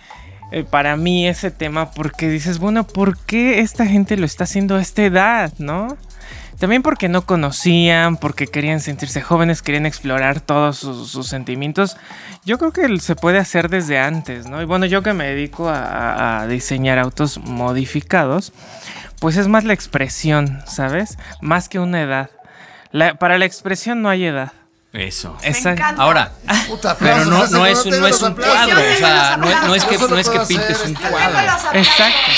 eh, 0.52 0.64
para 0.64 0.96
mí 0.96 1.26
ese 1.26 1.50
tema 1.50 1.90
porque 1.92 2.28
dices, 2.28 2.58
bueno, 2.58 2.86
¿por 2.86 3.16
qué 3.18 3.60
esta 3.60 3.86
gente 3.86 4.16
lo 4.16 4.26
está 4.26 4.44
haciendo 4.44 4.76
a 4.76 4.82
esta 4.82 5.04
edad, 5.04 5.52
no? 5.58 5.96
También 6.60 6.82
porque 6.82 7.08
no 7.08 7.22
conocían, 7.22 8.18
porque 8.18 8.46
querían 8.46 8.80
sentirse 8.80 9.22
jóvenes, 9.22 9.62
querían 9.62 9.86
explorar 9.86 10.40
todos 10.40 10.76
sus, 10.76 11.10
sus 11.10 11.26
sentimientos. 11.26 11.96
Yo 12.44 12.58
creo 12.58 12.70
que 12.70 13.00
se 13.00 13.16
puede 13.16 13.38
hacer 13.38 13.70
desde 13.70 13.98
antes, 13.98 14.46
¿no? 14.46 14.60
Y 14.60 14.66
bueno, 14.66 14.84
yo 14.86 15.02
que 15.02 15.14
me 15.14 15.26
dedico 15.26 15.68
a, 15.70 16.42
a- 16.42 16.46
diseñar 16.46 16.98
autos 16.98 17.38
modificados, 17.38 18.52
pues 19.20 19.36
es 19.38 19.48
más 19.48 19.64
la 19.64 19.72
expresión, 19.72 20.62
¿sabes? 20.66 21.16
Más 21.40 21.68
que 21.70 21.78
una 21.78 22.02
edad. 22.02 22.30
La- 22.92 23.14
para 23.14 23.38
la 23.38 23.46
expresión 23.46 24.02
no 24.02 24.10
hay 24.10 24.26
edad. 24.26 24.52
Eso. 24.92 25.36
Ahora, 25.98 26.32
Puta, 26.68 26.96
pero 26.98 27.14
aplausos, 27.14 27.52
no, 27.52 27.64
ese 27.64 27.88
no 27.90 27.96
es, 27.96 27.96
un- 27.96 28.00
no 28.00 28.06
es 28.08 28.22
un 28.22 28.34
cuadro, 28.34 28.80
o 28.80 28.96
sea, 28.98 29.36
no, 29.38 29.48
es- 29.48 29.62
no 29.62 29.74
es 29.74 29.84
que, 29.84 29.98
no 29.98 30.18
es 30.18 30.28
que 30.28 30.38
pintes 30.40 30.84
un 30.84 30.92
este- 30.94 31.08
cuadro. 31.08 31.38
Exacto. 31.72 32.30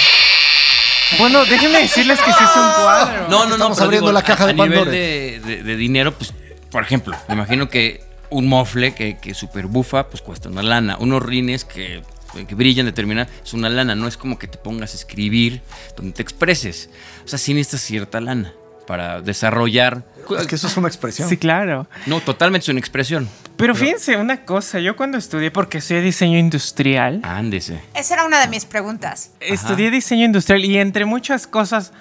Bueno, 1.18 1.44
déjenme 1.44 1.78
decirles 1.80 2.18
que 2.20 2.32
sí 2.32 2.38
es 2.44 2.56
un 2.56 2.82
cuadro. 2.82 3.28
No, 3.28 3.38
no, 3.40 3.46
no, 3.46 3.52
Estamos 3.54 3.76
pero 3.78 3.84
abriendo 3.86 4.06
digo, 4.08 4.12
la 4.12 4.22
caja 4.22 4.44
a, 4.44 4.46
de 4.46 4.52
a 4.52 4.54
nivel 4.66 4.84
de, 4.90 5.40
de- 5.44 5.62
de 5.62 5.76
dinero, 5.76 6.12
pues, 6.12 6.32
por 6.70 6.82
ejemplo, 6.82 7.16
me 7.28 7.34
imagino 7.34 7.68
que 7.68 8.02
un 8.30 8.48
mofle 8.48 8.94
que, 8.94 9.18
que 9.18 9.34
super 9.34 9.66
bufa, 9.66 10.08
pues 10.08 10.22
cuesta 10.22 10.48
una 10.48 10.62
lana. 10.62 10.96
Unos 10.98 11.22
rines 11.22 11.64
que, 11.64 12.02
que 12.48 12.54
brillan 12.54 12.86
determinada, 12.86 13.28
es 13.44 13.52
una 13.52 13.68
lana. 13.68 13.94
No 13.94 14.08
es 14.08 14.16
como 14.16 14.38
que 14.38 14.48
te 14.48 14.56
pongas 14.58 14.94
a 14.94 14.96
escribir 14.96 15.60
donde 15.96 16.12
te 16.12 16.22
expreses. 16.22 16.88
O 17.24 17.28
sea, 17.28 17.38
sí 17.38 17.52
necesitas 17.54 17.82
cierta 17.82 18.20
lana 18.20 18.54
para 18.86 19.20
desarrollar. 19.20 20.04
Es 20.38 20.46
que 20.46 20.54
eso 20.54 20.66
es 20.66 20.76
una 20.76 20.88
expresión. 20.88 21.28
Sí, 21.28 21.36
claro. 21.36 21.86
No, 22.06 22.20
totalmente 22.20 22.64
es 22.64 22.68
una 22.68 22.78
expresión. 22.78 23.28
Pero 23.56 23.74
fíjense 23.74 24.16
una 24.16 24.44
cosa, 24.44 24.80
yo 24.80 24.96
cuando 24.96 25.18
estudié, 25.18 25.50
porque 25.50 25.80
soy 25.80 26.00
diseño 26.00 26.38
industrial, 26.38 27.20
Ándese. 27.22 27.80
Esa 27.94 28.14
era 28.14 28.24
una 28.24 28.40
de 28.40 28.48
mis 28.48 28.64
preguntas. 28.64 29.32
estudié 29.40 29.90
diseño 29.90 30.24
industrial 30.24 30.64
y 30.64 30.78
entre 30.78 31.04
muchas 31.04 31.46
cosas 31.46 31.92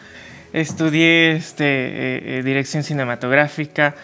estudié 0.54 1.34
este, 1.34 1.64
eh, 1.66 2.40
eh, 2.40 2.44
dirección 2.44 2.84
cinematográfica, 2.84 3.96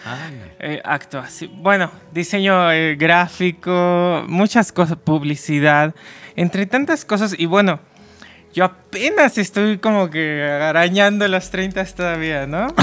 eh, 0.58 0.80
actuación, 0.84 1.62
bueno, 1.62 1.90
diseño 2.12 2.70
eh, 2.72 2.96
gráfico, 2.96 4.24
muchas 4.28 4.72
cosas, 4.72 4.96
publicidad, 4.96 5.94
entre 6.36 6.66
tantas 6.66 7.04
cosas 7.04 7.34
y 7.36 7.46
bueno, 7.46 7.80
yo 8.58 8.64
apenas 8.64 9.38
estoy 9.38 9.78
como 9.78 10.10
que 10.10 10.42
arañando 10.42 11.28
los 11.28 11.48
30 11.50 11.84
todavía, 11.86 12.46
¿no? 12.46 12.66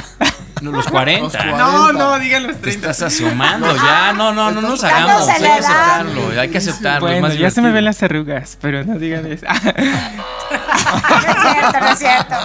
No, 0.62 0.72
los 0.72 0.88
40. 0.88 1.46
No, 1.58 1.92
no, 1.92 2.18
digan 2.18 2.48
los 2.48 2.56
Te 2.56 2.72
30. 2.72 2.92
estás 2.92 3.14
asomando 3.14 3.76
ya. 3.76 4.14
No, 4.14 4.32
no, 4.32 4.52
no 4.52 4.62
nos 4.62 4.82
hagamos. 4.86 5.28
Hay 5.28 5.42
que 5.42 5.48
aceptarlo. 5.52 6.40
Hay 6.40 6.50
que 6.50 6.58
aceptarlo. 6.58 7.08
Bueno, 7.08 7.34
ya 7.34 7.52
se 7.52 7.62
me 7.62 7.72
ven 7.72 7.84
las 7.84 8.02
arrugas, 8.02 8.58
pero 8.62 8.86
no 8.86 8.98
digan 8.98 9.30
eso. 9.30 9.46
No 11.02 11.18
es 11.32 11.42
cierto, 11.42 11.80
no 11.80 11.88
es 11.90 12.00
cierto. 12.00 12.36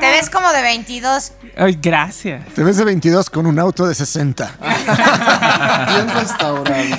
Te 0.00 0.10
ves 0.10 0.30
como 0.30 0.50
de 0.52 0.62
22. 0.62 1.32
Ay, 1.56 1.78
gracias. 1.80 2.44
Te 2.54 2.62
ves 2.62 2.76
de 2.76 2.84
22 2.84 3.30
con 3.30 3.46
un 3.46 3.58
auto 3.58 3.86
de 3.86 3.94
60. 3.94 4.50
Bien 4.60 6.08
restaurado. 6.14 6.96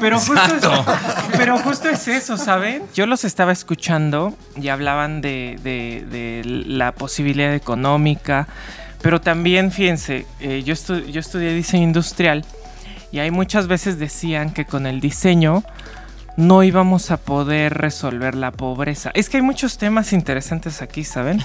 Pero 0.00 0.18
justo, 0.20 0.72
es, 0.72 1.36
pero 1.36 1.58
justo 1.58 1.88
es 1.88 2.06
eso, 2.08 2.36
¿saben? 2.36 2.82
Yo 2.94 3.06
los 3.06 3.24
estaba 3.24 3.52
escuchando 3.52 4.34
y 4.56 4.68
hablaban 4.68 5.20
de, 5.20 5.58
de- 5.62 6.04
de 6.10 6.42
la 6.44 6.92
posibilidad 6.92 7.52
económica, 7.54 8.46
pero 9.02 9.20
también, 9.20 9.72
fíjense, 9.72 10.26
eh, 10.40 10.62
yo, 10.64 10.74
estu- 10.74 11.04
yo 11.06 11.20
estudié 11.20 11.52
diseño 11.52 11.82
industrial 11.84 12.44
y 13.10 13.18
ahí 13.20 13.30
muchas 13.30 13.66
veces 13.66 13.98
decían 13.98 14.52
que 14.52 14.66
con 14.66 14.86
el 14.86 15.00
diseño 15.00 15.64
no 16.38 16.62
íbamos 16.62 17.10
a 17.10 17.16
poder 17.16 17.74
resolver 17.74 18.36
la 18.36 18.52
pobreza. 18.52 19.10
Es 19.14 19.28
que 19.28 19.38
hay 19.38 19.42
muchos 19.42 19.76
temas 19.76 20.12
interesantes 20.12 20.82
aquí, 20.82 21.02
¿saben? 21.02 21.42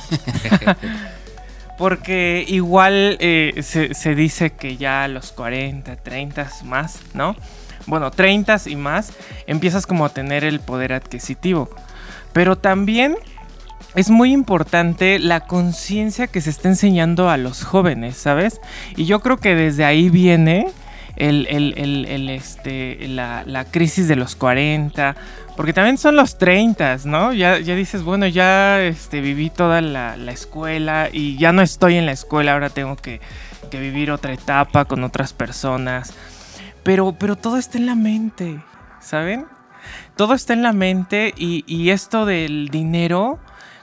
Porque 1.80 2.46
igual 2.48 3.18
eh, 3.20 3.64
se, 3.64 3.96
se 3.96 4.14
dice 4.14 4.52
que 4.52 4.78
ya 4.78 5.06
a 5.06 5.08
los 5.08 5.32
40, 5.32 5.96
30 5.96 6.48
más, 6.66 7.00
¿no? 7.16 7.36
Bueno, 7.88 8.12
30 8.12 8.62
y 8.68 8.76
más, 8.76 9.14
empiezas 9.48 9.88
como 9.88 10.06
a 10.06 10.10
tener 10.10 10.44
el 10.44 10.60
poder 10.60 10.94
adquisitivo. 10.94 11.72
Pero 12.32 12.56
también 12.56 13.16
es 13.96 14.12
muy 14.12 14.32
importante 14.32 15.18
la 15.18 15.40
conciencia 15.48 16.28
que 16.28 16.40
se 16.40 16.52
está 16.52 16.68
enseñando 16.68 17.32
a 17.32 17.38
los 17.38 17.64
jóvenes, 17.64 18.18
¿sabes? 18.18 18.62
Y 18.96 19.06
yo 19.06 19.22
creo 19.22 19.38
que 19.38 19.56
desde 19.56 19.86
ahí 19.86 20.10
viene 20.10 20.68
el, 21.16 21.48
el- 21.50 22.06
el- 22.06 22.30
este, 22.30 23.08
la, 23.08 23.44
la 23.46 23.66
crisis 23.66 24.08
de 24.08 24.16
los 24.16 24.36
40, 24.36 25.16
porque 25.56 25.74
también 25.74 25.98
son 25.98 26.16
los 26.16 26.38
30, 26.38 26.98
¿no? 27.06 27.34
Ya, 27.34 27.60
ya 27.60 27.76
dices, 27.76 28.02
bueno, 28.04 28.26
ya 28.28 28.82
este, 28.82 29.22
viví 29.22 29.50
toda 29.50 29.82
la, 29.82 30.18
la 30.18 30.32
escuela 30.32 31.10
y 31.12 31.38
ya 31.38 31.52
no 31.52 31.62
estoy 31.62 31.96
en 31.98 32.06
la 32.08 32.12
escuela, 32.14 32.54
ahora 32.54 32.70
tengo 32.70 32.96
que, 32.96 33.22
que 33.70 33.80
vivir 33.80 34.10
otra 34.12 34.34
etapa 34.34 34.86
con 34.86 35.04
otras 35.04 35.34
personas. 35.34 36.14
Pero, 36.84 37.16
pero 37.18 37.36
todo 37.36 37.58
está 37.58 37.78
en 37.78 37.86
la 37.86 37.96
mente, 37.96 38.60
¿saben? 39.00 39.46
Todo 40.16 40.34
está 40.34 40.54
en 40.54 40.64
la 40.64 40.74
mente 40.74 41.34
y, 41.38 41.64
y 41.68 41.92
esto 41.92 42.26
del 42.26 42.70
dinero, 42.70 43.38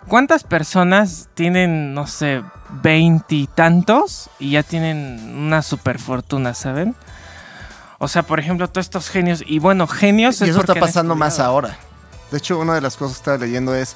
¿cuántas 0.08 0.44
personas 0.44 1.28
tienen, 1.34 1.94
no 1.94 2.06
sé, 2.06 2.42
veintitantos 2.82 4.30
y 4.38 4.50
ya 4.52 4.62
tienen 4.62 5.34
una 5.36 5.62
super 5.62 5.98
fortuna, 5.98 6.54
¿saben? 6.54 6.94
O 8.03 8.09
sea, 8.09 8.22
por 8.22 8.40
ejemplo, 8.40 8.66
todos 8.66 8.86
estos 8.86 9.11
genios, 9.11 9.42
y 9.46 9.59
bueno, 9.59 9.86
genios 9.86 10.40
Y 10.40 10.44
es 10.44 10.51
eso 10.51 10.61
está 10.61 10.74
pasando 10.74 11.14
más 11.14 11.38
ahora. 11.38 11.78
De 12.30 12.38
hecho, 12.38 12.59
una 12.59 12.74
de 12.74 12.80
las 12.80 12.96
cosas 12.96 13.18
que 13.18 13.20
estaba 13.20 13.36
leyendo 13.36 13.74
es 13.74 13.94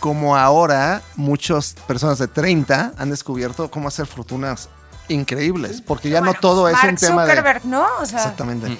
como 0.00 0.36
ahora 0.36 1.02
muchas 1.14 1.74
personas 1.86 2.18
de 2.18 2.26
30 2.26 2.94
han 2.98 3.10
descubierto 3.10 3.70
cómo 3.70 3.86
hacer 3.86 4.06
fortunas 4.06 4.68
increíbles, 5.06 5.80
porque 5.80 6.10
ya 6.10 6.20
no 6.20 6.34
todo 6.34 6.68
es 6.68 6.74
un 6.82 6.96
tema 6.96 7.22
de... 7.24 7.28
Zuckerberg, 7.28 7.64
¿no? 7.66 7.86
O 8.00 8.06
sea, 8.06 8.18
Exactamente. 8.18 8.76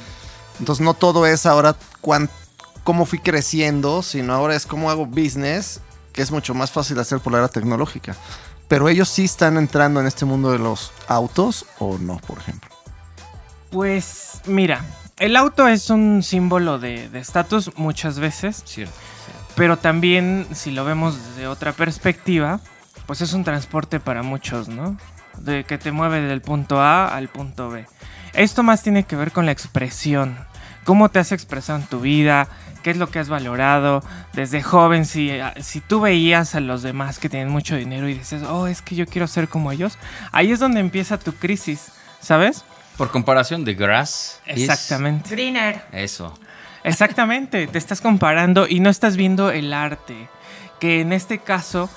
Entonces 0.58 0.84
no 0.84 0.94
todo 0.94 1.24
es 1.24 1.46
ahora 1.46 1.76
cuán- 2.00 2.28
cómo 2.82 3.06
fui 3.06 3.20
creciendo, 3.20 4.02
sino 4.02 4.34
ahora 4.34 4.56
es 4.56 4.66
cómo 4.66 4.90
hago 4.90 5.06
business, 5.06 5.78
que 6.12 6.20
es 6.20 6.32
mucho 6.32 6.52
más 6.52 6.72
fácil 6.72 6.98
hacer 6.98 7.20
por 7.20 7.32
la 7.32 7.38
era 7.38 7.48
tecnológica. 7.48 8.16
Pero 8.66 8.88
ellos 8.88 9.08
sí 9.08 9.24
están 9.24 9.56
entrando 9.56 10.00
en 10.00 10.08
este 10.08 10.24
mundo 10.24 10.50
de 10.50 10.58
los 10.58 10.90
autos 11.06 11.64
o 11.78 11.96
no, 11.98 12.16
por 12.26 12.38
ejemplo. 12.38 12.71
Pues 13.72 14.42
mira, 14.46 14.84
el 15.18 15.34
auto 15.34 15.66
es 15.66 15.90
un 15.90 16.22
símbolo 16.22 16.78
de 16.78 17.08
de 17.08 17.18
estatus 17.18 17.72
muchas 17.76 18.18
veces. 18.18 18.62
Cierto. 18.66 18.94
Pero 19.54 19.78
también, 19.78 20.46
si 20.52 20.70
lo 20.70 20.84
vemos 20.84 21.16
desde 21.16 21.46
otra 21.46 21.72
perspectiva, 21.72 22.60
pues 23.06 23.20
es 23.20 23.32
un 23.32 23.44
transporte 23.44 24.00
para 24.00 24.22
muchos, 24.22 24.68
¿no? 24.68 24.96
De 25.38 25.64
que 25.64 25.78
te 25.78 25.92
mueve 25.92 26.20
del 26.20 26.40
punto 26.40 26.80
A 26.80 27.08
al 27.14 27.28
punto 27.28 27.70
B. 27.70 27.86
Esto 28.34 28.62
más 28.62 28.82
tiene 28.82 29.04
que 29.04 29.16
ver 29.16 29.32
con 29.32 29.46
la 29.46 29.52
expresión. 29.52 30.36
Cómo 30.84 31.10
te 31.10 31.18
has 31.18 31.32
expresado 31.32 31.78
en 31.78 31.86
tu 31.86 32.00
vida, 32.00 32.48
qué 32.82 32.90
es 32.90 32.96
lo 32.96 33.08
que 33.08 33.18
has 33.18 33.28
valorado. 33.28 34.02
Desde 34.32 34.62
joven, 34.62 35.04
si, 35.04 35.30
si 35.60 35.80
tú 35.80 36.00
veías 36.00 36.54
a 36.54 36.60
los 36.60 36.82
demás 36.82 37.18
que 37.18 37.28
tienen 37.28 37.50
mucho 37.50 37.76
dinero 37.76 38.08
y 38.08 38.14
dices, 38.14 38.42
oh, 38.42 38.66
es 38.66 38.82
que 38.82 38.96
yo 38.96 39.06
quiero 39.06 39.26
ser 39.26 39.48
como 39.48 39.70
ellos, 39.70 39.98
ahí 40.32 40.50
es 40.50 40.58
donde 40.58 40.80
empieza 40.80 41.18
tu 41.18 41.32
crisis, 41.34 41.92
¿sabes? 42.20 42.64
Por 42.96 43.10
comparación 43.10 43.64
de 43.64 43.74
Grass. 43.74 44.40
is- 44.46 44.62
Exactamente. 44.68 45.30
Greener. 45.30 45.82
Eso. 45.92 46.38
Exactamente, 46.84 47.66
te 47.68 47.78
estás 47.78 48.00
comparando 48.00 48.66
y 48.68 48.80
no 48.80 48.90
estás 48.90 49.16
viendo 49.16 49.50
el 49.50 49.72
arte. 49.72 50.28
Que 50.80 51.00
en 51.00 51.12
este 51.12 51.38
caso 51.38 51.88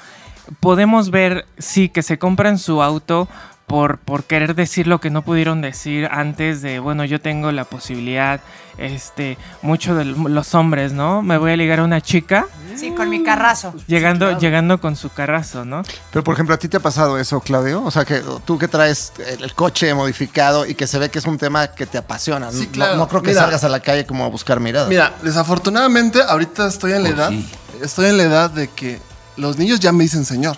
podemos 0.59 1.09
ver, 1.09 1.45
sí, 1.57 1.89
que 1.89 2.03
se 2.03 2.19
compran 2.19 2.59
su 2.59 2.83
auto 2.83 3.27
por, 3.65 3.97
por 3.97 4.25
querer 4.25 4.53
decir 4.53 4.85
lo 4.85 4.99
que 5.01 5.09
no 5.09 5.23
pudieron 5.23 5.59
decir 5.61 6.07
antes 6.11 6.61
de, 6.61 6.77
bueno, 6.77 7.03
yo 7.03 7.19
tengo 7.19 7.51
la 7.51 7.65
posibilidad, 7.65 8.41
este, 8.77 9.39
mucho 9.63 9.95
de 9.95 10.05
los 10.05 10.53
hombres, 10.53 10.93
¿no? 10.93 11.23
Me 11.23 11.37
voy 11.37 11.53
a 11.53 11.57
ligar 11.57 11.79
a 11.79 11.83
una 11.83 11.99
chica 11.99 12.45
Sí, 12.77 12.91
con 12.91 13.09
mi 13.09 13.23
carrazo. 13.23 13.73
llegando, 13.87 14.37
llegando 14.37 14.79
con 14.81 14.95
su 14.95 15.09
carrazo, 15.09 15.65
¿no? 15.65 15.83
Pero 16.11 16.23
por 16.23 16.33
ejemplo, 16.33 16.55
¿a 16.55 16.57
ti 16.57 16.67
te 16.67 16.77
ha 16.77 16.79
pasado 16.79 17.17
eso, 17.17 17.39
Claudio? 17.39 17.83
O 17.83 17.91
sea, 17.91 18.05
que 18.05 18.21
tú 18.45 18.57
que 18.57 18.67
traes 18.67 19.13
el, 19.25 19.43
el 19.43 19.53
coche 19.53 19.93
modificado 19.93 20.65
y 20.65 20.75
que 20.75 20.87
se 20.87 20.99
ve 20.99 21.09
que 21.09 21.19
es 21.19 21.25
un 21.25 21.37
tema 21.37 21.67
que 21.67 21.85
te 21.85 21.97
apasiona. 21.97 22.51
Sí, 22.51 22.65
No- 22.67 22.71
claro. 22.71 22.95
No, 22.97 23.07
creo 23.07 23.21
que 23.21 23.29
Mira. 23.29 23.41
salgas 23.41 23.63
a 23.63 23.69
la 23.69 23.79
calle 23.79 24.05
como 24.05 24.25
a 24.25 24.29
buscar 24.29 24.59
miradas. 24.59 24.89
Mira, 24.89 25.13
desafortunadamente 25.23 26.21
ahorita 26.21 26.67
estoy 26.67 26.93
en 26.93 27.03
la 27.03 27.09
Oh, 27.09 27.13
edad, 27.13 27.29
sí. 27.29 27.49
estoy 27.81 28.07
en 28.07 28.17
la 28.17 28.23
edad 28.23 28.49
de 28.49 28.67
que 28.69 28.99
los 29.37 29.57
niños 29.57 29.79
ya 29.79 29.91
me 29.91 30.03
dicen 30.03 30.25
señor. 30.25 30.57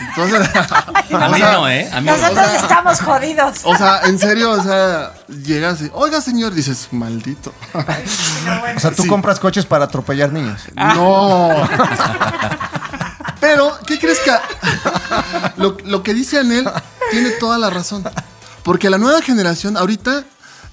Entonces, 0.00 0.48
A 1.12 1.28
mí 1.28 1.40
no, 1.40 1.68
¿eh? 1.68 1.88
A 1.92 2.00
mí 2.00 2.06
no. 2.06 2.16
Nosotros 2.16 2.54
estamos 2.54 3.00
jodidos. 3.00 3.60
o 3.64 3.76
sea, 3.76 4.00
en 4.04 4.18
serio, 4.18 4.50
o 4.50 4.62
sea, 4.62 5.12
llegas 5.28 5.82
y, 5.82 5.90
oiga 5.92 6.20
señor, 6.20 6.52
dices, 6.52 6.88
maldito. 6.90 7.52
O 8.76 8.80
sea, 8.80 8.90
tú 8.90 9.06
compras 9.06 9.38
coches 9.38 9.66
para 9.66 9.84
atropellar 9.84 10.32
niños. 10.32 10.62
No. 10.74 11.50
Pero, 13.40 13.78
¿qué 13.86 13.98
crees 13.98 14.20
que 14.20 14.32
lo, 15.56 15.76
lo 15.84 16.02
que 16.02 16.14
dice 16.14 16.38
Anel 16.38 16.68
tiene 17.10 17.30
toda 17.30 17.58
la 17.58 17.70
razón? 17.70 18.04
Porque 18.62 18.90
la 18.90 18.98
nueva 18.98 19.20
generación, 19.22 19.76
ahorita, 19.76 20.24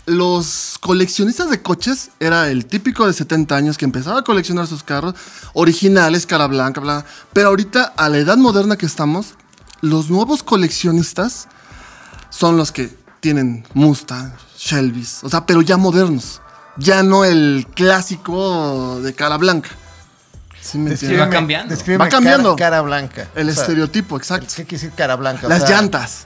los 0.06 0.78
coleccionistas 0.80 1.50
de 1.50 1.62
coches 1.62 2.10
era 2.20 2.50
el 2.50 2.66
típico 2.66 3.06
de 3.06 3.14
70 3.14 3.56
años 3.56 3.78
que 3.78 3.86
empezaba 3.86 4.20
a 4.20 4.24
coleccionar 4.24 4.68
sus 4.68 4.84
carros 4.84 5.16
originales, 5.54 6.26
cara 6.26 6.48
blanca, 6.48 6.82
bla. 6.82 7.06
Pero 7.34 7.50
ahorita, 7.50 7.94
a 7.96 8.10
la 8.10 8.18
edad 8.18 8.38
moderna 8.38 8.78
que 8.78 8.86
estamos, 8.86 9.36
los 9.82 10.10
nuevos 10.10 10.44
coleccionistas 10.44 11.48
son 12.30 12.58
los 12.58 12.72
que 12.72 12.96
tienen 13.20 13.66
Mustang, 13.74 14.34
Shelby's, 14.58 15.24
o 15.24 15.30
sea, 15.30 15.46
pero 15.46 15.62
ya 15.62 15.78
modernos. 15.78 16.42
Ya 16.78 17.04
no 17.04 17.26
el 17.26 17.68
clásico 17.76 19.02
de 19.02 19.14
cara 19.14 19.38
blanca. 19.38 19.70
¿Sí 20.62 20.78
me 20.78 20.92
entiendes? 20.92 21.20
Va 21.20 21.30
cambiando. 21.30 21.70
Descríbeme 21.76 22.06
Va 22.06 22.10
cambiando. 22.10 22.56
Cara, 22.56 22.70
cara 22.78 22.82
blanca. 22.82 23.28
El 23.36 23.50
O 23.50 23.52
sea, 23.52 23.64
estereotipo, 23.64 24.18
exacto. 24.18 24.48
¿Qué 24.48 24.64
quiere 24.64 24.84
decir 24.84 24.92
cara 24.96 25.16
blanca? 25.16 25.48
O 25.48 25.50
Las 25.50 25.64
sea, 25.64 25.70
llantas. 25.70 26.26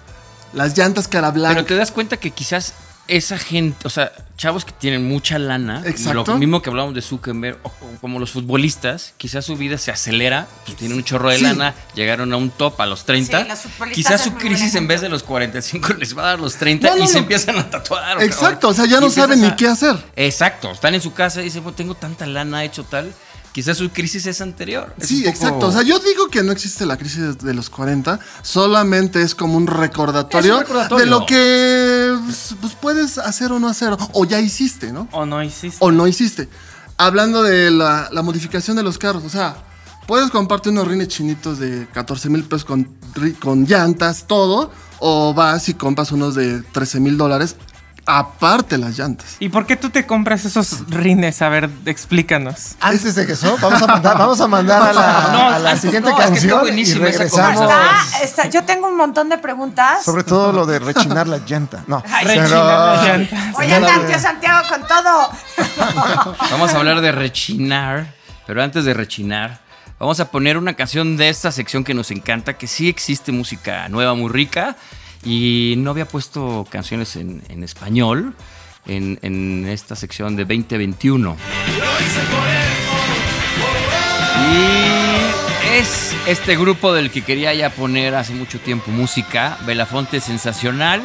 Las 0.53 0.77
llantas 0.77 1.07
cara 1.07 1.31
blanca. 1.31 1.55
Pero 1.55 1.65
te 1.65 1.75
das 1.75 1.91
cuenta 1.91 2.17
que 2.17 2.31
quizás 2.31 2.73
esa 3.07 3.37
gente, 3.37 3.77
o 3.85 3.89
sea, 3.89 4.11
chavos 4.37 4.65
que 4.65 4.71
tienen 4.71 5.07
mucha 5.07 5.37
lana, 5.39 5.81
Exacto. 5.85 6.23
lo 6.33 6.37
mismo 6.39 6.61
que 6.61 6.69
hablamos 6.69 6.93
de 6.95 7.01
Zuckerberg, 7.01 7.57
o, 7.63 7.67
o 7.67 7.97
como 8.01 8.19
los 8.19 8.31
futbolistas, 8.31 9.13
quizás 9.17 9.45
su 9.45 9.55
vida 9.55 9.77
se 9.77 9.91
acelera, 9.91 10.47
pues 10.65 10.75
tienen 10.77 10.97
un 10.97 11.03
chorro 11.03 11.29
de 11.29 11.37
Sí. 11.37 11.43
lana, 11.43 11.75
llegaron 11.93 12.33
a 12.33 12.37
un 12.37 12.49
top 12.49 12.81
a 12.81 12.85
los 12.85 13.05
30, 13.05 13.43
Sí, 13.43 13.47
los 13.49 13.59
futbolistas 13.59 13.95
quizás 13.95 14.21
su 14.23 14.33
crisis 14.33 14.73
en 14.75 14.87
vez 14.87 15.01
de 15.01 15.09
los 15.09 15.21
45 15.23 15.93
les 15.99 16.17
va 16.17 16.23
a 16.23 16.25
dar 16.27 16.39
los 16.39 16.55
30 16.55 16.89
No, 16.89 16.95
no, 16.97 17.03
y 17.03 17.07
se 17.07 17.19
empiezan 17.19 17.57
a 17.59 17.69
tatuar. 17.69 18.21
Exacto, 18.23 18.69
o 18.69 18.73
sea, 18.73 18.85
ya 18.85 18.99
no 18.99 19.09
saben 19.09 19.39
ni 19.41 19.47
a- 19.47 19.55
qué 19.55 19.67
hacer. 19.67 19.95
Exacto, 20.15 20.71
están 20.71 20.95
en 20.95 21.01
su 21.01 21.13
casa 21.13 21.41
y 21.41 21.45
dicen, 21.45 21.63
bueno, 21.63 21.75
tengo 21.75 21.93
tanta 21.95 22.25
lana, 22.25 22.63
he 22.63 22.65
hecho 22.67 22.83
tal, 22.83 23.13
quizás 23.53 23.77
su 23.77 23.89
crisis 23.89 24.25
es 24.25 24.41
anterior. 24.41 24.93
Es 24.99 25.07
Sí, 25.07 25.19
poco- 25.19 25.29
exacto. 25.29 25.67
O 25.67 25.71
sea, 25.71 25.83
yo 25.83 25.99
digo 25.99 26.27
que 26.27 26.43
no 26.43 26.51
existe 26.51 26.85
la 26.85 26.97
crisis 26.97 27.37
de 27.37 27.53
los 27.53 27.69
40, 27.69 28.19
solamente 28.41 29.21
es 29.21 29.33
como 29.33 29.55
un 29.55 29.67
recordatorio, 29.67 30.55
Es 30.55 30.59
un 30.59 30.63
recordatorio. 30.65 31.05
de 31.05 31.09
lo 31.09 31.25
que 31.25 31.94
pues, 32.25 32.55
pues, 32.59 32.73
puedes 32.73 33.17
hacer 33.17 33.51
o 33.51 33.59
no 33.59 33.67
hacer, 33.67 33.95
o 34.13 34.25
ya 34.25 34.39
hiciste, 34.39 34.91
¿no? 34.91 35.07
O 35.11 35.25
no 35.25 35.41
hiciste. 35.41 35.77
O 35.79 35.91
no 35.91 36.07
hiciste. 36.07 36.49
Hablando 36.97 37.43
de 37.43 37.71
la, 37.71 38.09
la 38.11 38.21
modificación 38.21 38.75
de 38.75 38.83
los 38.83 38.97
carros, 38.97 39.23
o 39.23 39.29
sea, 39.29 39.55
puedes 40.07 40.31
comprarte 40.31 40.69
unos 40.69 40.87
rines 40.87 41.07
chinitos 41.07 41.59
de 41.59 41.87
14 41.93 42.29
mil 42.29 42.43
pesos 42.43 42.65
con, 42.65 42.89
con 43.39 43.65
llantas, 43.65 44.27
todo, 44.27 44.71
o 44.99 45.33
vas 45.33 45.69
y 45.69 45.73
compras 45.73 46.11
unos 46.11 46.35
de 46.35 46.61
13 46.61 46.99
mil 46.99 47.17
dólares, 47.17 47.55
aparte 48.05 48.77
las 48.77 48.97
llantas. 48.97 49.35
¿Y 49.39 49.49
por 49.49 49.65
qué 49.65 49.75
tú 49.75 49.89
te 49.89 50.05
compras 50.05 50.45
esos 50.45 50.89
rines? 50.89 51.41
A 51.41 51.49
ver, 51.49 51.69
explícanos. 51.85 52.75
Antes 52.79 53.15
de 53.15 53.23
eso, 53.31 53.57
vamos 53.61 53.81
a 53.81 53.87
mandar, 53.87 54.17
vamos 54.17 54.39
a, 54.41 54.47
mandar 54.47 54.81
a 54.81 54.93
la, 54.93 55.29
No, 55.31 55.49
a 55.49 55.59
la 55.59 55.69
antes- 55.71 55.81
siguiente 55.81 56.09
no, 56.11 56.19
es 56.19 56.29
que 56.29 56.33
está 56.37 56.49
canción 56.61 56.77
y 56.79 56.83
regresamos. 56.93 57.31
conversación. 57.59 57.71
Está- 57.71 58.23
está- 58.23 58.49
yo 58.49 58.63
tengo 58.63 58.87
un 58.87 58.97
montón 58.97 59.29
de 59.29 59.37
preguntas. 59.37 60.03
Sobre 60.03 60.23
todo 60.23 60.51
lo 60.51 60.65
de 60.65 60.79
rechinar 60.79 61.27
la 61.27 61.39
llanta. 61.39 61.83
No. 61.87 62.03
Ay, 62.07 62.25
pero- 62.27 62.41
rechinar 62.43 62.63
la 62.65 63.03
llanta. 63.05 63.51
Oye, 63.57 63.75
anda, 63.75 64.07
tío 64.07 64.19
Santiago, 64.19 64.67
con 64.69 64.87
todo. 64.87 65.29
Vamos 66.51 66.73
a 66.73 66.77
hablar 66.77 67.01
de 67.01 67.11
rechinar, 67.11 68.13
pero 68.45 68.61
antes 68.63 68.85
de 68.85 68.93
rechinar, 68.93 69.59
vamos 69.99 70.19
a 70.19 70.29
poner 70.29 70.57
una 70.57 70.73
canción 70.73 71.17
de 71.17 71.29
esta 71.29 71.51
sección 71.51 71.83
que 71.83 71.93
nos 71.93 72.11
encanta, 72.11 72.53
que 72.57 72.67
sí 72.67 72.87
existe 72.89 73.31
música 73.31 73.87
nueva 73.89 74.13
muy 74.13 74.29
rica 74.29 74.75
y 75.25 75.73
no 75.77 75.91
había 75.91 76.05
puesto 76.05 76.65
canciones 76.69 77.15
en, 77.15 77.41
español 77.63 78.35
en, 78.85 79.19
en 79.23 79.67
esta 79.67 79.95
sección 79.95 80.35
de 80.35 80.45
2021. 80.45 81.35
Y 84.53 85.77
es 85.79 86.15
este 86.27 86.55
grupo 86.55 86.93
del 86.93 87.09
que 87.09 87.23
quería 87.23 87.53
ya 87.53 87.71
poner 87.71 88.13
hace 88.15 88.33
mucho 88.33 88.59
tiempo 88.59 88.91
música, 88.91 89.57
Belafonte 89.65 90.19
Sensacional, 90.19 91.01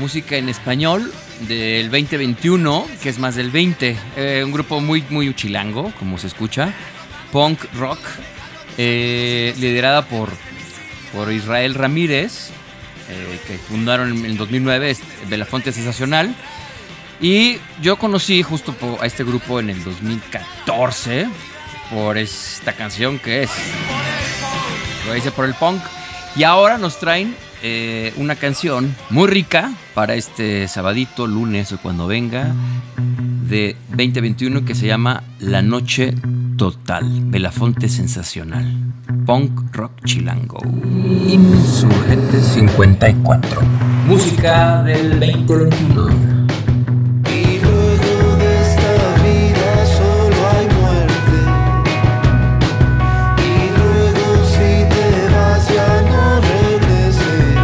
música 0.00 0.36
en 0.36 0.48
español 0.48 1.12
del 1.46 1.90
2021, 1.90 2.86
que 3.02 3.10
es 3.10 3.18
más 3.18 3.34
del 3.36 3.50
20. 3.50 3.96
Eh, 4.16 4.42
un 4.44 4.52
grupo 4.52 4.80
muy, 4.80 5.04
muy 5.10 5.34
chilango, 5.34 5.92
como 5.98 6.16
se 6.18 6.26
escucha. 6.26 6.72
Punk 7.30 7.60
rock, 7.74 7.98
eh, 8.78 9.54
liderada 9.58 10.06
por 10.06 10.30
por 11.12 11.32
Israel 11.32 11.74
Ramírez, 11.74 12.50
eh, 13.10 13.40
que 13.46 13.58
fundaron 13.58 14.16
en 14.16 14.24
el 14.24 14.36
2009 14.36 14.90
es 14.90 15.00
Belafonte 15.28 15.72
Sensacional. 15.72 16.34
Y 17.20 17.58
yo 17.82 17.96
conocí 17.96 18.42
justo 18.42 18.74
a 19.00 19.06
este 19.06 19.24
grupo 19.24 19.58
en 19.60 19.70
el 19.70 19.82
2014 19.82 21.28
por 21.90 22.16
esta 22.16 22.74
canción 22.74 23.18
que 23.18 23.44
es 23.44 23.50
lo 25.06 25.16
hice 25.16 25.32
por 25.32 25.44
el 25.44 25.54
punk. 25.54 25.82
Y 26.36 26.44
ahora 26.44 26.78
nos 26.78 27.00
traen 27.00 27.34
eh, 27.62 28.12
una 28.16 28.36
canción 28.36 28.94
muy 29.10 29.26
rica 29.26 29.72
para 29.94 30.14
este 30.14 30.68
sabadito, 30.68 31.26
lunes 31.26 31.72
o 31.72 31.78
cuando 31.78 32.06
venga 32.06 32.54
de 33.48 33.74
2021 33.90 34.64
que 34.64 34.74
se 34.74 34.86
llama 34.86 35.24
La 35.40 35.62
Noche 35.62 36.14
Total. 36.58 37.04
Belafonte 37.30 37.88
Sensacional. 37.88 38.66
Punk 39.24 39.72
Rock 39.76 39.92
Chilango. 40.04 40.58
Insurgente 41.28 42.42
54. 42.42 43.60
Música 44.08 44.82
del 44.82 45.20
2021. 45.20 46.10
Y 47.30 47.60
luego 47.60 48.36
de 48.38 48.60
esta 48.60 48.92
vida 49.22 49.86
solo 49.86 50.36
hay 50.50 50.66
muerte. 50.80 51.38
Y 53.46 53.70
luego 53.78 54.26
si 54.44 54.82
te 54.90 55.06
vas 55.32 55.62
ya 55.68 56.02
no 56.10 56.40
regreses. 56.40 57.54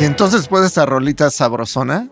Y 0.00 0.04
entonces 0.06 0.40
después 0.40 0.62
de 0.62 0.68
esa 0.68 0.86
rolita 0.86 1.30
sabrosona, 1.30 2.08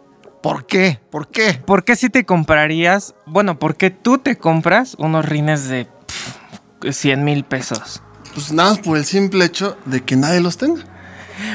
¿por 0.46 0.64
qué? 0.64 1.00
¿Por 1.10 1.28
qué? 1.28 1.54
¿Por 1.54 1.84
qué 1.84 1.96
si 1.96 2.08
te 2.08 2.24
comprarías, 2.24 3.16
bueno, 3.26 3.58
por 3.58 3.76
qué 3.76 3.90
tú 3.90 4.18
te 4.18 4.36
compras 4.36 4.94
unos 4.96 5.24
rines 5.24 5.68
de 5.68 5.86
pff, 5.86 6.92
100 6.92 7.24
mil 7.24 7.42
pesos? 7.42 8.00
Pues 8.32 8.52
nada 8.52 8.70
más 8.70 8.78
por 8.78 8.96
el 8.96 9.04
simple 9.04 9.44
hecho 9.44 9.76
de 9.86 10.02
que 10.02 10.14
nadie 10.14 10.40
los 10.40 10.56
tenga. 10.56 10.84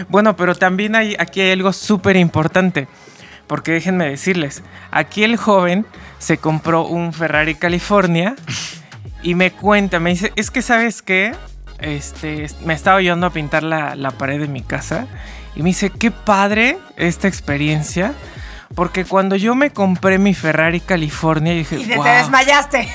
Bueno, 0.10 0.36
pero 0.36 0.56
también 0.56 0.98
hay, 0.98 1.16
aquí 1.18 1.39
hay 1.39 1.52
algo 1.52 1.72
súper 1.72 2.18
importante. 2.18 2.89
Porque 3.48 3.72
déjenme 3.72 4.10
decirles, 4.10 4.62
aquí 4.92 5.24
el 5.24 5.38
joven 5.38 5.86
se 6.20 6.38
compró 6.38 6.86
un 6.86 7.14
Ferrari 7.14 7.56
California 7.56 8.36
y 9.24 9.36
me 9.36 9.52
cuenta, 9.52 10.02
me 10.02 10.10
dice, 10.10 10.34
es 10.36 10.52
que 10.52 10.62
sabes 10.62 11.02
qué, 11.02 11.34
este, 11.80 12.48
me 12.66 12.74
estaba 12.74 12.98
ayudando 12.98 13.28
a 13.28 13.30
pintar 13.30 13.64
la, 13.64 13.96
la 13.96 14.12
pared 14.12 14.42
de 14.42 14.50
mi 14.50 14.62
casa 14.62 15.08
y 15.56 15.64
me 15.64 15.70
dice, 15.70 15.92
qué 15.92 16.12
padre 16.12 16.78
esta 16.98 17.30
experiencia. 17.30 18.14
Porque 18.76 19.03
cuando 19.05 19.36
yo 19.36 19.53
me 19.55 19.72
compré 19.72 20.17
mi 20.17 20.34
Ferrari 20.34 20.80
California, 20.80 21.53
dije, 21.53 21.78
Y 21.80 21.86
te, 21.86 21.97
desmayaste. 21.97 22.88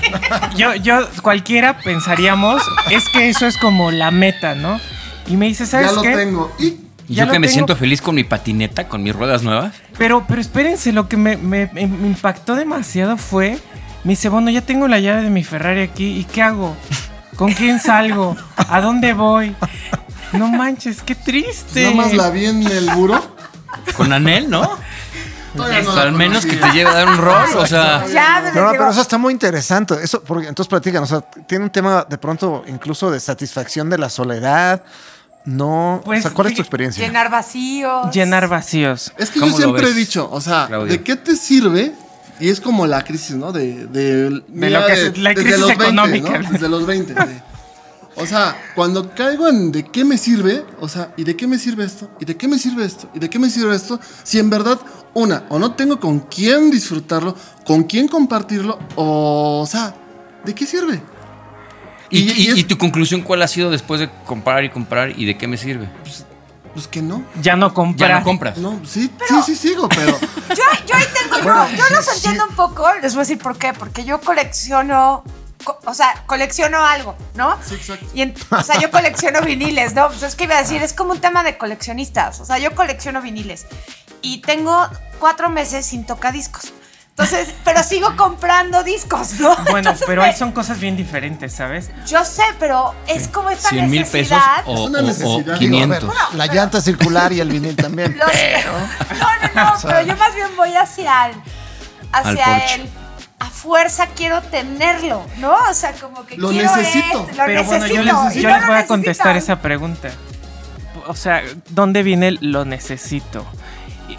yo, 0.56 0.74
yo, 0.76 1.00
cualquiera 1.22 1.78
pensaríamos, 1.78 2.62
es 2.90 3.08
que 3.08 3.28
eso 3.28 3.46
es 3.46 3.56
como 3.58 3.90
la 3.90 4.10
meta, 4.10 4.54
¿no? 4.54 4.80
Y 5.26 5.36
me 5.36 5.46
dice, 5.46 5.66
¿sabes 5.66 5.88
ya 5.88 5.92
lo 5.92 6.02
qué? 6.02 6.14
tengo. 6.16 6.52
Y 6.58 6.76
Y 7.08 7.14
Ya 7.14 7.24
yo 7.26 7.32
que 7.32 7.38
me 7.38 7.46
tengo. 7.48 7.52
siento 7.54 7.76
feliz 7.76 8.00
con 8.00 8.14
mi 8.14 8.24
patineta, 8.24 8.88
con 8.88 9.02
mis 9.02 9.14
ruedas 9.14 9.42
nuevas. 9.42 9.74
Pero, 9.98 10.24
pero 10.28 10.40
espérense, 10.40 10.92
lo 10.92 11.08
que 11.08 11.16
me, 11.16 11.36
me- 11.36 11.66
me 11.72 11.82
impactó 11.82 12.54
demasiado 12.54 13.16
fue, 13.16 13.58
me 14.04 14.12
dice, 14.12 14.28
bueno, 14.28 14.50
ya 14.50 14.60
tengo 14.62 14.86
la 14.88 15.00
llave 15.00 15.22
de 15.22 15.30
mi 15.30 15.42
Ferrari 15.44 15.82
aquí, 15.82 16.18
¿y 16.18 16.24
qué 16.24 16.42
hago? 16.42 16.76
¿Con 17.36 17.52
quién 17.52 17.80
salgo? 17.80 18.36
¿A 18.56 18.80
dónde 18.80 19.12
voy? 19.12 19.54
No 20.32 20.48
manches, 20.48 21.02
qué 21.02 21.14
triste. 21.14 21.82
nada 21.84 21.94
más 21.96 22.12
la 22.14 22.30
vi 22.30 22.46
en 22.46 22.62
el 22.66 22.88
buró. 22.90 23.36
Con 23.96 24.12
Anel, 24.12 24.48
¿no? 24.50 24.68
Todavía 25.56 25.78
no 25.80 25.84
Pues 25.86 25.96
la 25.96 26.02
al 26.02 26.12
menos 26.12 26.46
que 26.46 26.56
te 26.56 26.70
lleve 26.72 26.90
a 26.90 26.94
dar 26.94 27.08
un 27.08 27.18
rol, 27.18 27.46
o 27.56 27.66
sea. 27.66 28.04
Ya, 28.12 28.42
desde 28.42 28.60
No, 28.60 28.70
pero 28.72 28.90
eso 28.90 29.00
está 29.00 29.18
muy 29.18 29.32
interesante. 29.32 29.94
Eso, 30.02 30.22
porque, 30.22 30.48
entonces 30.48 30.68
platican, 30.68 31.02
o 31.02 31.06
sea, 31.06 31.20
tiene 31.20 31.64
un 31.64 31.70
tema 31.70 32.06
de 32.08 32.18
pronto 32.18 32.64
incluso 32.66 33.10
de 33.10 33.18
satisfacción 33.20 33.90
de 33.90 33.98
la 33.98 34.08
soledad. 34.08 34.82
No. 35.44 36.00
Pues, 36.04 36.20
o 36.20 36.22
sea, 36.22 36.30
¿cuál 36.32 36.48
es 36.48 36.54
tu 36.54 36.60
experiencia? 36.62 37.06
Llenar 37.06 37.30
vacíos. 37.30 38.10
Llenar 38.12 38.48
vacíos. 38.48 39.12
Es 39.16 39.30
que 39.30 39.38
yo 39.38 39.46
¿Cómo 39.46 39.52
lo 39.58 39.64
siempre 39.64 39.88
he 39.88 39.94
dicho, 39.94 40.28
o 40.30 40.40
sea, 40.40 40.66
Claudio? 40.66 40.92
¿de 40.92 41.02
qué 41.02 41.16
te 41.16 41.36
sirve? 41.36 41.92
Y 42.40 42.50
es 42.50 42.60
como 42.60 42.86
la 42.86 43.02
crisis, 43.02 43.36
¿no? 43.36 43.52
De, 43.52 43.86
de, 43.86 44.42
mira, 44.48 44.80
lo 44.80 44.86
que 44.86 44.92
es- 44.92 45.18
la 45.18 45.30
desde 45.30 45.42
crisis 45.42 45.58
los 45.60 45.68
20, 45.68 45.84
económica. 45.84 46.38
¿no? 46.38 46.50
Desde 46.50 46.68
los 46.68 46.84
20. 46.86 47.14
de- 47.14 47.42
o 48.16 48.26
sea, 48.26 48.56
cuando 48.74 49.14
caigo 49.14 49.46
en 49.48 49.70
de 49.72 49.84
qué 49.84 50.04
me 50.04 50.16
sirve, 50.18 50.64
o 50.80 50.88
sea, 50.88 51.12
¿y 51.16 51.24
de 51.24 51.36
qué 51.36 51.46
me 51.46 51.58
sirve 51.58 51.84
esto? 51.84 52.10
¿Y 52.20 52.24
de 52.24 52.36
qué 52.36 52.48
me 52.48 52.58
sirve 52.58 52.84
esto? 52.84 53.08
¿Y 53.14 53.18
de 53.18 53.28
qué 53.30 53.38
me 53.38 53.50
sirve 53.50 53.74
esto? 53.76 54.00
Si 54.22 54.38
en 54.38 54.48
verdad, 54.50 54.78
una, 55.14 55.44
o 55.48 55.58
no 55.58 55.72
tengo 55.74 56.00
con 56.00 56.20
quién 56.20 56.70
disfrutarlo, 56.70 57.36
con 57.66 57.84
quién 57.84 58.08
compartirlo, 58.08 58.78
o, 58.94 59.60
o 59.62 59.66
sea, 59.66 59.94
¿de 60.44 60.54
qué 60.54 60.66
sirve? 60.66 61.00
¿Y, 62.10 62.18
Y- 62.20 62.22
y- 62.30 62.42
y 62.42 62.48
es- 62.52 62.58
y 62.58 62.64
tu 62.64 62.78
conclusión 62.78 63.20
cuál 63.22 63.42
ha 63.42 63.48
sido 63.48 63.70
después 63.70 64.00
de 64.00 64.08
comprar 64.26 64.64
y 64.64 64.70
comprar 64.70 65.10
y 65.18 65.24
de 65.26 65.36
qué 65.36 65.46
me 65.46 65.56
sirve? 65.56 65.88
Pues 66.72 66.86
que 66.88 67.00
no. 67.00 67.22
Ya 67.40 67.56
no 67.56 67.72
comprar. 67.72 68.10
Ya 68.10 68.18
no 68.18 68.24
compras. 68.24 68.58
No, 68.58 68.80
sí, 68.84 69.10
sí, 69.26 69.34
sí 69.46 69.56
sigo, 69.56 69.88
pero 69.88 70.12
Yo, 70.50 70.62
yo 70.86 70.94
ahí 70.94 71.04
tengo, 71.14 71.38
yo, 71.42 71.76
yo 71.76 71.96
los 71.96 72.14
entiendo 72.16 72.44
un 72.48 72.54
poco, 72.54 72.84
les 73.02 73.14
voy 73.14 73.20
a 73.20 73.24
decir 73.24 73.38
por 73.38 73.56
qué, 73.58 73.72
porque 73.72 74.04
yo 74.04 74.20
colecciono, 74.20 75.24
co- 75.24 75.32
o 75.84 75.94
sea, 75.94 76.22
colecciono 76.26 76.84
algo, 76.84 77.16
¿no? 77.34 77.58
Sí, 77.62 77.74
exacto. 77.74 78.06
Y 78.14 78.22
en- 78.22 78.34
o 78.50 78.62
sea, 78.62 78.78
yo 78.80 78.90
colecciono 78.90 79.40
viniles, 79.42 79.94
¿no? 79.94 80.08
Pues 80.08 80.22
es 80.22 80.34
que 80.36 80.44
iba 80.44 80.56
a 80.56 80.62
decir, 80.62 80.82
es 80.82 80.92
como 80.92 81.12
un 81.12 81.20
tema 81.20 81.42
de 81.42 81.58
coleccionistas, 81.58 82.40
o 82.40 82.44
sea, 82.44 82.58
yo 82.58 82.74
colecciono 82.74 83.20
viniles 83.22 83.66
y 84.22 84.40
tengo 84.40 84.88
cuatro 85.18 85.48
meses 85.50 85.86
sin 85.86 86.04
tocadiscos. 86.06 86.72
Entonces, 87.18 87.48
pero 87.64 87.82
sigo 87.82 88.14
comprando 88.14 88.84
discos, 88.84 89.40
¿no? 89.40 89.56
Bueno, 89.56 89.78
Entonces, 89.78 90.04
pero 90.06 90.22
ahí 90.22 90.34
son 90.36 90.52
cosas 90.52 90.78
bien 90.78 90.98
diferentes, 90.98 91.50
¿sabes? 91.54 91.88
Yo 92.06 92.22
sé, 92.26 92.42
pero 92.58 92.94
es 93.06 93.26
como 93.28 93.48
esta 93.48 93.70
100 93.70 93.88
mil 93.90 94.02
pesos 94.02 94.14
necesidad. 94.32 94.62
o, 94.66 94.74
Es 94.74 94.80
una 94.80 94.98
o- 94.98 95.02
o 95.02 95.06
necesidad. 95.06 95.58
Digo, 95.58 95.78
a 95.82 95.86
ver, 95.86 95.98
500. 96.00 96.34
la 96.34 96.46
llanta 96.46 96.78
circular 96.82 97.32
y 97.32 97.40
el 97.40 97.48
vinil 97.48 97.74
también. 97.86 98.18
Los- 98.18 99.18
no, 99.18 99.26
no, 99.54 99.64
no, 99.64 99.74
pero 99.82 100.02
yo 100.02 100.14
más 100.16 100.34
bien 100.34 100.54
voy 100.56 100.74
hacia 100.76 101.28
el, 101.30 101.36
hacia 102.12 102.74
el, 102.74 102.90
fuerza 103.56 104.08
quiero 104.14 104.42
tenerlo, 104.42 105.26
¿no? 105.38 105.56
O 105.70 105.74
sea, 105.74 105.92
como 105.92 106.26
que 106.26 106.36
Lo 106.36 106.50
quiero 106.50 106.76
necesito. 106.76 107.26
esto, 107.26 107.36
lo 107.36 107.44
Pero 107.46 107.64
bueno, 107.64 107.86
yo 107.86 108.02
les, 108.02 108.36
y 108.36 108.40
yo 108.42 108.50
no 108.50 108.56
les 108.56 108.66
lo 108.66 108.72
voy 108.72 108.76
a 108.76 108.86
contestar 108.86 109.36
esa 109.36 109.60
pregunta. 109.60 110.10
O 111.08 111.14
sea, 111.14 111.42
¿dónde 111.70 112.02
viene 112.02 112.28
el 112.28 112.38
lo 112.40 112.64
necesito? 112.64 113.46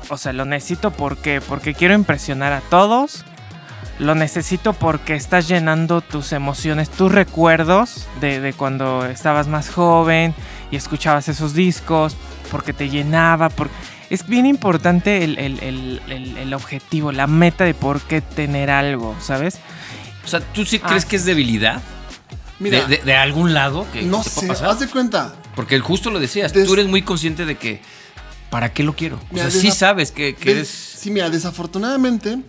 O 0.09 0.17
sea, 0.17 0.33
lo 0.33 0.45
necesito 0.45 0.91
¿por 0.91 1.17
qué? 1.17 1.41
Porque 1.41 1.73
quiero 1.73 1.93
impresionar 1.93 2.51
a 2.53 2.61
todos. 2.61 3.25
Lo 3.99 4.15
necesito 4.15 4.73
porque 4.73 5.15
estás 5.15 5.47
llenando 5.47 6.01
tus 6.01 6.31
emociones, 6.31 6.89
tus 6.89 7.11
recuerdos 7.11 8.07
de, 8.21 8.39
de 8.39 8.53
cuando 8.53 9.05
estabas 9.05 9.47
más 9.47 9.69
joven 9.69 10.35
y 10.69 10.75
escuchabas 10.75 11.27
esos 11.29 11.53
discos, 11.53 12.15
porque 12.51 12.73
te 12.73 12.89
llenaba. 12.89 13.49
Por... 13.49 13.69
Es 14.09 14.25
bien 14.27 14.45
importante 14.45 15.23
el, 15.23 15.37
el- 15.37 15.59
el- 15.61 16.01
el- 16.07 16.37
el 16.37 16.53
objetivo, 16.53 17.11
la 17.11 17.27
meta 17.27 17.65
de 17.65 17.73
por 17.73 18.01
qué 18.01 18.21
tener 18.21 18.69
algo, 18.69 19.15
¿sabes? 19.21 19.57
O 20.25 20.27
sea, 20.27 20.39
¿tú 20.39 20.65
sí 20.65 20.79
Ah. 20.83 20.87
crees 20.89 21.05
que 21.05 21.15
es 21.17 21.25
debilidad? 21.25 21.81
mira, 22.59 22.85
de, 22.87 22.97
de- 22.97 23.03
de 23.03 23.15
algún 23.15 23.53
lado 23.53 23.85
que 23.93 24.01
no 24.01 24.23
te 24.23 24.29
pueda 24.31 24.41
sé, 24.41 24.47
pasar? 24.47 24.69
haz 24.69 24.79
de 24.79 24.87
cuenta. 24.87 25.35
Porque 25.55 25.79
justo 25.79 26.09
lo 26.09 26.19
decías, 26.19 26.53
Des- 26.53 26.65
tú 26.67 26.73
eres 26.73 26.87
muy 26.87 27.01
consciente 27.01 27.45
de 27.45 27.55
que 27.57 27.81
¿para 28.49 28.71
qué 28.73 28.81
lo 28.83 28.95
quiero? 28.95 29.17
O 29.17 29.33
Mira, 29.33 29.51
sea, 29.51 29.61
sí 29.61 29.71
sabes 29.71 30.11
que, 30.11 30.35
que 30.35 30.55
Des- 30.55 30.67
Sí, 30.69 31.11
mira, 31.11 31.29
desafortunadamente, 31.29 32.39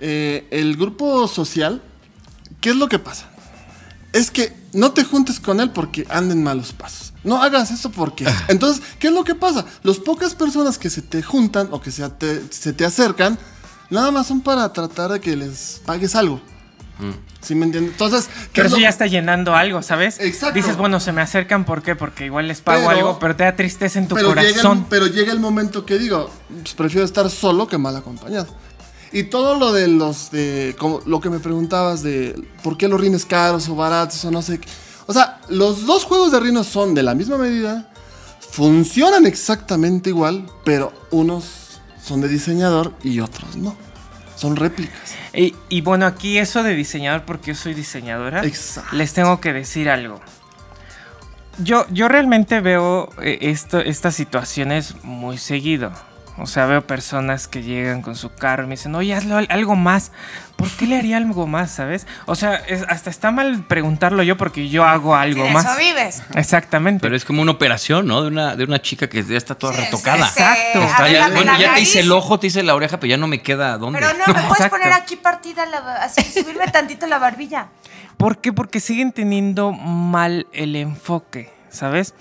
eh, 0.00 0.46
el 0.50 0.76
grupo 0.76 1.26
social, 1.28 1.82
¿qué 2.60 2.70
es 2.70 2.76
lo 2.76 2.88
que 2.88 2.98
pasa? 2.98 3.28
Es 4.12 4.30
que 4.30 4.52
no 4.72 4.92
te 4.92 5.04
juntes 5.04 5.40
con 5.40 5.60
él 5.60 5.70
porque 5.70 6.06
anden 6.08 6.42
malos 6.42 6.72
pasos. 6.72 7.11
No 7.24 7.42
hagas 7.42 7.70
eso 7.70 7.90
porque... 7.90 8.26
Entonces, 8.48 8.82
¿qué 8.98 9.08
es 9.08 9.12
lo 9.12 9.24
que 9.24 9.34
pasa? 9.34 9.64
Las 9.82 9.98
pocas 9.98 10.34
personas 10.34 10.78
que 10.78 10.90
se 10.90 11.02
te 11.02 11.22
juntan 11.22 11.68
o 11.70 11.80
que 11.80 11.90
se 11.90 12.08
te, 12.10 12.42
se 12.50 12.72
te 12.72 12.84
acercan, 12.84 13.38
nada 13.90 14.10
más 14.10 14.26
son 14.26 14.40
para 14.40 14.72
tratar 14.72 15.12
de 15.12 15.20
que 15.20 15.36
les 15.36 15.80
pagues 15.84 16.14
algo. 16.14 16.40
¿Sí 17.40 17.56
me 17.56 17.64
entiendes? 17.66 17.92
Entonces, 17.92 18.26
¿qué 18.26 18.32
Pero 18.62 18.66
es 18.66 18.72
eso 18.72 18.76
lo- 18.76 18.82
ya 18.82 18.88
está 18.88 19.06
llenando 19.06 19.56
algo, 19.56 19.82
¿sabes? 19.82 20.20
Exacto. 20.20 20.54
Dices, 20.54 20.76
bueno, 20.76 21.00
se 21.00 21.10
me 21.10 21.20
acercan, 21.20 21.64
¿por 21.64 21.82
qué? 21.82 21.96
Porque 21.96 22.26
igual 22.26 22.46
les 22.46 22.60
pago 22.60 22.86
Pero- 22.86 22.90
algo, 22.90 23.18
pero 23.18 23.34
te 23.34 23.42
da 23.44 23.56
tristeza 23.56 23.98
en 23.98 24.06
tu 24.06 24.14
pero 24.14 24.28
llega, 24.28 24.42
el, 24.42 24.48
corazón. 24.50 24.86
pero 24.88 25.06
llega 25.08 25.32
el 25.32 25.40
momento 25.40 25.84
que 25.84 25.98
digo, 25.98 26.30
pues, 26.62 26.74
prefiero 26.74 27.04
estar 27.04 27.28
solo 27.30 27.66
que 27.66 27.78
mal 27.78 27.96
acompañado. 27.96 28.46
Y 29.10 29.24
todo 29.24 29.58
lo 29.58 29.72
de 29.72 29.88
los 29.88 30.30
de 30.30 30.76
como 30.78 31.00
lo 31.04 31.20
que 31.20 31.28
me 31.30 31.40
preguntabas 31.40 32.02
de 32.04 32.40
por 32.62 32.76
qué 32.78 32.86
los 32.88 33.00
rines 33.00 33.26
caros 33.26 33.68
o 33.68 33.74
baratos 33.74 34.24
o 34.24 34.30
no 34.30 34.40
sé 34.40 34.58
qué. 34.60 34.68
O 35.12 35.14
sea, 35.14 35.38
los 35.50 35.84
dos 35.84 36.04
juegos 36.04 36.32
de 36.32 36.40
rinos 36.40 36.66
son 36.66 36.94
de 36.94 37.02
la 37.02 37.14
misma 37.14 37.36
medida, 37.36 37.86
funcionan 38.40 39.26
exactamente 39.26 40.08
igual, 40.08 40.46
pero 40.64 40.90
unos 41.10 41.80
son 42.02 42.22
de 42.22 42.28
diseñador 42.28 42.94
y 43.02 43.20
otros 43.20 43.54
no. 43.56 43.76
Son 44.36 44.56
réplicas. 44.56 45.14
Y, 45.34 45.54
y 45.68 45.82
bueno, 45.82 46.06
aquí 46.06 46.38
eso 46.38 46.62
de 46.62 46.74
diseñador, 46.74 47.26
porque 47.26 47.52
yo 47.52 47.54
soy 47.54 47.74
diseñadora, 47.74 48.42
Exacto. 48.42 48.96
les 48.96 49.12
tengo 49.12 49.38
que 49.38 49.52
decir 49.52 49.90
algo. 49.90 50.18
Yo, 51.58 51.84
yo 51.90 52.08
realmente 52.08 52.60
veo 52.62 53.10
eh, 53.20 53.36
esto, 53.42 53.80
estas 53.80 54.14
situaciones 54.14 54.94
muy 55.02 55.36
seguido. 55.36 55.92
O 56.38 56.46
sea, 56.46 56.64
veo 56.64 56.86
personas 56.86 57.46
que 57.46 57.62
llegan 57.62 58.00
con 58.00 58.16
su 58.16 58.34
carro 58.34 58.64
y 58.64 58.66
me 58.66 58.72
dicen, 58.76 58.94
oye, 58.94 59.14
hazlo 59.14 59.36
al- 59.36 59.48
algo 59.50 59.76
más. 59.76 60.12
¿Por 60.56 60.70
qué 60.70 60.86
le 60.86 60.96
haría 60.96 61.18
algo 61.18 61.46
más, 61.46 61.70
sabes? 61.72 62.06
O 62.24 62.34
sea, 62.34 62.54
es- 62.54 62.84
hasta 62.88 63.10
está 63.10 63.30
mal 63.30 63.64
preguntarlo 63.66 64.22
yo 64.22 64.38
porque 64.38 64.70
yo 64.70 64.84
hago 64.84 65.14
algo 65.14 65.46
más. 65.50 65.66
eso 65.66 65.76
vives. 65.76 66.22
Exactamente. 66.34 67.02
Pero 67.02 67.16
es 67.16 67.26
como 67.26 67.42
una 67.42 67.52
operación, 67.52 68.06
¿no? 68.06 68.22
De 68.22 68.28
una, 68.28 68.56
de 68.56 68.64
una 68.64 68.80
chica 68.80 69.08
que 69.10 69.22
ya 69.22 69.36
está 69.36 69.54
toda 69.56 69.74
retocada. 69.74 70.26
Exacto. 70.26 70.82
Está 70.82 70.98
ya- 71.10 71.24
Arréglame 71.26 71.34
bueno, 71.34 71.58
ya 71.58 71.74
te 71.74 71.80
hice 71.82 72.00
el 72.00 72.10
ojo, 72.10 72.40
te 72.40 72.46
hice 72.46 72.62
la 72.62 72.74
oreja, 72.74 72.98
pero 72.98 73.10
ya 73.10 73.18
no 73.18 73.26
me 73.26 73.42
queda 73.42 73.76
dónde. 73.76 73.98
Pero 74.00 74.12
no, 74.14 74.18
me 74.26 74.32
puedes 74.32 74.50
Exacto. 74.52 74.76
poner 74.78 74.92
aquí 74.94 75.16
partida, 75.16 75.66
la, 75.66 75.96
así, 75.96 76.22
subirme 76.24 76.66
tantito 76.68 77.06
la 77.06 77.18
barbilla. 77.18 77.68
¿Por 78.16 78.38
qué? 78.38 78.52
Porque 78.54 78.80
siguen 78.80 79.12
teniendo 79.12 79.72
mal 79.72 80.46
el 80.52 80.76
enfoque, 80.76 81.52
¿sabes? 81.68 82.14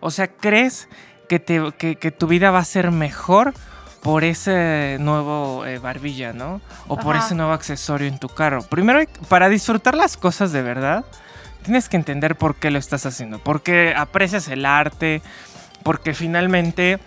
O 0.00 0.10
sea, 0.10 0.28
crees 0.28 0.88
que, 1.30 1.38
te, 1.38 1.62
que, 1.78 1.94
que 1.94 2.10
tu 2.10 2.26
vida 2.26 2.50
va 2.50 2.58
a 2.58 2.64
ser 2.64 2.90
mejor 2.90 3.54
por 4.02 4.24
ese 4.24 4.96
nuevo 4.98 5.64
eh, 5.64 5.78
barbilla, 5.78 6.32
¿no? 6.32 6.60
O 6.88 6.96
por 6.96 7.14
ese 7.14 7.36
nuevo 7.36 7.52
accesorio 7.52 8.08
en 8.08 8.18
tu 8.18 8.28
carro. 8.28 8.62
Primero, 8.64 8.98
para 9.28 9.48
disfrutar 9.48 9.94
las 9.94 10.16
cosas 10.16 10.50
de 10.50 10.60
verdad, 10.62 11.04
tienes 11.62 11.88
que 11.88 11.96
entender 11.96 12.34
por 12.34 12.56
qué 12.56 12.72
lo 12.72 12.80
estás 12.80 13.06
haciendo. 13.06 13.38
Porque 13.38 13.94
aprecias 13.96 14.48
el 14.48 14.66
arte, 14.66 15.22
porque 15.84 16.14
finalmente, 16.14 16.98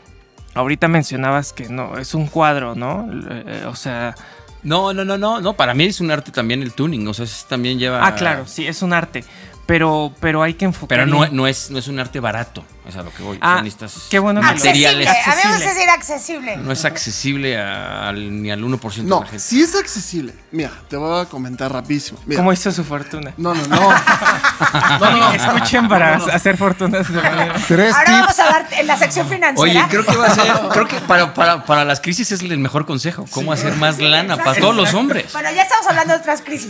ahorita 0.53 0.87
mencionabas 0.87 1.51
que 1.51 1.67
no, 1.67 1.97
es 1.97 2.13
un 2.13 2.27
cuadro, 2.27 2.75
¿no? 2.75 3.09
Eh, 3.29 3.65
o 3.67 3.75
sea... 3.75 4.15
No, 4.61 4.93
no, 4.93 5.03
no, 5.03 5.17
no, 5.17 5.41
no. 5.41 5.53
Para 5.57 5.73
mí 5.73 5.83
es 5.83 5.99
un 5.99 6.09
arte 6.11 6.31
también 6.31 6.61
el 6.61 6.71
tuning. 6.71 7.05
O 7.09 7.13
sea, 7.13 7.25
es- 7.25 7.45
también 7.49 7.77
lleva. 7.79 8.07
Ah, 8.07 8.15
claro, 8.15 8.47
sí, 8.47 8.65
es 8.65 8.81
un 8.81 8.93
arte. 8.93 9.25
Pero, 9.65 10.13
pero 10.21 10.41
hay 10.41 10.53
que 10.53 10.63
enfocar. 10.63 10.87
Pero 10.99 11.05
no, 11.05 11.27
no 11.27 11.47
es, 11.47 11.69
no 11.69 11.79
es 11.79 11.89
un 11.89 11.99
arte 11.99 12.21
barato. 12.21 12.63
Es 12.87 12.97
a 12.97 13.01
lo 13.01 13.13
que 13.13 13.23
voy. 13.23 13.37
Ah, 13.41 13.57
Son 13.59 13.67
estas 13.67 13.93
qué 14.09 14.19
bueno 14.19 14.41
materiales. 14.41 15.07
Accesible. 15.07 15.31
A 15.31 15.35
mí 15.35 15.41
me 15.45 15.55
gusta 15.57 15.73
decir 15.73 15.89
accesible. 15.89 16.57
No 16.57 16.71
es 16.73 16.83
accesible 16.83 17.57
a- 17.57 18.09
al- 18.09 18.41
ni 18.41 18.51
al 18.51 18.61
1% 18.61 19.03
de 19.03 19.09
No, 19.09 19.21
la 19.21 19.25
gente. 19.27 19.39
sí 19.39 19.61
es 19.61 19.73
accesible. 19.73 20.33
Mira, 20.51 20.69
te 20.89 20.97
voy 20.97 21.21
a 21.21 21.25
comentar 21.25 21.71
rapidísimo. 21.71 22.19
Mira. 22.25 22.39
¿Cómo 22.39 22.51
hizo 22.51 22.71
su 22.73 22.83
fortuna? 22.83 23.33
No, 23.37 23.53
no, 23.53 23.65
no. 23.67 23.89
No, 24.99 25.11
no, 25.17 25.31
escuchen 25.33 25.87
para 25.87 26.15
hacer 26.15 26.57
fortunas 26.57 27.11
de 27.11 27.21
manera. 27.21 27.55
Tres 27.67 27.93
Ahora 27.93 28.05
tips. 28.05 28.19
vamos 28.19 28.39
a 28.39 28.43
dar 28.45 28.67
en 28.79 28.87
la 28.87 28.97
sección 28.97 29.27
financiera. 29.29 29.61
Oye, 29.81 29.89
creo 29.89 30.05
que 30.05 30.15
va 30.17 30.27
a 30.27 30.35
ser. 30.35 30.43
Creo 30.73 30.87
que 30.87 30.99
para, 31.01 31.33
para, 31.33 31.63
para 31.65 31.85
las 31.85 31.99
crisis 32.01 32.31
es 32.31 32.41
el 32.41 32.57
mejor 32.59 32.85
consejo. 32.85 33.25
Cómo 33.31 33.51
hacer 33.53 33.75
más 33.77 33.99
lana 33.99 34.37
para 34.37 34.59
todos 34.59 34.75
los 34.75 34.93
hombres. 34.93 35.31
Bueno, 35.33 35.49
ya 35.53 35.63
estamos 35.63 35.87
hablando 35.87 36.13
de 36.13 36.19
otras 36.19 36.41
crisis. 36.41 36.69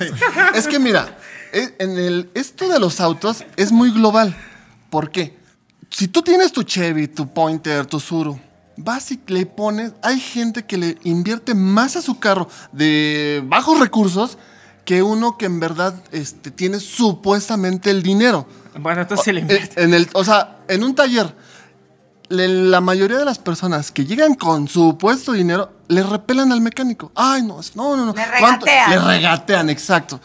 Es 0.53 0.68
que 0.68 0.80
mira, 0.80 1.18
e- 1.51 1.76
en 1.80 1.97
el, 1.97 2.30
esto 2.36 2.68
de 2.68 2.80
los 2.80 2.99
autos 2.99 3.43
es 3.57 3.72
muy 3.72 3.91
global. 3.91 4.36
¿Por 4.89 5.11
qué? 5.11 5.36
Si 5.95 6.07
tú 6.07 6.23
tienes 6.23 6.51
tu 6.51 6.63
Chevy, 6.63 7.07
tu 7.07 7.27
Pointer, 7.31 7.85
tu 7.85 7.99
Suru, 7.99 8.39
vas 8.77 9.11
y 9.11 9.19
le 9.27 9.45
pones, 9.45 9.91
hay 10.01 10.19
gente 10.19 10.65
que 10.65 10.75
le 10.77 10.97
invierte 11.03 11.53
más 11.53 11.95
a 11.95 12.01
su 12.01 12.17
carro 12.19 12.49
de 12.71 13.43
bajos 13.45 13.79
recursos 13.79 14.39
que 14.85 15.03
uno 15.03 15.37
que 15.37 15.45
en 15.45 15.59
verdad 15.59 15.93
este, 16.11 16.49
tiene 16.49 16.79
supuestamente 16.79 17.91
el 17.91 18.01
dinero. 18.01 18.47
Bueno, 18.79 19.01
entonces 19.01 19.23
se 19.23 19.33
le 19.33 19.41
invierte. 19.41 19.83
En 19.83 19.93
el, 19.93 20.09
o 20.13 20.23
sea, 20.23 20.57
en 20.67 20.83
un 20.83 20.95
taller, 20.95 21.33
le- 22.29 22.47
la 22.47 22.81
mayoría 22.81 23.19
de 23.19 23.25
las 23.25 23.37
personas 23.37 23.91
que 23.91 24.03
llegan 24.03 24.33
con 24.33 24.67
supuesto 24.67 25.31
dinero 25.33 25.73
le 25.89 26.01
repelan 26.01 26.51
al 26.51 26.59
mecánico. 26.59 27.11
Ay, 27.13 27.43
no, 27.43 27.59
es- 27.59 27.75
no, 27.75 27.95
no, 27.95 28.03
no. 28.07 28.13
Le 28.13 28.23
¿Cuánto? 28.39 28.65
regatean. 28.65 28.89
Le 28.89 28.99
regatean, 28.99 29.69
exacto. 29.69 30.19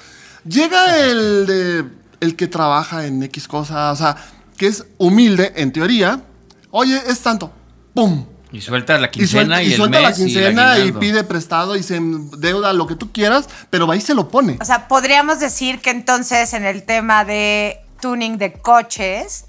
Llega 0.46 0.96
el 1.06 1.46
de 1.46 1.84
el 2.20 2.34
que 2.34 2.48
trabaja 2.48 3.06
en 3.06 3.22
X 3.22 3.46
cosa, 3.46 3.92
o 3.92 3.96
sea, 3.96 4.16
que 4.59 4.66
es 4.66 4.84
humilde 4.98 5.52
en 5.56 5.72
teoría. 5.72 6.22
Oye, 6.70 7.00
es 7.06 7.20
tanto. 7.20 7.52
¡Pum! 7.94 8.26
Y 8.50 8.61
suelta 8.62 8.96
la 8.98 9.09
Y 9.09 9.11
quincena 9.11 9.56
suelta, 9.56 9.62
y, 9.62 9.66
y 9.68 9.70
el 9.72 9.76
suelta 9.76 10.00
la 10.00 10.09
mes 10.09 10.18
y 10.18 10.24
quincena 10.24 10.78
y, 10.78 10.92
pide 10.92 11.22
prestado 11.24 11.76
y 11.76 11.82
se 11.82 11.96
endeuda 11.96 12.72
lo 12.72 12.86
que 12.86 12.94
tú 12.94 13.12
quieras, 13.12 13.46
pero 13.70 13.86
va 13.86 13.94
y 13.96 14.00
se 14.00 14.14
lo 14.14 14.28
pone. 14.30 14.56
O 14.61 14.64
sea, 14.64 14.88
podríamos 14.88 15.38
decir 15.38 15.80
que 15.80 15.90
entonces 15.90 16.52
en 16.54 16.64
el 16.64 16.82
tema 16.84 17.24
de 17.26 17.78
tuning 18.00 18.38
de 18.38 18.54
coches, 18.54 19.44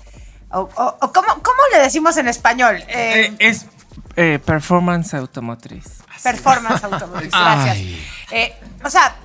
o, 0.51 0.61
o- 0.75 0.97
o 1.01 1.13
¿cómo, 1.13 1.27
cómo 1.41 1.57
le 1.71 1.79
decimos 1.79 2.17
en 2.17 2.27
español? 2.27 2.75
Eh, 2.89 3.27
Eh, 3.31 3.35
es 3.39 3.65
eh, 4.17 4.39
performance 4.43 5.13
automotriz. 5.13 5.85
performance 6.21 6.83
automotriz. 6.83 7.31
Gracias. 7.31 7.77
Eh, 8.31 8.53
o 8.83 8.89
sea, 8.89 9.15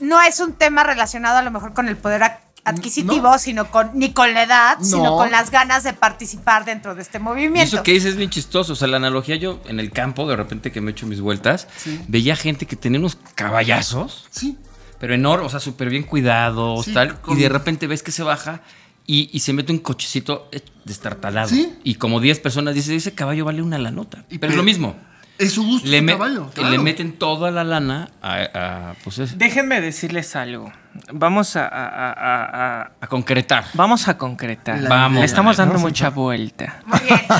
no 0.00 0.20
es 0.22 0.40
un 0.40 0.54
tema 0.54 0.82
relacionado 0.82 1.36
a 1.38 1.42
lo 1.42 1.50
mejor 1.52 1.72
con 1.72 1.86
el 1.88 1.96
poder 1.96 2.24
adquisitivo, 2.64 3.38
sino 3.38 3.70
con 3.70 3.90
ni 3.94 4.12
con 4.12 4.32
la 4.34 4.42
edad, 4.42 4.78
sino 4.82 5.04
No. 5.04 5.16
con 5.16 5.30
las 5.30 5.50
ganas 5.50 5.82
de 5.84 5.92
participar 5.92 6.64
dentro 6.64 6.94
de 6.94 7.02
este 7.02 7.18
movimiento. 7.18 7.76
eso 7.76 7.82
que 7.82 7.92
dices 7.92 8.10
es 8.10 8.16
bien 8.16 8.30
chistoso. 8.30 8.72
O 8.72 8.76
sea, 8.76 8.88
la 8.88 8.96
analogía 8.98 9.36
yo 9.36 9.60
en 9.66 9.80
el 9.80 9.90
campo, 9.90 10.28
de 10.28 10.36
repente 10.36 10.70
que 10.72 10.80
me 10.80 10.90
echo 10.92 11.06
mis 11.06 11.20
vueltas, 11.20 11.68
veía 12.08 12.36
gente 12.36 12.66
que 12.66 12.76
tenía 12.76 12.98
unos 12.98 13.16
caballazos, 13.34 14.26
Sí. 14.30 14.56
pero 14.98 15.14
enormes, 15.14 15.46
o 15.46 15.50
sea, 15.50 15.60
súper 15.60 15.90
bien 15.90 16.02
cuidados, 16.04 16.84
Sí, 16.86 16.92
tal. 16.94 17.20
con- 17.20 17.38
Y 17.38 17.42
de 17.42 17.48
repente 17.48 17.86
ves 17.86 18.02
que 18.02 18.12
se 18.12 18.22
baja 18.22 18.62
y, 19.06 19.28
y 19.32 19.40
se 19.40 19.52
mete 19.52 19.72
un 19.72 19.78
cochecito 19.78 20.48
eh, 20.52 20.60
destartalado. 20.84 21.48
Sí. 21.48 21.72
Y 21.84 21.94
como 21.96 22.20
10 22.20 22.38
personas 22.40 22.74
dicen, 22.74 22.94
ese 22.94 23.12
caballo 23.14 23.44
vale 23.44 23.62
una 23.62 23.78
la 23.78 23.90
nota. 23.90 24.24
Pero 24.28 24.48
es 24.52 24.56
lo 24.56 24.62
mismo. 24.62 24.96
Es 25.40 25.52
su 25.54 25.64
gusto, 25.64 25.88
Le, 25.88 26.04
caballo. 26.04 26.50
le 26.70 26.78
meten 26.78 27.12
toda 27.18 27.50
la 27.50 27.64
lana 27.64 28.08
a, 28.22 28.34
a, 28.54 28.94
pues 29.02 29.18
eso, 29.18 29.34
Déjenme 29.36 29.80
decirles 29.80 30.36
algo. 30.36 30.70
Vamos 31.12 31.56
a, 31.56 31.66
a- 31.66 31.86
a- 31.88 32.12
a- 32.12 32.80
a- 32.82 32.90
a 33.00 33.06
concretar. 33.06 33.64
vamos 33.74 34.06
a 34.08 34.18
concretar. 34.18 34.80
La 34.80 34.88
Vamos. 34.90 35.20
Le 35.20 35.24
estamos 35.24 35.56
dando 35.56 35.74
Vamos 35.74 35.88
mucha 35.90 36.10
vuelta. 36.10 36.80
Muy 36.86 36.98
bien. 37.00 37.20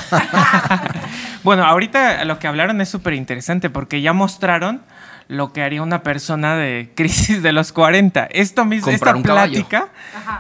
Bueno, 1.43 1.65
ahorita 1.65 2.25
lo 2.27 2.39
que 2.39 2.47
hablaron 2.49 2.81
es 2.83 2.89
súper 2.91 3.15
interesante 3.15 3.71
porque 3.71 4.03
ya 4.03 4.13
mostraron 4.13 4.83
lo 5.29 5.53
que 5.53 5.63
haría 5.63 5.83
una 5.83 6.03
persona 6.03 6.55
de 6.57 6.93
crisis 6.95 7.43
de 7.43 7.53
los 7.53 7.73
40. 7.73 8.25
Esto 8.31 8.65
mismo, 8.67 8.91
esta 8.91 9.15
plática 9.15 9.89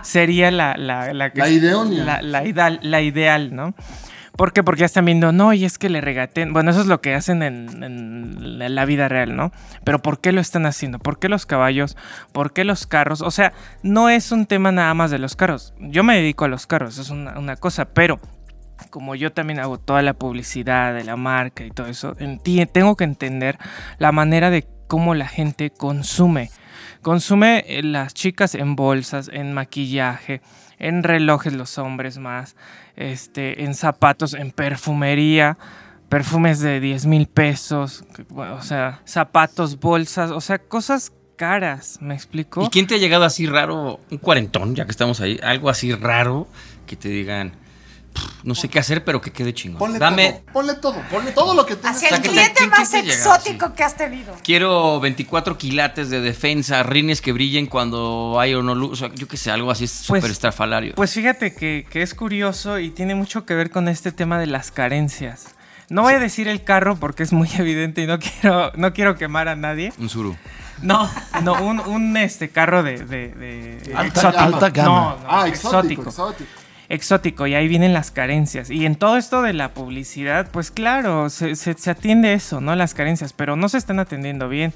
sería 0.02 0.50
la, 0.50 0.76
la, 0.76 1.30
que-. 1.30 1.40
La, 2.04 2.20
la 2.22 2.44
ideal, 2.44 2.80
la 2.82 3.00
ideal, 3.00 3.54
¿no? 3.54 3.74
¿Por 4.36 4.52
qué? 4.52 4.62
Porque 4.62 4.80
ya 4.80 4.86
están 4.86 5.04
viendo, 5.04 5.32
no, 5.32 5.52
y 5.52 5.64
es 5.64 5.78
que 5.78 5.88
le 5.88 6.00
regaten. 6.00 6.52
Bueno, 6.52 6.70
eso 6.70 6.80
es 6.80 6.86
lo 6.86 7.00
que 7.00 7.14
hacen 7.14 7.42
en, 7.42 8.74
la 8.74 8.84
vida 8.84 9.08
real, 9.08 9.36
¿no? 9.36 9.52
Pero 9.84 10.00
¿por 10.00 10.20
qué 10.20 10.32
lo 10.32 10.40
están 10.40 10.66
haciendo? 10.66 10.98
¿Por 10.98 11.18
qué 11.18 11.28
los 11.28 11.46
caballos? 11.46 11.96
¿Por 12.32 12.52
qué 12.52 12.64
los 12.64 12.86
carros? 12.86 13.20
O 13.20 13.30
sea, 13.30 13.52
no 13.82 14.08
es 14.08 14.32
un 14.32 14.46
tema 14.46 14.72
nada 14.72 14.94
más 14.94 15.10
de 15.10 15.18
los 15.18 15.36
carros. 15.36 15.74
Yo 15.80 16.04
me 16.04 16.16
dedico 16.16 16.44
a 16.44 16.48
los 16.48 16.66
carros, 16.66 16.98
es 16.98 17.10
una, 17.10 17.38
una 17.38 17.56
cosa, 17.56 17.86
pero 17.86 18.20
como 18.90 19.14
yo 19.14 19.32
también 19.32 19.60
hago 19.60 19.78
toda 19.78 20.02
la 20.02 20.14
publicidad 20.14 20.94
de 20.94 21.04
la 21.04 21.16
marca 21.16 21.64
y 21.64 21.70
todo 21.70 21.86
eso, 21.86 22.16
tengo 22.72 22.96
que 22.96 23.04
entender 23.04 23.58
la 23.98 24.12
manera 24.12 24.50
de 24.50 24.66
cómo 24.86 25.14
la 25.14 25.28
gente 25.28 25.70
consume. 25.70 26.50
Consume 27.02 27.64
eh, 27.66 27.82
las 27.82 28.12
chicas 28.12 28.54
en 28.54 28.76
bolsas, 28.76 29.30
en 29.32 29.52
maquillaje, 29.52 30.42
en 30.78 31.02
relojes 31.02 31.52
los 31.52 31.78
hombres 31.78 32.18
más, 32.18 32.56
este, 33.00 33.64
en 33.64 33.74
zapatos, 33.74 34.34
en 34.34 34.50
perfumería, 34.50 35.56
perfumes 36.08 36.60
de 36.60 36.80
10 36.80 37.06
mil 37.06 37.26
pesos, 37.26 38.04
o 38.34 38.62
sea, 38.62 39.00
zapatos, 39.04 39.78
bolsas, 39.78 40.30
o 40.30 40.40
sea, 40.40 40.58
cosas 40.58 41.12
caras, 41.36 41.98
¿me 42.02 42.14
explico? 42.14 42.62
¿Y 42.62 42.68
quién 42.68 42.86
te 42.86 42.96
ha 42.96 42.98
llegado 42.98 43.24
así 43.24 43.46
raro, 43.46 44.00
un 44.10 44.18
cuarentón, 44.18 44.74
ya 44.74 44.84
que 44.84 44.90
estamos 44.90 45.20
ahí, 45.20 45.40
algo 45.42 45.70
así 45.70 45.94
raro 45.94 46.46
que 46.86 46.96
te 46.96 47.08
digan, 47.08 47.52
"Pff, 48.12 48.44
no 48.44 48.54
sé 48.54 48.68
qué 48.68 48.78
hacer, 48.78 49.04
pero 49.04 49.20
que 49.20 49.30
quede 49.32 49.52
chingón? 49.54 49.78
Ponle 49.78 49.98
Dame, 49.98 50.32
todo, 50.32 50.52
ponle 50.52 50.74
todo, 50.74 51.02
ponle 51.10 51.32
todo 51.32 51.54
lo 51.54 51.66
que 51.66 51.76
tengas. 51.76 51.96
Hacia 51.96 52.08
O 52.08 52.10
sea, 52.10 52.18
el 52.18 52.22
cliente 52.30 52.54
¿quién- 52.56 52.70
más 52.70 52.94
exótico 52.94 53.74
que 53.74 53.82
has 53.84 53.96
tenido. 53.96 54.34
quiero 54.42 54.98
24 55.00 55.56
quilates 55.58 56.10
de 56.10 56.20
defensa, 56.20 56.82
rines 56.82 57.20
que 57.20 57.32
brillen 57.32 57.66
cuando 57.66 58.36
hay 58.40 58.54
o 58.54 58.62
no 58.62 58.74
luz, 58.74 58.92
o 58.92 58.96
sea, 58.96 59.14
yo 59.14 59.28
qué 59.28 59.36
sé, 59.36 59.50
algo 59.50 59.70
así 59.70 59.84
es 59.84 60.04
Pues- 60.08 60.20
súper 60.22 60.30
estrafalario. 60.30 60.94
Pues 60.94 61.12
fíjate 61.12 61.54
que, 61.54 61.86
que 61.90 62.02
es 62.02 62.14
curioso 62.14 62.78
y 62.78 62.90
tiene 62.90 63.14
mucho 63.14 63.44
que 63.44 63.54
ver 63.54 63.70
con 63.70 63.88
este 63.88 64.12
tema 64.12 64.38
de 64.38 64.46
las 64.46 64.70
carencias. 64.70 65.46
No 65.88 66.02
voy 66.02 66.14
a 66.14 66.18
decir 66.20 66.46
el 66.46 66.62
carro 66.62 66.96
porque 66.96 67.22
es 67.24 67.32
muy 67.32 67.48
evidente 67.58 68.02
y 68.02 68.06
no 68.06 68.18
quiero, 68.18 68.72
no 68.76 68.92
quiero 68.92 69.16
quemar 69.16 69.48
a 69.48 69.56
nadie. 69.56 69.92
un 69.98 70.08
suru. 70.08 70.36
No, 70.82 71.10
no, 71.42 71.62
un, 71.62 71.78
un, 71.80 72.16
este 72.16 72.48
carro 72.48 72.82
de, 72.82 73.04
de- 73.04 73.28
de- 73.34 73.92
Alta 73.94 74.06
exótico. 74.20 74.32
gama. 74.42 74.56
Alta 74.56 74.70
gama. 74.70 74.88
No, 74.88 75.18
no, 75.18 75.26
Ah, 75.28 75.46
exótico, 75.48 76.02
exótico. 76.02 76.08
exótico. 76.08 76.50
Exótico, 76.90 77.46
y 77.46 77.54
ahí 77.54 77.68
vienen 77.68 77.92
las 77.92 78.10
carencias. 78.10 78.68
Y 78.68 78.84
en 78.84 78.96
todo 78.96 79.16
esto 79.16 79.42
de 79.42 79.52
la 79.52 79.72
publicidad, 79.74 80.48
pues 80.50 80.72
claro, 80.72 81.30
se, 81.30 81.54
atiende 81.86 82.32
eso, 82.32 82.60
¿no? 82.60 82.74
Las 82.74 82.94
carencias, 82.94 83.32
pero 83.32 83.54
no 83.54 83.68
se 83.68 83.78
están 83.78 84.00
atendiendo 84.00 84.48
bien. 84.48 84.74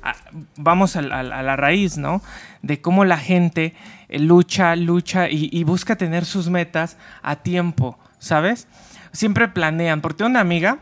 Ah, 0.00 0.14
Vamos 0.56 0.94
a, 0.94 1.02
la 1.02 1.56
raíz, 1.56 1.98
¿no? 1.98 2.22
De 2.62 2.80
cómo 2.80 3.04
la 3.04 3.18
gente 3.18 3.74
eh, 4.08 4.20
lucha, 4.20 4.76
lucha 4.76 5.28
y, 5.28 5.64
busca 5.64 5.96
tener 5.96 6.24
sus 6.24 6.48
metas 6.48 6.96
a 7.22 7.34
tiempo, 7.34 7.98
¿sabes? 8.20 8.68
Siempre 9.10 9.48
planean, 9.48 10.00
porque 10.00 10.22
una 10.22 10.38
amiga 10.38 10.78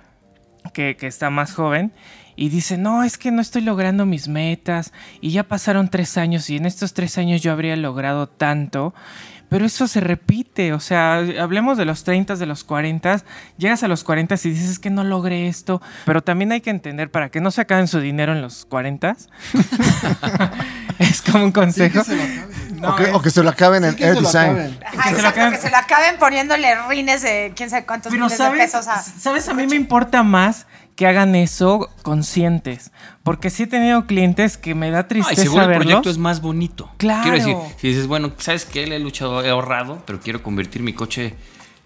que 0.75 0.95
está 1.01 1.31
más 1.31 1.55
joven 1.55 1.93
y 2.37 2.51
dice, 2.51 2.77
no, 2.77 3.03
es 3.03 3.17
que 3.17 3.31
no 3.31 3.41
estoy 3.41 3.63
logrando 3.63 4.05
mis 4.05 4.29
metas 4.29 4.93
y 5.23 5.31
ya 5.31 5.43
pasaron 5.43 5.89
tres 5.89 6.19
años 6.19 6.49
y 6.51 6.57
en 6.57 6.67
estos 6.67 6.93
tres 6.93 7.17
años 7.17 7.41
yo 7.43 7.51
habría 7.51 7.77
logrado 7.77 8.29
tanto, 8.29 8.95
Pero 9.49 9.65
eso 9.65 9.87
se 9.87 10.01
repite, 10.01 10.73
o 10.73 10.81
sea, 10.81 11.19
hablemos 11.41 11.79
de 11.79 11.85
los 11.85 12.03
30, 12.03 12.35
de 12.37 12.47
los 12.47 12.65
40, 12.65 13.23
llegas 13.59 13.83
a 13.85 13.89
los 13.89 14.03
40 14.03 14.35
y 14.43 14.51
dices 14.51 14.71
"Es 14.71 14.79
que 14.81 14.91
no 14.91 15.05
logré 15.05 15.47
esto, 15.47 15.81
pero 16.05 16.21
también 16.23 16.51
hay 16.51 16.61
que 16.61 16.71
entender 16.71 17.11
para 17.13 17.29
que 17.31 17.41
no 17.41 17.51
se 17.53 17.61
acaben 17.61 17.87
su 17.87 18.01
dinero 18.01 18.33
en 18.33 18.43
los 18.43 18.65
40. 18.67 19.17
es 20.99 21.23
como 21.23 21.45
un 21.45 21.53
consejo. 21.53 22.01
o, 22.83 22.97
que, 22.97 23.05
o 23.13 23.23
que 23.23 23.31
se 23.31 23.43
lo 23.43 23.51
acaben 23.51 23.85
en 23.85 23.97
Air 24.03 24.17
Design. 24.19 24.79
Ajá, 24.85 25.03
se 25.05 25.11
lo 25.13 25.17
exacto, 25.19 25.29
acaben- 25.41 25.51
que 25.53 25.59
se 25.59 25.71
lo 25.71 25.77
acaben 25.77 26.19
poniéndole 26.19 26.75
rines 26.89 27.23
de 27.23 27.53
quién 27.55 27.71
sabe 27.71 27.85
cuántos 27.87 28.11
Pero 28.13 28.25
miles 28.25 28.39
sabes, 28.39 28.59
de 28.59 28.65
pesos 28.65 28.89
a... 28.89 29.03
sabes, 29.03 29.49
a 29.49 29.55
mí 29.55 29.67
me 29.67 29.77
importa 29.77 30.23
más 30.23 30.67
que 30.97 31.07
hagan 31.07 31.35
eso 31.35 31.91
conscientes, 32.03 32.91
porque 33.23 33.51
sí 33.51 33.65
he 33.65 33.67
tenido 33.67 34.07
clientes 34.07 34.57
que 34.57 34.75
me 34.75 34.91
da 34.91 35.01
Ah, 35.01 35.03
y 35.03 35.09
tristeza 35.09 35.43
seguro 35.43 35.65
el 35.71 35.75
proyecto 35.79 36.11
es 36.11 36.19
más 36.19 36.41
bonito. 36.41 36.91
Claro. 36.97 37.23
Quiero 37.23 37.37
decir, 37.37 37.57
si 37.77 37.89
dices, 37.89 38.07
bueno, 38.07 38.33
¿sabes 38.39 38.65
qué? 38.65 38.87
Le 38.87 38.97
he 38.97 38.99
luchado, 38.99 39.45
he 39.45 39.51
ahorrado, 39.51 40.03
pero 40.07 40.21
quiero 40.21 40.43
convertir 40.43 40.83
mi 40.83 40.95
coche, 40.95 41.35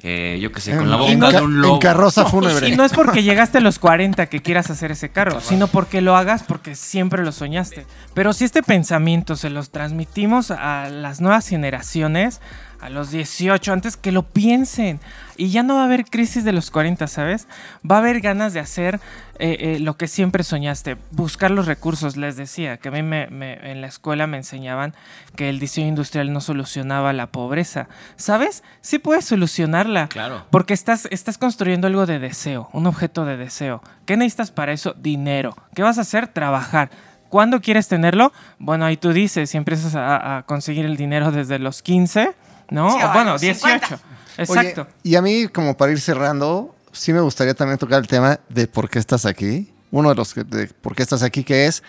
eh, 0.02 0.38
yo 0.40 0.52
qué 0.52 0.60
sé, 0.60 0.70
con 0.76 0.84
En- 0.84 0.90
la 0.90 0.96
en 1.06 1.18
boca 1.20 1.32
ca- 1.32 1.38
de 1.40 1.44
un 1.44 1.52
en 1.56 1.60
lobo. 1.60 1.78
carroza 1.80 2.22
No, 2.22 2.28
fúnebre. 2.30 2.68
Y 2.68 2.76
no 2.76 2.84
es 2.84 2.92
porque 2.92 3.22
llegaste 3.24 3.58
a 3.58 3.60
los 3.60 3.78
40 3.80 4.26
que 4.26 4.40
quieras 4.40 4.70
hacer 4.70 4.92
ese 4.92 5.10
carro, 5.10 5.40
sino 5.40 5.66
porque 5.66 6.00
lo 6.00 6.16
hagas 6.16 6.42
porque 6.44 6.74
siempre 6.76 7.22
lo 7.24 7.32
soñaste. 7.32 7.86
Pero 8.14 8.32
si 8.32 8.44
este 8.44 8.62
pensamiento 8.62 9.34
se 9.36 9.50
los 9.50 9.70
transmitimos 9.70 10.50
a 10.52 10.88
las 10.88 11.20
nuevas 11.20 11.46
generaciones, 11.48 12.40
a 12.80 12.88
los 12.88 13.10
18, 13.10 13.72
antes 13.72 13.96
que 13.96 14.12
lo 14.12 14.22
piensen. 14.22 15.00
Y 15.36 15.50
ya 15.50 15.62
no 15.62 15.74
va 15.76 15.82
a 15.82 15.84
haber 15.84 16.04
crisis 16.04 16.44
de 16.44 16.52
los 16.52 16.70
40, 16.70 17.06
¿sabes? 17.06 17.46
Va 17.88 17.96
a 17.96 17.98
haber 18.00 18.20
ganas 18.20 18.52
de 18.52 18.60
hacer 18.60 19.00
eh, 19.38 19.56
eh, 19.76 19.78
lo 19.80 19.96
que 19.96 20.06
siempre 20.08 20.44
soñaste, 20.44 20.96
buscar 21.10 21.50
los 21.50 21.66
recursos. 21.66 22.16
Les 22.16 22.36
decía 22.36 22.76
que 22.76 22.88
a 22.88 22.92
mí 22.92 23.02
me- 23.02 23.26
me- 23.28 23.70
en 23.70 23.80
la 23.80 23.86
escuela 23.86 24.26
me 24.26 24.36
enseñaban 24.36 24.94
que 25.36 25.48
el 25.48 25.58
diseño 25.58 25.88
industrial 25.88 26.32
no 26.32 26.40
solucionaba 26.40 27.12
la 27.12 27.28
pobreza. 27.28 27.88
¿Sabes? 28.16 28.62
Sí 28.82 28.98
puedes 28.98 29.24
solucionarla. 29.24 30.08
Claro. 30.08 30.44
Porque 30.50 30.74
estás, 30.74 31.06
estás 31.10 31.38
construyendo 31.38 31.86
algo 31.86 32.04
de 32.06 32.18
deseo, 32.18 32.68
un 32.72 32.86
objeto 32.86 33.24
de 33.24 33.36
deseo. 33.38 33.82
¿Qué 34.06 34.16
necesitas 34.16 34.50
para 34.50 34.72
eso? 34.72 34.94
Dinero. 34.98 35.56
¿Qué 35.74 35.82
vas 35.82 35.96
a 35.98 36.02
hacer? 36.02 36.28
Trabajar. 36.28 36.90
¿Cuándo 37.30 37.60
quieres 37.60 37.86
tenerlo? 37.88 38.32
Bueno, 38.58 38.84
ahí 38.84 38.96
tú 38.96 39.12
dices, 39.12 39.50
si 39.50 39.56
empiezas 39.56 39.94
a, 39.94 40.38
a 40.38 40.42
conseguir 40.42 40.84
el 40.84 40.96
dinero 40.96 41.30
desde 41.30 41.58
los 41.60 41.80
15, 41.80 42.34
¿no? 42.70 42.90
Sí, 42.92 42.98
O 43.04 43.12
bueno, 43.12 43.32
los 43.32 43.40
18. 43.40 43.86
50. 43.86 44.00
Exacto. 44.38 44.82
Oye, 44.82 44.90
y 45.02 45.14
a 45.16 45.22
mí, 45.22 45.48
como 45.48 45.76
para 45.76 45.92
ir 45.92 46.00
cerrando, 46.00 46.74
sí 46.92 47.12
me 47.12 47.20
gustaría 47.20 47.54
también 47.54 47.78
tocar 47.78 48.00
el 48.00 48.06
tema 48.08 48.40
de 48.48 48.66
por 48.66 48.88
qué 48.88 48.98
estás 48.98 49.26
aquí. 49.26 49.72
Uno 49.90 50.08
de 50.10 50.14
los 50.14 50.32
que, 50.34 50.44
de 50.44 50.68
por 50.68 50.94
qué 50.94 51.02
estás 51.02 51.22
aquí, 51.22 51.42
que 51.44 51.66
es 51.66 51.82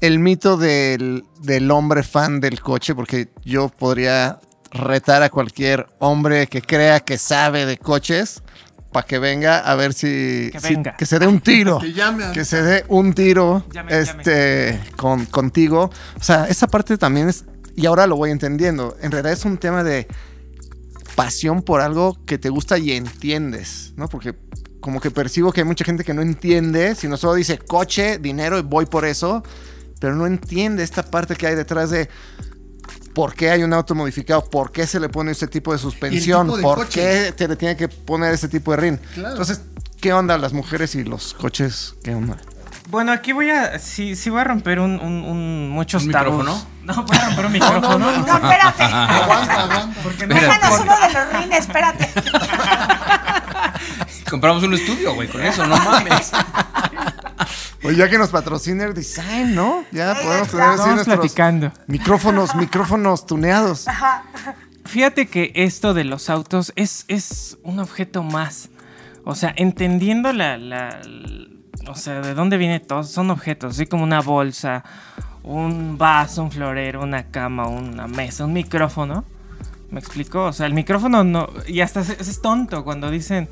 el 0.00 0.18
mito 0.20 0.56
del, 0.56 1.24
del 1.40 1.70
hombre 1.70 2.02
fan 2.02 2.40
del 2.40 2.60
coche, 2.60 2.94
porque 2.94 3.28
yo 3.44 3.68
podría 3.68 4.38
retar 4.70 5.22
a 5.22 5.28
cualquier 5.28 5.86
hombre 5.98 6.46
que 6.46 6.62
crea 6.62 7.00
que 7.00 7.18
sabe 7.18 7.66
de 7.66 7.76
coches 7.78 8.42
para 8.90 9.06
que 9.06 9.18
venga 9.18 9.58
a 9.58 9.74
ver 9.74 9.92
si, 9.92 10.50
Que 10.52 10.60
si- 10.60 10.74
venga. 10.74 10.96
que 10.96 11.04
se 11.06 11.18
dé 11.18 11.26
un 11.26 11.40
tiro. 11.40 11.78
Que 11.80 11.92
llame 11.92 12.24
a- 12.24 12.32
que 12.32 12.44
se 12.44 12.62
dé 12.62 12.84
un 12.88 13.12
tiro 13.14 13.64
Llame, 13.72 13.98
este 13.98 14.80
Con, 14.96 15.26
contigo. 15.26 15.90
O 16.18 16.22
sea, 16.22 16.46
esa 16.46 16.66
parte 16.68 16.96
también 16.96 17.28
es, 17.28 17.44
y 17.76 17.86
ahora 17.86 18.06
lo 18.06 18.16
voy 18.16 18.30
entendiendo, 18.30 18.96
en 19.00 19.10
realidad 19.10 19.32
es 19.32 19.44
un 19.44 19.58
tema 19.58 19.82
de 19.84 20.06
pasión 21.14 21.62
por 21.62 21.80
algo 21.80 22.18
que 22.26 22.38
te 22.38 22.48
gusta 22.48 22.78
y 22.78 22.92
entiendes, 22.92 23.92
¿no? 23.96 24.08
Porque 24.08 24.34
como 24.80 25.00
que 25.00 25.10
percibo 25.10 25.52
que 25.52 25.60
hay 25.60 25.66
mucha 25.66 25.84
gente 25.84 26.04
que 26.04 26.14
no 26.14 26.22
entiende, 26.22 26.94
sino 26.94 27.16
solo 27.16 27.34
dice 27.34 27.58
coche, 27.58 28.18
dinero 28.18 28.58
y 28.58 28.62
voy 28.62 28.86
por 28.86 29.04
eso, 29.04 29.42
pero 30.00 30.14
no 30.16 30.26
entiende 30.26 30.82
esta 30.82 31.04
parte 31.04 31.36
que 31.36 31.46
hay 31.46 31.54
detrás 31.54 31.90
de 31.90 32.08
por 33.14 33.34
qué 33.34 33.50
hay 33.50 33.62
un 33.62 33.72
auto 33.72 33.94
modificado, 33.94 34.44
por 34.44 34.72
qué 34.72 34.86
se 34.86 34.98
le 34.98 35.08
pone 35.08 35.32
ese 35.32 35.46
tipo 35.46 35.72
de 35.72 35.78
suspensión, 35.78 36.46
tipo 36.46 36.56
de 36.56 36.62
por 36.62 36.78
coche. 36.78 37.00
qué 37.00 37.32
te 37.32 37.46
le 37.46 37.56
tiene 37.56 37.76
que 37.76 37.88
poner 37.88 38.34
ese 38.34 38.48
tipo 38.48 38.72
de 38.72 38.76
rin. 38.78 39.00
Claro. 39.14 39.30
Entonces, 39.30 39.60
¿qué 40.00 40.12
onda 40.12 40.36
las 40.38 40.52
mujeres 40.52 40.94
y 40.94 41.04
los 41.04 41.34
coches? 41.34 41.94
¿Qué 42.02 42.14
onda? 42.14 42.38
Bueno, 42.92 43.10
aquí 43.10 43.32
voy 43.32 43.48
a. 43.48 43.78
Sí, 43.78 44.14
sí 44.16 44.28
voy 44.28 44.42
a 44.42 44.44
romper 44.44 44.78
un, 44.78 45.00
un- 45.00 45.24
un- 45.24 45.70
muchos 45.70 46.04
¿Un 46.04 46.12
tabús. 46.12 46.40
micrófono? 46.44 46.62
No, 46.84 47.02
voy 47.04 47.16
a 47.16 47.24
romper 47.24 47.46
un 47.46 47.52
micrófono. 47.52 47.98
No, 47.98 48.10
espérate. 48.36 48.82
Aguanta, 48.84 49.62
aguanta. 49.62 50.00
Porque 50.02 50.26
no. 50.26 50.34
Déjanos 50.34 50.80
uno 50.80 50.92
de 51.00 51.12
los 51.14 51.32
rines, 51.32 51.58
espérate. 51.60 52.10
Compramos 54.30 54.62
un 54.62 54.74
estudio, 54.74 55.14
güey, 55.14 55.26
con 55.28 55.40
eso, 55.42 55.66
no 55.66 55.74
mames. 55.78 56.32
Oye, 57.82 57.96
ya 57.96 58.10
que 58.10 58.18
nos 58.18 58.28
patrocina 58.28 58.84
el 58.84 58.92
design, 58.92 59.54
¿no? 59.54 59.86
Ya 59.90 60.14
podemos 60.22 60.48
tener 60.48 60.66
así 60.66 60.78
Vamos 60.80 60.94
nuestros 60.96 61.16
platicando. 61.18 61.72
micrófonos, 61.86 62.54
micrófonos 62.56 63.24
tuneados. 63.26 63.86
Fíjate 64.84 65.28
que 65.28 65.50
esto 65.54 65.94
de 65.94 66.04
los 66.04 66.28
autos 66.28 66.74
es, 66.76 67.06
es 67.08 67.56
un 67.62 67.78
objeto 67.78 68.22
más. 68.22 68.68
O 69.24 69.34
sea, 69.34 69.50
entendiendo 69.56 70.30
la, 70.34 70.58
la- 70.58 71.00
O 71.88 71.94
sea, 71.94 72.20
de 72.20 72.34
dónde 72.34 72.56
viene 72.56 72.80
todo. 72.80 73.04
Son 73.04 73.30
objetos, 73.30 73.74
así 73.74 73.86
como 73.86 74.04
una 74.04 74.20
bolsa, 74.20 74.84
un 75.42 75.98
vaso, 75.98 76.42
un 76.42 76.50
florero, 76.50 77.02
una 77.02 77.24
cama, 77.24 77.66
una 77.66 78.06
mesa, 78.06 78.44
un 78.44 78.52
micrófono. 78.52 79.24
¿Me 79.90 80.00
explico? 80.00 80.44
O 80.44 80.52
sea, 80.52 80.66
el 80.66 80.74
micrófono 80.74 81.24
no. 81.24 81.48
Y 81.66 81.80
hasta 81.80 82.00
es, 82.00 82.10
es 82.10 82.40
tonto 82.40 82.84
cuando 82.84 83.10
dicen. 83.10 83.48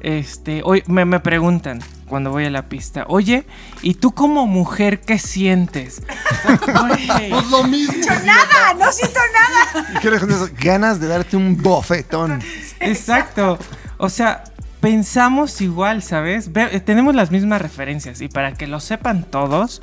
Este. 0.00 0.62
Hoy 0.64 0.82
me, 0.86 1.04
me 1.04 1.20
preguntan 1.20 1.80
cuando 2.12 2.30
voy 2.30 2.44
a 2.44 2.50
la 2.50 2.68
pista. 2.68 3.04
Oye, 3.08 3.46
¿y 3.80 3.94
tú 3.94 4.12
como 4.12 4.46
mujer 4.46 5.00
qué 5.00 5.18
sientes? 5.18 6.02
Pues 6.42 7.50
lo 7.50 7.64
mismo. 7.64 8.04
Nada, 8.24 8.74
no 8.78 8.92
siento 8.92 9.20
nada. 9.32 9.86
¿Y 9.94 9.98
qué 10.00 10.10
le 10.10 10.16
esas 10.16 10.52
ganas 10.54 11.00
de 11.00 11.06
darte 11.06 11.36
un 11.36 11.56
bofetón? 11.56 12.42
Exacto. 12.80 13.58
O 13.96 14.08
sea, 14.08 14.44
pensamos 14.82 15.60
igual, 15.62 16.02
¿sabes? 16.02 16.52
Ve- 16.52 16.68
eh, 16.76 16.80
tenemos 16.80 17.14
las 17.14 17.30
mismas 17.30 17.62
referencias 17.62 18.20
y 18.20 18.28
para 18.28 18.52
que 18.52 18.66
lo 18.66 18.80
sepan 18.80 19.22
todos, 19.24 19.80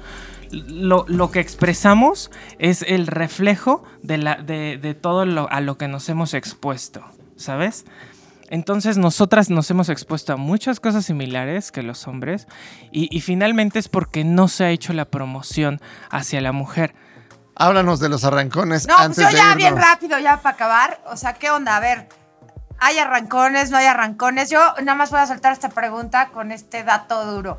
lo, 0.52 1.06
lo 1.08 1.32
que 1.32 1.40
expresamos 1.40 2.30
es 2.60 2.84
el 2.88 3.08
reflejo 3.08 3.84
de, 4.04 4.18
la, 4.20 4.36
de, 4.36 4.78
de 4.78 4.94
todo 4.94 5.26
lo, 5.26 5.50
a 5.52 5.62
lo 5.62 5.78
que 5.78 5.88
nos 5.88 6.08
hemos 6.10 6.34
expuesto, 6.36 7.04
¿sabes? 7.38 7.86
Entonces 8.52 8.98
nosotras 8.98 9.50
nos 9.50 9.70
hemos 9.72 9.90
expuesto 9.90 10.34
a 10.34 10.38
muchas 10.38 10.80
cosas 10.80 11.06
similares 11.06 11.72
que 11.72 11.82
los 11.84 12.08
hombres 12.08 12.48
y, 12.92 13.08
y 13.16 13.22
finalmente 13.22 13.80
es 13.80 13.88
porque 13.90 14.24
no 14.24 14.48
se 14.48 14.66
ha 14.66 14.70
hecho 14.72 14.92
la 14.92 15.06
promoción 15.06 15.80
hacia 16.10 16.42
la 16.42 16.52
mujer. 16.52 16.94
Háblanos 17.56 18.00
de 18.00 18.10
los 18.10 18.24
arrancones 18.24 18.88
No, 18.88 18.96
pues 18.96 19.06
antes 19.06 19.24
yo 19.24 19.28
de 19.30 19.34
ya 19.36 19.44
irnos. 19.44 19.58
bien 19.58 19.76
rápido, 19.78 20.18
ya 20.20 20.42
para 20.42 20.56
acabar. 20.56 21.02
O 21.12 21.16
sea, 21.18 21.34
¿qué 21.34 21.52
onda? 21.52 21.76
A 21.78 21.80
ver, 21.80 22.08
¿hay 22.80 22.98
arrancones? 23.00 23.70
¿No 23.72 23.78
hay 23.78 23.86
arrancones? 23.86 24.50
Yo 24.50 24.60
nada 24.82 24.96
más 24.96 25.12
voy 25.12 25.20
a 25.20 25.28
soltar 25.28 25.54
esta 25.54 25.70
pregunta 25.70 26.30
con 26.30 26.52
este 26.52 26.84
dato 26.84 27.26
duro. 27.26 27.58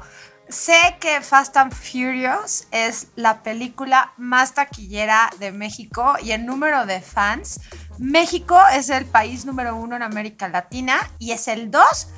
Sé 0.48 0.96
que 0.98 1.20
Fast 1.20 1.56
and 1.56 1.72
Furious 1.72 2.66
es 2.72 3.06
la 3.14 3.42
película 3.44 4.12
más 4.16 4.54
taquillera 4.54 5.30
de 5.38 5.52
México 5.52 6.14
y 6.20 6.32
en 6.32 6.44
número 6.44 6.86
de 6.86 7.00
fans, 7.00 7.60
México 7.98 8.58
es 8.72 8.88
el 8.88 9.06
país 9.06 9.44
número 9.44 9.76
uno 9.76 9.94
en 9.94 10.02
América 10.02 10.48
Latina 10.48 10.98
y 11.20 11.30
es 11.30 11.46
el 11.46 11.70
dos 11.70 12.08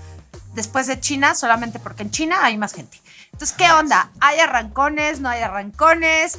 después 0.55 0.87
de 0.87 0.99
China, 0.99 1.35
solamente 1.35 1.79
porque 1.79 2.05
en 2.05 2.11
China 2.11 2.39
hay 2.43 2.57
más 2.57 2.73
gente. 2.73 3.01
Entonces, 3.33 3.55
¿qué 3.57 3.71
onda? 3.71 4.11
¿Hay 4.21 4.39
arrancones? 4.39 5.21
¿No 5.21 5.29
hay 5.29 5.43
arrancones? 5.43 6.39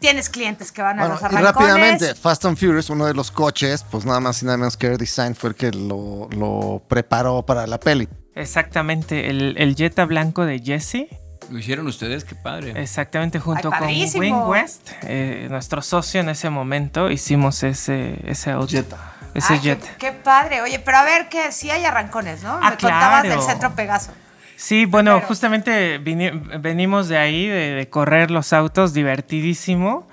¿Tienes 0.00 0.28
clientes 0.30 0.72
que 0.72 0.82
van 0.82 0.98
a 0.98 1.02
Bueno, 1.02 1.14
los 1.14 1.22
y 1.22 1.24
arrancones? 1.26 1.54
rápidamente, 1.54 2.14
Fast 2.14 2.44
and 2.46 2.56
Furious, 2.56 2.88
uno 2.90 3.06
de 3.06 3.14
los 3.14 3.30
coches, 3.30 3.84
pues 3.90 4.04
nada 4.06 4.18
más 4.18 4.42
y 4.42 4.46
nada 4.46 4.56
menos 4.56 4.76
que 4.76 4.86
Air 4.88 4.98
Design 4.98 5.34
fue 5.34 5.50
el 5.50 5.54
que 5.56 5.70
lo, 5.72 6.28
lo 6.30 6.82
preparó 6.88 7.42
para 7.44 7.66
la 7.66 7.78
peli. 7.78 8.08
Exactamente, 8.34 9.28
el, 9.28 9.54
el 9.58 9.76
Jetta 9.76 10.06
blanco 10.06 10.44
de 10.46 10.58
Jesse. 10.60 11.06
¿Lo 11.50 11.58
hicieron 11.58 11.86
ustedes? 11.86 12.24
Qué 12.24 12.34
padre. 12.34 12.72
Exactamente, 12.80 13.38
junto 13.40 13.70
Ay, 13.72 14.08
con. 14.10 14.20
Wayne 14.20 14.44
West, 14.44 14.90
eh, 15.02 15.48
nuestro 15.50 15.82
socio 15.82 16.20
en 16.20 16.28
ese 16.30 16.48
momento, 16.48 17.10
hicimos 17.10 17.62
ese, 17.62 18.18
ese 18.26 18.52
auto. 18.52 18.68
Jetta. 18.68 18.96
Ese 19.34 19.52
Ay, 19.54 19.58
qué- 19.60 19.68
Jetta. 19.76 19.88
Qué, 19.98 20.12
padre. 20.12 20.62
Oye, 20.62 20.78
pero 20.78 20.98
a 20.98 21.04
ver, 21.04 21.28
que 21.28 21.52
sí 21.52 21.70
hay 21.70 21.84
arrancones, 21.84 22.42
¿no? 22.42 22.58
Ah, 22.62 22.70
Me 22.70 22.76
contabas 22.78 23.22
del 23.24 23.40
centro 23.42 23.74
Pegaso. 23.74 24.12
Sí, 24.62 24.84
bueno, 24.84 25.22
justamente 25.22 25.96
venimos 25.98 27.08
de 27.08 27.16
ahí, 27.16 27.46
de, 27.46 27.70
de 27.72 27.88
correr 27.88 28.30
los 28.30 28.52
autos, 28.52 28.92
divertidísimo. 28.92 30.06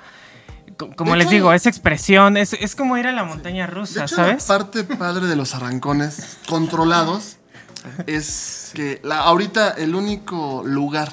Co- 0.78 0.90
Como 0.96 1.12
De 1.12 1.18
les 1.18 1.26
hecho- 1.28 1.34
digo, 1.34 1.54
es 1.54 1.66
expresión, 1.66 2.38
es, 2.38 2.54
es 2.54 2.74
como 2.76 2.96
ir 2.98 3.08
a 3.08 3.12
la 3.12 3.26
montaña 3.26 3.68
De 3.68 3.74
rusa, 3.74 4.06
hecho, 4.06 4.16
¿sabes? 4.16 4.48
la 4.48 4.58
parte 4.58 4.84
padre 4.86 5.28
de 5.28 5.36
los 5.36 5.54
arrancones 5.54 6.38
controlados 6.48 7.38
es 8.06 8.72
que 8.74 9.02
la, 9.04 9.18
ahorita 9.20 9.72
el 9.72 9.96
único 9.96 10.64
lugar 10.66 11.12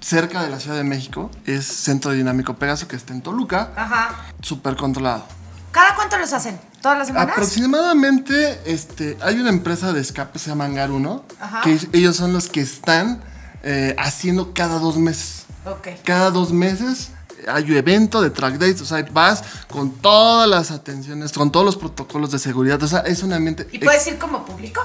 cerca 0.00 0.42
de 0.42 0.48
la 0.48 0.58
Ciudad 0.58 0.76
de 0.76 0.84
México 0.84 1.30
es 1.44 1.66
Centro 1.66 2.12
Dinámico 2.12 2.54
Pegaso, 2.54 2.88
que 2.88 2.96
está 2.96 3.12
en 3.12 3.20
Toluca, 3.20 3.72
Ajá. 3.76 4.24
súper 4.40 4.74
controlado. 4.76 5.26
¿Cada 5.70 5.94
cuánto 5.94 6.16
los 6.16 6.32
hacen? 6.32 6.58
¿Todas 6.82 6.98
las 6.98 7.06
semanas? 7.08 7.32
Aproximadamente, 7.32 8.60
este, 8.64 9.16
hay 9.20 9.40
una 9.40 9.50
empresa 9.50 9.92
de 9.92 10.00
escape, 10.00 10.38
se 10.38 10.50
llama 10.50 10.64
Hangar 10.66 10.90
1, 10.90 11.24
Ajá. 11.40 11.60
que 11.62 11.78
ellos 11.92 12.16
son 12.16 12.32
los 12.32 12.48
que 12.48 12.60
están 12.60 13.20
eh, 13.62 13.94
haciendo 13.98 14.54
cada 14.54 14.78
dos 14.78 14.96
meses. 14.96 15.46
Ok. 15.64 15.88
Cada 16.04 16.30
dos 16.30 16.52
meses 16.52 17.10
hay 17.46 17.76
evento 17.76 18.20
de 18.20 18.30
track 18.30 18.54
days, 18.54 18.80
o 18.80 18.84
sea, 18.84 19.04
vas 19.12 19.42
con 19.68 19.92
todas 19.92 20.48
las 20.48 20.70
atenciones, 20.70 21.32
con 21.32 21.50
todos 21.50 21.64
los 21.64 21.76
protocolos 21.76 22.30
de 22.30 22.38
seguridad, 22.38 22.82
o 22.82 22.88
sea, 22.88 23.00
es 23.00 23.22
un 23.22 23.32
ambiente... 23.32 23.68
¿Y 23.72 23.78
puedes 23.78 24.06
ir 24.06 24.18
como 24.18 24.44
público? 24.44 24.80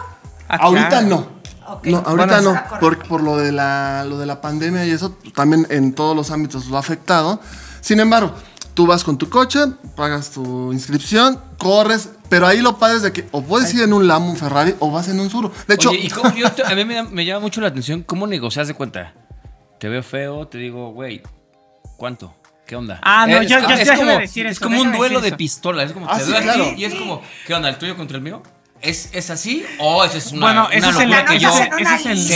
ahorita 0.48 0.90
claro. 0.90 1.08
no. 1.08 1.44
No, 1.84 1.98
ahorita 2.06 2.42
Bueno, 2.42 2.54
no, 2.54 2.80
por, 2.80 3.08
por 3.08 3.24
lo, 3.24 3.38
de 3.38 3.54
la, 3.54 4.04
lo 4.08 4.18
de 4.18 4.26
la 4.26 4.42
pandemia 4.42 4.86
y 4.86 4.92
eso 4.92 5.18
también 5.34 5.66
en 5.70 5.94
todos 5.94 6.16
los 6.16 6.30
ámbitos 6.30 6.68
lo 6.68 6.76
ha 6.76 6.82
afectado. 6.82 7.40
Sin 7.80 8.00
embargo, 8.02 8.34
tú 8.74 8.88
vas 8.88 9.04
con 9.04 9.18
tu 9.18 9.30
coche, 9.30 9.60
pagas 9.96 10.32
tu 10.32 10.72
inscripción, 10.74 11.40
corres, 11.58 12.10
pero 12.30 12.48
ahí 12.48 12.62
lo 12.62 12.78
padre 12.78 12.98
es 12.98 13.04
de 13.04 13.14
que 13.14 13.28
o 13.32 13.42
puedes 13.44 13.74
ir 13.74 13.82
en 13.84 13.94
un 13.94 14.08
Lambo, 14.08 14.30
un 14.32 14.38
Ferrari, 14.38 14.76
o 14.80 14.92
vas 14.92 15.08
en 15.10 15.20
un 15.20 15.30
Suro. 15.30 15.52
De 15.68 15.76
hecho, 15.76 15.90
Oye, 15.92 16.00
¿y 16.00 16.10
cómo 16.10 16.34
yo 16.36 16.52
te- 16.56 16.64
a 16.64 16.76
mí 16.76 16.84
me, 16.86 17.26
llama 17.26 17.42
mucho 17.42 17.62
la 17.62 17.68
atención 17.68 18.04
cómo 18.04 18.28
negocias 18.28 18.68
de 18.68 18.74
cuenta. 18.74 19.14
Te 19.80 19.90
veo 19.90 20.02
feo, 20.04 20.48
te 20.48 20.58
digo, 20.58 20.92
güey, 20.92 21.22
¿cuánto? 21.98 22.34
¿Qué 22.66 22.76
onda? 22.78 23.00
Ah, 23.04 23.28
no, 23.28 23.38
Es- 23.42 23.50
yo- 23.50 23.60
yo 23.60 23.68
es 23.70 23.80
sí 23.80 23.84
iba 23.86 23.94
a 23.94 23.98
como, 23.98 24.20
decir 24.20 24.46
es 24.48 24.54
eso, 24.54 24.64
como 24.66 24.82
un 24.82 24.92
duelo 24.94 25.20
de 25.22 25.28
eso. 25.30 25.38
pistolas. 25.38 25.88
Es 25.88 25.92
como 25.92 26.08
Ah, 26.10 26.18
te 26.18 26.26
sí, 26.26 26.32
claro. 26.32 26.66
y 26.78 26.86
es 26.86 26.96
como, 26.96 27.22
¿qué 27.46 27.54
onda? 27.54 27.68
¿El 27.70 27.78
tuyo 27.78 27.96
contra 27.98 28.16
el 28.18 28.24
mío? 28.24 28.42
¿Es, 28.84 29.10
es 29.14 29.30
así? 29.30 29.66
¿O 29.80 30.04
es 30.04 30.32
una, 30.34 30.42
Bueno, 30.46 30.66
una 30.68 30.76
ese 30.76 30.90
es 30.90 30.96
el- 31.00 31.10
locura 31.10 31.26
que 31.26 31.40
yo 31.40 31.50
se 31.52 31.70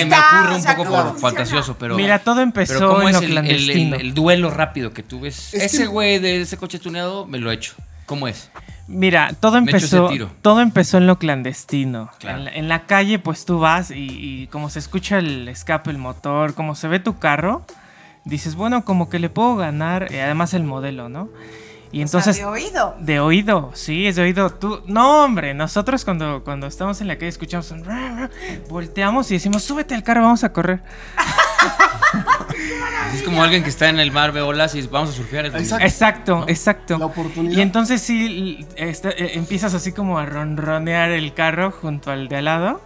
me 0.05 0.15
ocurre 0.15 0.51
o 0.51 0.55
un 0.55 0.61
sea, 0.61 0.75
poco 0.77 0.89
¿cómo 0.89 0.95
por 1.03 1.11
funciona? 1.11 1.19
fantasioso? 1.35 1.75
Pero, 1.77 1.95
Mira, 1.97 2.19
todo 2.19 2.41
empezó 2.41 2.73
pero 2.75 2.89
¿cómo 2.95 3.01
en 3.01 3.07
es 3.09 3.13
lo 3.15 3.19
el, 3.19 3.25
el- 3.25 3.29
el- 3.29 3.33
clandestino. 3.43 3.95
el 3.97 4.13
duelo 4.13 4.49
rápido 4.49 4.93
que 4.93 5.03
tú 5.03 5.19
ves? 5.19 5.53
Es 5.53 5.73
Ese 5.73 5.85
güey 5.87 6.19
de 6.19 6.41
ese 6.41 6.57
coche 6.57 6.79
tuneado 6.79 7.25
me 7.27 7.37
lo 7.37 7.51
he 7.51 7.55
hecho. 7.55 7.73
¿Cómo 8.05 8.27
es? 8.29 8.49
Mira, 8.87 9.33
todo 9.37 9.57
empezó, 9.57 10.09
todo 10.41 10.61
empezó 10.61 10.97
en 10.97 11.07
lo 11.07 11.19
clandestino. 11.19 12.09
Claro. 12.19 12.37
En, 12.39 12.45
la, 12.45 12.51
en 12.53 12.67
la 12.69 12.85
calle, 12.85 13.19
pues 13.19 13.43
tú 13.43 13.59
vas 13.59 13.91
y, 13.91 13.95
y 14.43 14.47
como 14.47 14.69
se 14.69 14.79
escucha 14.79 15.17
el 15.19 15.49
escape, 15.49 15.89
el 15.91 15.97
motor, 15.97 16.53
como 16.53 16.73
se 16.75 16.87
ve 16.87 17.01
tu 17.01 17.19
carro, 17.19 17.65
dices, 18.23 18.55
bueno, 18.55 18.85
como 18.85 19.09
que 19.09 19.19
le 19.19 19.27
puedo 19.29 19.57
ganar, 19.57 20.03
además 20.05 20.53
el 20.53 20.63
modelo, 20.63 21.09
¿no? 21.09 21.27
Y 21.91 22.01
entonces... 22.01 22.35
O 22.35 22.39
sea, 22.39 22.45
de 22.45 22.51
oído. 22.51 22.95
De 22.99 23.19
oído, 23.19 23.71
sí, 23.73 24.07
es 24.07 24.15
de 24.15 24.23
oído. 24.23 24.49
Tú, 24.49 24.81
no, 24.87 25.23
hombre, 25.23 25.53
nosotros 25.53 26.03
cuando, 26.03 26.43
cuando 26.43 26.67
estamos 26.67 27.01
en 27.01 27.07
la 27.07 27.15
calle 27.15 27.29
escuchamos 27.29 27.71
un 27.71 27.83
volteamos 28.69 29.31
y 29.31 29.35
decimos, 29.35 29.63
súbete 29.63 29.95
al 29.95 30.03
carro, 30.03 30.21
vamos 30.21 30.43
a 30.43 30.51
correr. 30.51 30.81
Es 33.13 33.23
como 33.23 33.41
alguien 33.43 33.63
que 33.63 33.69
está 33.69 33.89
en 33.89 33.99
el 33.99 34.11
mar, 34.11 34.31
ve 34.31 34.41
olas 34.41 34.73
y 34.73 34.77
dice, 34.77 34.89
vamos 34.91 35.09
a 35.09 35.13
surfear. 35.13 35.45
Exacto, 35.45 36.45
exacto. 36.47 36.97
La 36.97 37.05
oportunidad. 37.05 37.57
Y 37.57 37.61
entonces 37.61 38.01
sí, 38.01 38.65
este, 38.75 39.09
eh, 39.23 39.31
empiezas 39.35 39.73
así 39.73 39.91
como 39.91 40.19
a 40.19 40.25
ronronear 40.25 41.11
el 41.11 41.33
carro 41.33 41.71
junto 41.71 42.11
al 42.11 42.27
de 42.27 42.37
al 42.37 42.45
lado. 42.45 42.81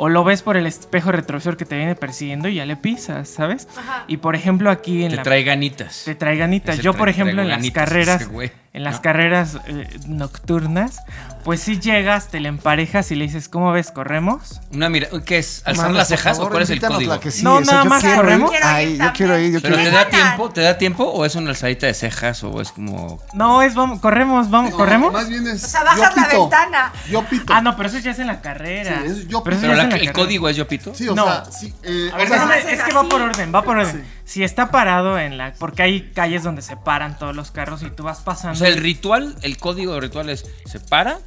O 0.00 0.08
lo 0.08 0.22
ves 0.22 0.42
por 0.42 0.56
el 0.56 0.64
espejo 0.66 1.10
retrovisor 1.10 1.56
que 1.56 1.64
te 1.64 1.76
viene 1.76 1.96
persiguiendo 1.96 2.48
y 2.48 2.54
ya 2.54 2.64
le 2.64 2.76
pisas, 2.76 3.28
¿sabes? 3.28 3.66
Y 4.06 4.18
por 4.18 4.36
ejemplo 4.36 4.70
aquí 4.70 5.02
en 5.02 5.10
Te 5.10 5.16
la... 5.16 5.22
trae 5.24 5.42
ganitas. 5.42 6.02
Te 6.04 6.14
trae 6.14 6.36
ganitas. 6.36 6.76
Ese 6.76 6.84
Yo, 6.84 6.94
por 6.94 7.08
ejemplo, 7.08 7.42
en 7.42 7.48
las 7.48 7.58
ganitas, 7.58 7.84
carreras, 7.84 8.20
ese 8.22 8.30
güey. 8.30 8.52
En 8.74 8.84
las 8.84 8.96
¿No? 8.96 9.02
carreras 9.02 9.56
eh, 9.66 9.88
nocturnas, 10.06 11.00
pues 11.44 11.60
si 11.62 11.80
llegas, 11.80 12.28
te 12.28 12.38
le 12.40 12.48
emparejas 12.48 13.10
y 13.10 13.14
le 13.16 13.24
dices, 13.24 13.48
¿cómo 13.48 13.72
ves? 13.72 13.90
¿Corremos? 13.90 14.60
Una 14.72 14.88
mira, 14.90 15.08
¿qué 15.24 15.38
es? 15.38 15.62
¿Alzar 15.64 15.90
las 15.92 16.08
cejas 16.08 16.38
o 16.38 16.48
cuál 16.50 16.62
es 16.64 16.70
el 16.70 16.80
código? 16.80 17.12
la 17.14 17.20
que 17.20 17.30
sí, 17.30 17.42
No, 17.42 17.60
eso, 17.60 17.70
nada 17.72 17.84
yo 17.84 17.88
más 17.90 18.02
quiero 18.02 18.16
corremos. 18.16 18.52
ir. 18.52 18.58
Ay, 18.62 18.98
yo 18.98 19.12
quiero 19.14 19.38
ir, 19.38 19.52
yo 19.54 19.62
¿Pero 19.62 19.76
quiero 19.76 19.90
te 19.90 19.96
ir. 19.96 20.04
da 20.04 20.10
tiempo? 20.10 20.50
¿Te 20.50 20.60
da 20.60 20.76
tiempo 20.78 21.04
o 21.04 21.24
es 21.24 21.34
una 21.36 21.50
alzadita 21.50 21.86
de 21.86 21.94
cejas 21.94 22.44
o 22.44 22.60
es 22.60 22.70
como 22.72 23.18
No, 23.32 23.62
es 23.62 23.74
vamos, 23.74 24.00
corremos, 24.00 24.50
vamos, 24.50 24.72
no, 24.72 24.76
¿corremos? 24.76 25.12
Más 25.12 25.28
bien 25.28 25.46
es. 25.46 25.64
O 25.64 25.68
sea, 25.68 25.84
bajas 25.84 25.96
yo 26.14 26.20
la 26.20 26.28
pito. 26.28 26.40
ventana. 26.42 26.92
Yo 27.10 27.22
pito. 27.24 27.52
Ah, 27.54 27.60
no, 27.62 27.76
pero 27.76 27.88
eso 27.88 27.98
ya 27.98 28.10
es 28.10 28.18
en 28.18 28.26
la 28.26 28.40
carrera. 28.42 29.00
Sí, 29.02 29.06
es 29.06 29.28
yo 29.28 29.42
Pero 29.42 29.56
eso 29.56 29.62
Pero 29.62 29.68
ya 29.68 29.72
es 29.72 29.76
la- 29.78 29.82
en 29.84 29.88
la 29.90 29.96
el 29.96 30.00
carrera. 30.08 30.12
código 30.12 30.48
es 30.50 30.56
yo 30.56 30.68
pito. 30.68 30.94
Sí, 30.94 31.08
o 31.08 31.14
No. 31.14 31.24
sea, 31.24 31.44
sí. 31.46 31.72
eh, 31.84 32.10
A 32.12 32.16
o 32.22 32.26
sea, 32.26 32.58
es 32.58 32.82
que 32.82 32.92
va 32.92 33.04
por 33.08 33.22
orden, 33.22 33.54
va 33.54 33.62
por 33.62 33.78
orden. 33.78 34.04
Si 34.24 34.44
está 34.44 34.70
parado 34.70 35.18
en 35.18 35.38
la. 35.38 35.54
Porque 35.58 35.82
hay 35.82 36.10
calles 36.14 36.42
donde 36.42 36.60
se 36.60 36.76
paran 36.76 37.18
todos 37.18 37.34
los 37.34 37.50
carros 37.50 37.82
y 37.82 37.90
tú 37.90 38.02
vas 38.02 38.18
pasando. 38.20 38.57
O 38.58 38.64
sea, 38.64 38.68
el 38.68 38.76
ritual, 38.78 39.36
el 39.42 39.56
código 39.58 39.94
de 39.94 40.00
ritual 40.00 40.28
es 40.30 40.44
se 40.66 40.80
para, 40.80 41.18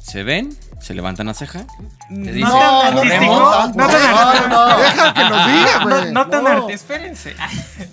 se 0.00 0.22
ven, 0.22 0.56
se 0.80 0.94
levantan 0.94 1.26
la 1.26 1.34
ceja, 1.34 1.60
te 1.60 2.14
no 2.14 2.32
dice, 2.32 2.48
tan 2.50 2.94
"Corremos". 2.94 3.54
artístico. 3.54 3.72
No 3.76 3.86
tan 3.86 4.02
artístico. 4.02 4.48
no, 4.48 4.76
Deja 4.78 5.14
que 5.14 5.20
nos 5.22 5.46
diga, 5.46 5.78
No, 5.78 5.88
güey. 6.00 6.12
no 6.12 6.26
tan 6.26 6.44
No. 6.44 6.50
artístico. 6.50 6.70
Espérense. 6.94 7.36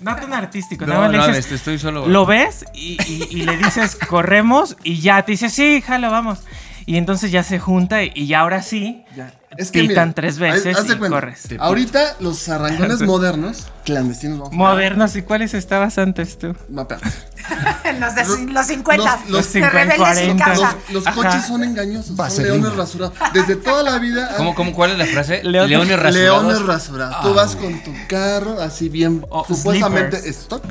No 0.02 0.16
tan 0.16 0.32
artístico. 0.34 0.86
No, 0.86 0.94
nada 0.94 1.06
más 1.06 1.12
no, 1.12 1.18
le 1.22 1.26
dices. 1.28 1.44
este, 1.44 1.54
estoy 1.56 1.78
solo. 1.78 2.06
Lo 2.08 2.26
ves 2.26 2.64
y, 2.74 2.96
y- 3.06 3.28
y 3.30 3.42
le 3.42 3.56
dices, 3.58 3.96
corremos, 4.08 4.76
y 4.82 5.00
ya 5.00 5.22
te 5.22 5.32
dice, 5.32 5.50
sí, 5.50 5.82
jalo, 5.86 6.10
vamos. 6.10 6.40
Y 6.86 6.96
entonces 6.96 7.30
ya 7.30 7.42
se 7.42 7.58
junta 7.58 8.02
y, 8.02 8.12
y 8.14 8.26
ya 8.26 8.40
ahora 8.40 8.62
sí. 8.62 9.04
Ya. 9.16 9.32
Es 9.56 9.72
que 9.72 9.80
Pitan 9.80 10.08
mira, 10.10 10.14
tres 10.14 10.38
veces 10.38 10.76
y 10.84 10.94
cuenta, 10.96 11.08
corres. 11.08 11.48
Ahorita 11.58 12.16
los 12.20 12.48
arrancones 12.48 13.00
modernos, 13.06 13.66
clandestinos, 13.84 14.38
vamos 14.38 14.52
a 14.54 14.56
Modernos, 14.56 15.16
¿y 15.16 15.22
cuáles 15.22 15.54
estabas 15.54 15.98
antes 15.98 16.38
tú? 16.38 16.54
No, 16.68 16.86
los 18.00 18.14
de 18.14 18.22
cin- 18.24 18.52
los 18.52 18.66
50. 18.66 18.96
los- 19.04 19.30
los 19.30 19.52
de 19.52 19.60
50, 19.60 19.70
rebeldes 19.70 20.18
sin 20.18 20.38
40. 20.38 20.44
causa. 20.44 20.76
Los, 20.92 21.04
los 21.04 21.14
coches 21.14 21.44
son 21.46 21.64
engañosos, 21.64 22.06
son 22.06 22.16
Vaselina. 22.16 22.54
leones 22.54 22.76
rasurados. 22.76 23.14
Desde 23.34 23.56
toda 23.56 23.82
la 23.82 23.98
vida. 23.98 24.34
¿Cómo, 24.36 24.54
cómo, 24.54 24.72
¿Cuál 24.72 24.92
es 24.92 24.98
la 24.98 25.06
frase? 25.06 25.42
Leones- 25.42 25.68
Leones 25.70 25.98
rasurados. 25.98 26.42
Leones 26.44 26.62
rasurados. 26.66 27.22
Tú 27.22 27.34
vas 27.34 27.56
con 27.56 27.82
tu 27.82 27.92
carro 28.08 28.60
así 28.60 28.88
bien, 28.88 29.26
Oh, 29.30 29.44
supuestamente 29.46 30.18
slippers. 30.18 30.38
stock. 30.42 30.64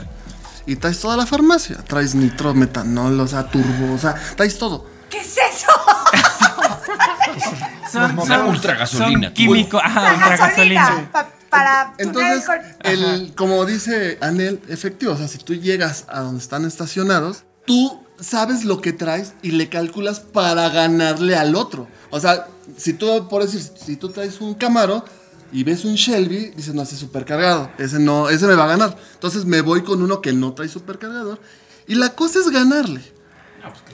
Y 0.65 0.77
traes 0.77 0.99
toda 1.01 1.17
la 1.17 1.25
farmacia. 1.25 1.77
Traes 1.85 2.15
nitrometanol, 2.15 3.19
o 3.19 3.27
sea, 3.27 3.43
turbo, 3.49 3.93
o 3.93 3.97
sea, 3.97 4.15
traes 4.37 4.57
todo. 4.57 4.85
¿Qué 5.09 5.19
es 5.19 5.37
eso? 5.37 5.67
Son, 7.91 8.19
Una 8.19 8.45
ultra 8.45 8.75
gasolina, 8.75 9.27
Son 9.27 9.33
químicos. 9.33 9.81
Ah, 9.83 10.03
La 10.03 10.13
ultra 10.13 10.37
gasolina. 10.37 10.81
gasolina. 10.83 11.11
pa- 11.11 11.29
para 11.49 11.93
Entonces, 11.97 12.45
el, 12.83 13.33
como 13.35 13.65
dice 13.65 14.19
Anel, 14.21 14.61
efectivo, 14.69 15.13
o 15.13 15.17
sea, 15.17 15.27
si 15.27 15.39
tú 15.39 15.55
llegas 15.55 16.05
a 16.07 16.19
donde 16.19 16.39
están 16.43 16.63
estacionados, 16.63 17.43
tú 17.65 18.05
sabes 18.19 18.65
lo 18.65 18.81
que 18.81 18.93
traes 18.93 19.33
y 19.41 19.49
le 19.51 19.67
calculas 19.67 20.19
para 20.19 20.69
ganarle 20.69 21.35
al 21.35 21.55
otro. 21.55 21.87
O 22.11 22.19
sea, 22.19 22.45
si 22.77 22.93
tú, 22.93 23.27
por 23.27 23.41
decir, 23.43 23.63
si 23.83 23.95
tú 23.95 24.09
traes 24.09 24.39
un 24.41 24.53
Camaro 24.53 25.03
y 25.51 25.63
ves 25.63 25.85
un 25.85 25.95
Shelby, 25.95 26.51
dices, 26.55 26.75
no, 26.75 26.83
ese 26.83 26.93
es 26.93 26.99
supercargado, 26.99 27.71
ese 27.79 27.97
no, 27.97 28.29
ese 28.29 28.45
me 28.45 28.53
va 28.53 28.65
a 28.65 28.67
ganar. 28.67 28.95
Entonces 29.15 29.45
me 29.45 29.61
voy 29.61 29.81
con 29.81 30.03
uno 30.03 30.21
que 30.21 30.33
no 30.33 30.53
trae 30.53 30.69
supercargador 30.69 31.41
y 31.87 31.95
la 31.95 32.09
cosa 32.09 32.37
es 32.37 32.49
ganarle. 32.51 33.01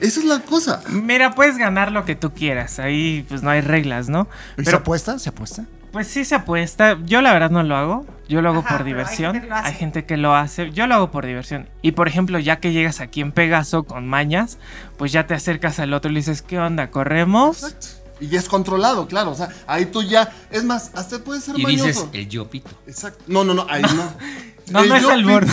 Esa 0.02 0.20
es 0.20 0.26
la 0.26 0.40
cosa. 0.40 0.82
Mira, 0.90 1.36
puedes 1.36 1.58
ganar 1.58 1.92
lo 1.92 2.06
que 2.06 2.16
tú 2.16 2.34
quieras. 2.34 2.80
Ahí 2.80 3.26
pues 3.28 3.44
no 3.44 3.50
hay 3.50 3.62
reglas, 3.62 4.10
¿no? 4.10 4.28
¿Y 4.58 4.62
¿Se 4.62 4.66
Pero 4.66 4.78
apuesta? 4.78 5.20
¿Se 5.20 5.30
apuesta? 5.30 5.66
pues 5.92 6.08
sí 6.08 6.26
se 6.26 6.36
apuesta. 6.36 6.98
Yo 7.06 7.22
la 7.22 7.32
verdad 7.32 7.50
no 7.52 7.64
lo 7.64 7.76
hago. 7.78 8.06
Yo 8.28 8.42
lo 8.42 8.50
hago 8.50 8.60
Ajá, 8.60 8.70
por 8.70 8.80
hay 8.80 8.86
diversión. 8.86 9.34
gente. 9.34 9.50
Hay 9.54 9.74
gente 9.74 10.06
que 10.06 10.18
lo 10.18 10.36
hace. 10.36 10.72
Yo 10.72 10.88
lo 10.88 10.96
hago 10.96 11.10
por 11.10 11.26
diversión. 11.26 11.70
Y 11.82 11.94
por 11.94 12.10
ejemplo, 12.10 12.38
ya 12.38 12.58
que 12.60 12.74
llegas 12.74 13.00
aquí 13.00 13.22
en 13.22 13.32
Pegaso 13.32 13.84
con 13.86 14.06
mañas, 14.06 14.58
pues 14.98 15.14
ya 15.14 15.26
te 15.26 15.34
acercas 15.36 15.80
al 15.80 15.94
otro 15.94 16.12
y 16.12 16.16
le 16.16 16.20
dices, 16.20 16.42
¿qué 16.42 16.60
onda? 16.60 16.92
¿Corremos? 16.92 17.76
Y 18.20 18.28
ya 18.28 18.40
es 18.40 18.50
controlado, 18.50 19.08
claro. 19.08 19.32
O 19.32 19.36
sea, 19.36 19.50
ahí 19.68 19.86
tú 19.86 20.04
ya. 20.04 20.34
Es 20.52 20.66
más, 20.66 20.92
hasta 20.96 21.20
puede 21.20 21.40
ser 21.40 21.58
Y 21.58 21.64
mañoso. 21.64 21.86
dices 21.86 22.10
el 22.12 22.28
yo 22.28 22.50
pito. 22.50 22.72
Exacto. 22.88 23.24
No, 23.28 23.46
no, 23.46 23.54
no, 23.54 23.66
ahí 23.70 23.82
no. 23.84 23.90
No, 24.70 24.84
no 24.84 24.96
es 24.96 25.06
albur. 25.06 25.46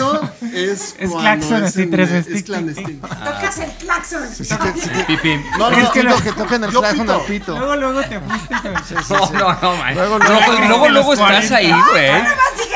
Es, 0.55 0.97
Es 0.99 1.11
claxon, 1.11 1.65
es 1.65 1.77
así, 1.77 2.43
clandestino. 2.43 3.07
Tocas 3.09 3.59
el 3.59 3.71
claxon. 3.73 4.23
Pipi. 5.07 5.37
No, 5.59 5.71
no, 5.71 5.77
Es 5.77 5.89
que 5.91 6.03
no, 6.03 6.11
lo 6.11 6.23
que 6.23 6.33
tocan 6.33 6.65
el 6.65 6.71
claxon 6.71 7.01
pito. 7.01 7.13
al 7.15 7.21
pito. 7.27 7.59
Luego, 7.59 7.77
luego 7.77 8.01
te 8.03 8.21
fuiste. 8.21 8.55
No, 9.15 9.31
no, 9.33 9.59
no, 9.61 9.77
man. 9.77 9.95
Luego, 9.95 10.19
Luego, 10.19 10.69
luego- 10.69 10.89
los 10.89 11.05
estás 11.13 11.19
40. 11.19 11.57
ahí, 11.57 11.73
güey. 11.91 12.11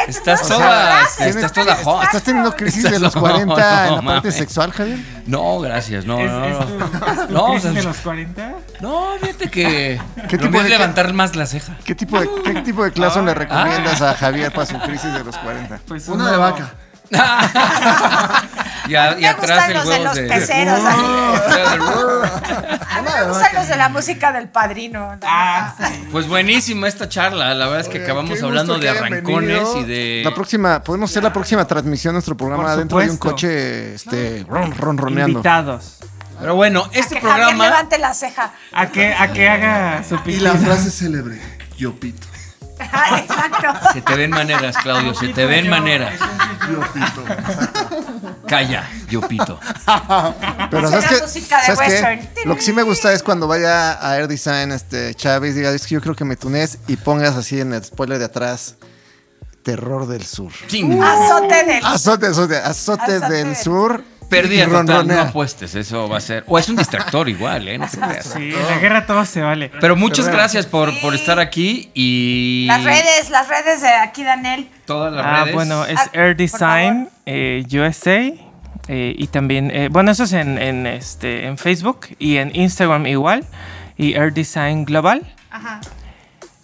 Estás 0.06 0.48
no, 0.48 0.56
toda, 0.56 1.00
no, 1.00 1.06
estás 1.24 1.56
no, 1.56 1.62
toda 1.64 1.76
hot. 1.76 2.04
¿Estás 2.04 2.22
teniendo 2.22 2.54
crisis 2.54 2.82
de 2.84 2.98
los 3.00 3.14
No, 3.14 3.20
40 3.20 3.86
en 3.88 3.94
la 3.96 4.00
no, 4.02 4.06
parte 4.08 4.30
sexual, 4.32 4.72
Javier? 4.72 4.98
No, 5.26 5.58
gracias, 5.60 6.04
no, 6.04 6.18
¿Es, 6.20 6.30
no, 6.30 6.44
es 6.44 6.58
no. 6.58 6.64
tu, 6.66 6.84
es 6.84 7.26
tu 7.28 7.32
No, 7.34 7.44
crisis 7.46 7.58
o 7.58 7.72
sea, 7.72 7.72
de 7.72 7.82
los 7.82 7.96
40? 7.98 8.52
No, 8.80 9.06
fíjate 9.20 9.50
que. 9.50 10.00
¿Qué 10.28 10.38
tipo 10.38 10.62
de- 10.62 10.68
levantar 10.68 11.12
más 11.12 11.34
la 11.36 11.46
ceja. 11.46 11.76
¿Qué 11.84 11.94
tipo 11.94 12.20
de, 12.20 12.28
qué 12.44 12.54
tipo 12.62 12.84
de 12.84 12.92
claxon 12.92 13.24
le 13.24 13.32
Ah. 13.32 13.34
recomiendas 13.34 14.00
a 14.02 14.14
Javier 14.14 14.52
para 14.52 14.66
su 14.66 14.78
crisis 14.80 15.12
de 15.12 15.24
los 15.24 15.36
40? 15.38 15.80
Pues 15.86 16.06
Una 16.08 16.24
uno- 16.24 16.30
de 16.32 16.36
vaca. 16.36 16.74
y, 18.88 18.94
a- 18.94 19.12
y 19.18 19.20
Me 19.22 19.28
atrás 19.28 19.50
gustan 19.50 19.70
el 19.70 19.76
los 19.76 19.84
de 19.84 19.90
huevo 19.90 20.04
los 20.04 20.14
de. 20.14 20.22
peceros. 20.28 20.80
A 20.84 20.96
mí 23.02 23.08
me 23.14 23.24
gustan 23.28 23.54
los 23.54 23.68
de 23.68 23.76
la 23.76 23.88
música 23.88 24.32
del 24.32 24.48
padrino. 24.48 25.18
Ah, 25.22 25.74
sí. 25.78 26.08
Pues 26.12 26.26
buenísima 26.28 26.88
esta 26.88 27.08
charla. 27.08 27.54
La 27.54 27.66
verdad 27.66 27.80
es 27.80 27.88
que 27.88 27.96
Oye, 27.98 28.04
acabamos 28.04 28.42
hablando 28.42 28.78
de 28.78 28.88
arrancones 28.88 29.48
venido. 29.58 29.80
y 29.80 29.84
de. 29.84 30.22
La 30.24 30.34
próxima, 30.34 30.82
podemos 30.82 31.10
hacer 31.10 31.22
la 31.22 31.32
próxima 31.32 31.64
transmisión 31.66 32.12
de 32.12 32.16
nuestro 32.16 32.36
programa 32.36 32.76
dentro 32.76 32.98
de 32.98 33.10
un 33.10 33.16
coche 33.16 33.94
este, 33.94 34.44
ron, 34.48 34.74
ronroneando. 34.76 35.38
Invitados. 35.38 35.98
Pero 36.38 36.54
bueno, 36.54 36.84
A 36.84 36.90
este 36.98 37.14
Javier 37.20 37.22
programa. 37.46 37.64
levante 37.64 37.98
la 37.98 38.12
ceja. 38.12 38.52
A 38.72 38.88
que, 38.88 39.14
a 39.14 39.32
que 39.32 39.48
haga 39.48 40.04
su 40.06 40.16
Y 40.16 40.18
pipí. 40.18 40.40
la 40.40 40.52
frase 40.52 40.90
célebre, 40.90 41.40
yo 41.78 41.94
pito. 41.98 42.26
Ajá, 42.78 43.18
Exacto. 43.20 43.88
Se 43.94 44.02
te 44.02 44.14
ven 44.14 44.30
maneras, 44.30 44.76
Claudio, 44.82 45.14
se 45.14 45.28
te 45.28 45.46
ven 45.46 45.68
maneras. 45.70 46.14
Yo 46.70 46.80
pito. 46.92 47.24
Calla, 48.46 48.88
yo 49.08 49.20
pito. 49.22 49.58
Pero 50.70 50.90
¿sabes 50.90 51.06
qué? 51.06 52.28
Lo 52.44 52.54
que 52.56 52.62
sí 52.62 52.72
me 52.72 52.82
gusta 52.82 53.12
es 53.12 53.22
cuando 53.22 53.46
vaya 53.48 53.92
a 54.06 54.16
Air 54.16 54.28
Design 54.28 54.72
este, 54.72 55.14
Chávez 55.14 55.54
diga, 55.54 55.70
es 55.70 55.86
que 55.86 55.94
yo 55.94 56.00
creo 56.00 56.14
que 56.14 56.24
me 56.24 56.36
tunees 56.36 56.78
y 56.86 56.96
pongas 56.96 57.34
así 57.36 57.60
en 57.60 57.72
el 57.72 57.84
spoiler 57.84 58.18
de 58.18 58.26
atrás. 58.26 58.76
terror 59.62 60.06
del 60.06 60.24
sur. 60.24 60.52
Azote 61.02 61.64
del 61.64 61.84
Azote, 61.84 62.26
azote, 62.26 62.56
azote 62.56 63.02
Azote 63.02 63.20
del 63.20 63.46
del- 63.48 63.56
sur. 63.56 64.04
Pérdida 64.28 64.64
Y 64.64 64.66
total, 64.66 64.86
no 64.86 64.92
ronronea. 64.92 65.22
apuestes, 65.22 65.74
eso 65.76 66.08
va 66.08 66.16
a 66.18 66.20
ser. 66.20 66.42
O 66.48 66.58
es 66.58 66.68
un 66.68 66.76
distractor 66.76 67.28
igual, 67.28 67.68
¿eh? 67.68 67.78
No 67.78 67.86
te 67.88 67.98
creas. 67.98 68.26
Sí, 68.26 68.52
en 68.54 68.66
la 68.68 68.78
guerra 68.78 69.06
todo 69.06 69.24
se 69.24 69.40
vale. 69.40 69.70
Pero 69.80 69.94
muchas 69.96 70.28
gracias 70.28 70.66
por, 70.66 70.92
por 71.00 71.14
estar 71.14 71.38
aquí 71.38 71.90
y. 71.94 72.66
Las 72.66 72.82
redes, 72.84 73.30
las 73.30 73.48
redes 73.48 73.82
de 73.82 73.88
aquí, 73.88 74.24
Daniel. 74.24 74.68
Todas 74.84 75.12
las 75.12 75.24
Ah, 75.24 75.40
redes. 75.42 75.54
bueno, 75.54 75.84
es 75.84 75.98
Ah, 75.98 76.10
Air 76.12 76.36
Design 76.36 77.08
eh, 77.24 77.64
USA. 77.72 78.32
eh, 78.88 79.14
y 79.18 79.26
también, 79.28 79.70
eh, 79.72 79.88
bueno, 79.90 80.10
eso 80.10 80.24
es 80.24 80.32
en, 80.32 80.58
en, 80.58 80.86
este, 80.86 81.46
en 81.46 81.56
Facebook 81.58 82.08
y 82.18 82.36
en 82.38 82.54
Instagram 82.54 83.06
igual. 83.06 83.44
Y 83.96 84.14
Air 84.14 84.32
Design 84.32 84.84
Global. 84.84 85.22
Ajá. 85.50 85.80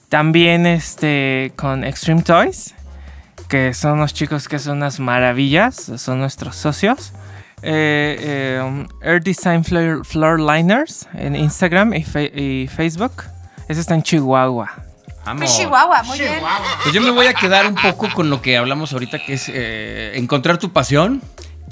También 0.08 0.66
este, 0.66 1.52
con 1.56 1.84
Extreme 1.84 2.22
Toys, 2.22 2.74
que 3.48 3.72
son 3.72 3.92
unos 3.92 4.12
chicos 4.12 4.46
que 4.48 4.58
son 4.58 4.76
unas 4.78 5.00
maravillas, 5.00 5.90
son 5.96 6.18
nuestros 6.20 6.56
socios. 6.56 7.12
Eh, 7.62 8.16
eh, 8.20 8.86
Air 9.02 9.22
Design 9.22 9.64
Floor, 9.64 10.04
Floor 10.04 10.40
Liners 10.40 11.06
en 11.14 11.36
Instagram 11.36 11.94
y, 11.94 12.02
fe- 12.02 12.32
y 12.34 12.66
Facebook. 12.68 13.22
Eso 13.68 13.80
está 13.80 13.94
en 13.94 14.02
Chihuahua. 14.02 14.70
Pues 15.38 15.56
Chihuahua, 15.56 16.02
muy 16.02 16.18
bien. 16.18 16.34
Pues 16.82 16.92
yo 16.94 17.00
me 17.00 17.10
voy 17.10 17.26
a 17.26 17.34
quedar 17.34 17.66
un 17.66 17.76
poco 17.76 18.08
con 18.12 18.28
lo 18.28 18.42
que 18.42 18.56
hablamos 18.56 18.92
ahorita, 18.92 19.20
que 19.24 19.34
es 19.34 19.48
eh, 19.48 20.12
encontrar 20.16 20.58
tu 20.58 20.72
pasión. 20.72 21.22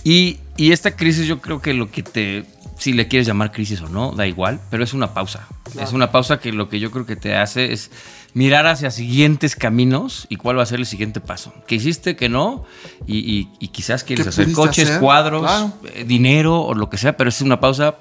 Y, 0.05 0.38
y 0.57 0.72
esta 0.72 0.93
crisis, 0.97 1.26
yo 1.26 1.41
creo 1.41 1.61
que 1.61 1.74
lo 1.74 1.91
que 1.91 2.03
te. 2.05 2.45
Si 2.80 2.94
le 2.94 3.08
quieres 3.08 3.26
llamar 3.26 3.52
crisis 3.52 3.80
o 3.82 3.88
no, 3.90 4.12
da 4.12 4.26
igual, 4.26 4.58
pero 4.70 4.82
es 4.82 4.94
una 4.94 5.12
pausa. 5.12 5.46
Es 5.78 5.92
una 5.92 6.10
pausa 6.10 6.40
que 6.40 6.50
lo 6.50 6.70
que 6.70 6.80
yo 6.80 6.90
creo 6.90 7.04
que 7.04 7.14
te 7.14 7.36
hace 7.36 7.72
es 7.74 7.90
mirar 8.32 8.66
hacia 8.66 8.90
siguientes 8.90 9.54
caminos 9.54 10.26
y 10.30 10.36
cuál 10.36 10.56
va 10.58 10.62
a 10.62 10.66
ser 10.66 10.78
el 10.80 10.86
siguiente 10.86 11.20
paso. 11.20 11.52
¿Qué 11.66 11.74
hiciste, 11.74 12.16
que 12.16 12.30
no? 12.30 12.64
Y, 13.06 13.18
y- 13.18 13.48
y 13.60 13.68
quizás 13.68 14.02
quieres 14.02 14.24
¿Qué 14.24 14.30
hacer 14.30 14.52
coches, 14.52 14.88
hacer? 14.88 15.00
cuadros, 15.00 15.42
Claro. 15.42 15.72
eh, 15.94 16.04
dinero 16.04 16.58
o 16.62 16.74
lo 16.74 16.88
que 16.88 16.96
sea, 16.96 17.18
pero 17.18 17.28
es 17.28 17.42
una 17.42 17.60
pausa 17.60 17.96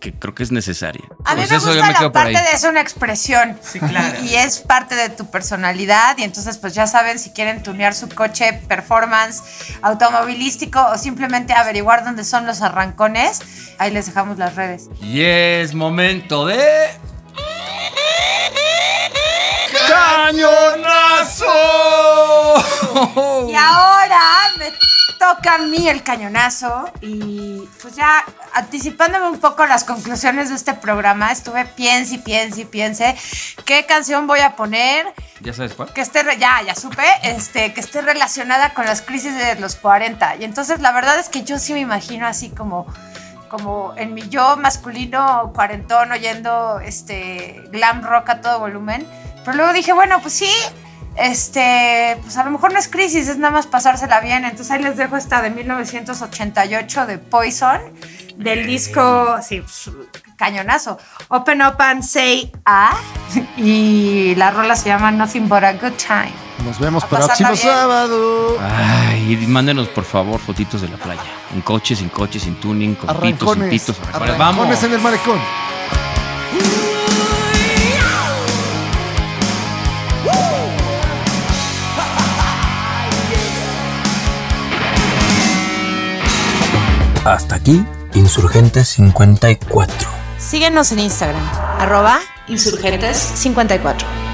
que 0.00 0.12
creo 0.12 0.34
que 0.34 0.42
es 0.42 0.52
necesaria. 0.52 1.04
A 1.24 1.34
mí 1.34 1.42
Pues 1.46 1.50
me 1.50 1.58
gusta 1.72 2.02
la 2.02 2.12
parte 2.12 2.30
de 2.32 2.52
es 2.52 2.64
una 2.64 2.80
expresión. 2.80 3.58
claro. 3.88 4.18
Y, 4.22 4.28
y 4.28 4.34
es 4.36 4.58
parte 4.60 4.94
de 4.94 5.08
tu 5.08 5.30
personalidad. 5.30 6.16
Y 6.18 6.22
entonces, 6.24 6.58
pues 6.58 6.74
ya 6.74 6.86
saben 6.86 7.18
si 7.18 7.30
quieren 7.30 7.62
tunear 7.62 7.94
su 7.94 8.08
coche 8.08 8.52
performance 8.68 9.42
automovilístico 9.82 10.84
o 10.86 10.98
simplemente 10.98 11.52
averiguar 11.54 12.04
dónde 12.04 12.24
son 12.24 12.46
los 12.46 12.62
arrancones. 12.62 13.40
Ahí 13.78 13.90
les 13.90 14.06
dejamos 14.06 14.38
las 14.38 14.54
redes. 14.54 14.88
Y 15.00 15.22
es 15.22 15.74
momento 15.74 16.46
de. 16.46 16.60
¡Cañonazo! 19.88 21.44
Y 23.48 23.54
ahora 23.54 24.52
me 24.58 24.72
toca 25.18 25.54
a 25.54 25.58
mí 25.58 25.88
el 25.88 26.02
cañonazo. 26.02 26.90
Y 27.00 27.68
pues 27.80 27.96
ya 27.96 28.24
anticipándome 28.54 29.28
un 29.28 29.38
poco 29.38 29.66
las 29.66 29.84
conclusiones 29.84 30.48
de 30.48 30.54
este 30.56 30.74
programa, 30.74 31.32
estuve 31.32 31.64
piense 31.64 32.14
y 32.14 32.18
piense 32.18 32.62
y 32.62 32.64
piense 32.64 33.16
qué 33.64 33.86
canción 33.86 34.26
voy 34.26 34.40
a 34.40 34.56
poner 34.56 35.12
¿Ya 35.40 35.52
sabes 35.52 35.74
cuál? 35.74 35.92
que 35.92 36.00
esté, 36.00 36.22
ya, 36.38 36.62
ya 36.62 36.74
supe, 36.74 37.04
este, 37.22 37.72
que 37.74 37.80
esté 37.80 38.02
relacionada 38.02 38.72
con 38.74 38.86
las 38.86 39.02
crisis 39.02 39.36
de 39.36 39.56
los 39.56 39.76
40. 39.76 40.36
Y 40.36 40.44
entonces 40.44 40.80
la 40.80 40.92
verdad 40.92 41.18
es 41.18 41.28
que 41.28 41.42
yo 41.42 41.58
sí 41.58 41.72
me 41.72 41.80
imagino 41.80 42.26
así 42.26 42.50
como, 42.50 42.86
como 43.48 43.94
en 43.96 44.14
mi 44.14 44.28
yo 44.28 44.56
masculino 44.56 45.52
cuarentón 45.54 46.12
oyendo 46.12 46.80
este 46.80 47.62
glam 47.70 48.02
rock 48.02 48.30
a 48.30 48.40
todo 48.40 48.58
volumen. 48.58 49.06
Pero 49.46 49.56
luego 49.56 49.72
dije, 49.72 49.92
bueno, 49.94 50.20
pues 50.20 50.34
sí, 50.34 50.50
este, 51.16 52.18
pues 52.22 52.36
a 52.36 52.44
lo 52.44 52.50
mejor 52.50 52.72
no 52.72 52.78
es 52.78 52.88
crisis, 52.88 53.28
es 53.28 53.38
nada 53.38 53.52
más 53.54 53.66
pasársela 53.66 54.20
bien. 54.20 54.44
Entonces 54.44 54.70
ahí 54.70 54.82
les 54.82 54.96
dejo 54.98 55.16
esta 55.16 55.40
de 55.40 55.50
1988 55.50 57.06
de 57.06 57.18
Poison, 57.18 57.80
del 58.36 58.66
disco, 58.66 59.36
sí, 59.42 59.60
pues, 59.62 59.90
cañonazo. 60.36 60.98
Open 61.28 61.62
Up 61.62 61.76
and 61.80 62.02
Say 62.02 62.52
Ah. 62.66 62.94
Y 63.56 64.34
la 64.36 64.50
rola 64.50 64.76
se 64.76 64.88
llama 64.88 65.10
Nothing 65.10 65.48
But 65.48 65.64
a 65.64 65.72
Good 65.72 65.92
Time. 65.96 66.32
Nos 66.64 66.78
vemos 66.78 67.04
A 67.04 67.08
próximo 67.08 67.50
bien. 67.52 67.62
sábado. 67.62 68.58
Ay, 68.60 69.38
y 69.40 69.46
mándenos 69.46 69.88
por 69.88 70.04
favor 70.04 70.40
fotitos 70.40 70.82
de 70.82 70.88
la 70.88 70.96
playa. 70.96 71.20
En 71.54 71.60
coche, 71.62 71.94
sin 71.94 72.08
coche, 72.08 72.40
sin 72.40 72.56
tuning, 72.56 72.94
con 72.96 73.08
pitos, 73.20 73.52
sin 73.52 73.62
Arrancones. 73.62 73.70
pitos. 73.70 73.96
arrancones. 74.00 74.14
Arrancones 74.34 74.38
Vamos. 74.56 74.82
en 74.84 74.92
el 74.92 75.00
malecón. 75.00 75.38
Hasta 87.26 87.56
aquí, 87.56 87.84
Insurgentes 88.14 88.86
54. 88.86 90.08
Síguenos 90.38 90.92
en 90.92 91.00
Instagram, 91.00 91.42
arroba 91.80 92.20
insurgentes54. 92.46 94.25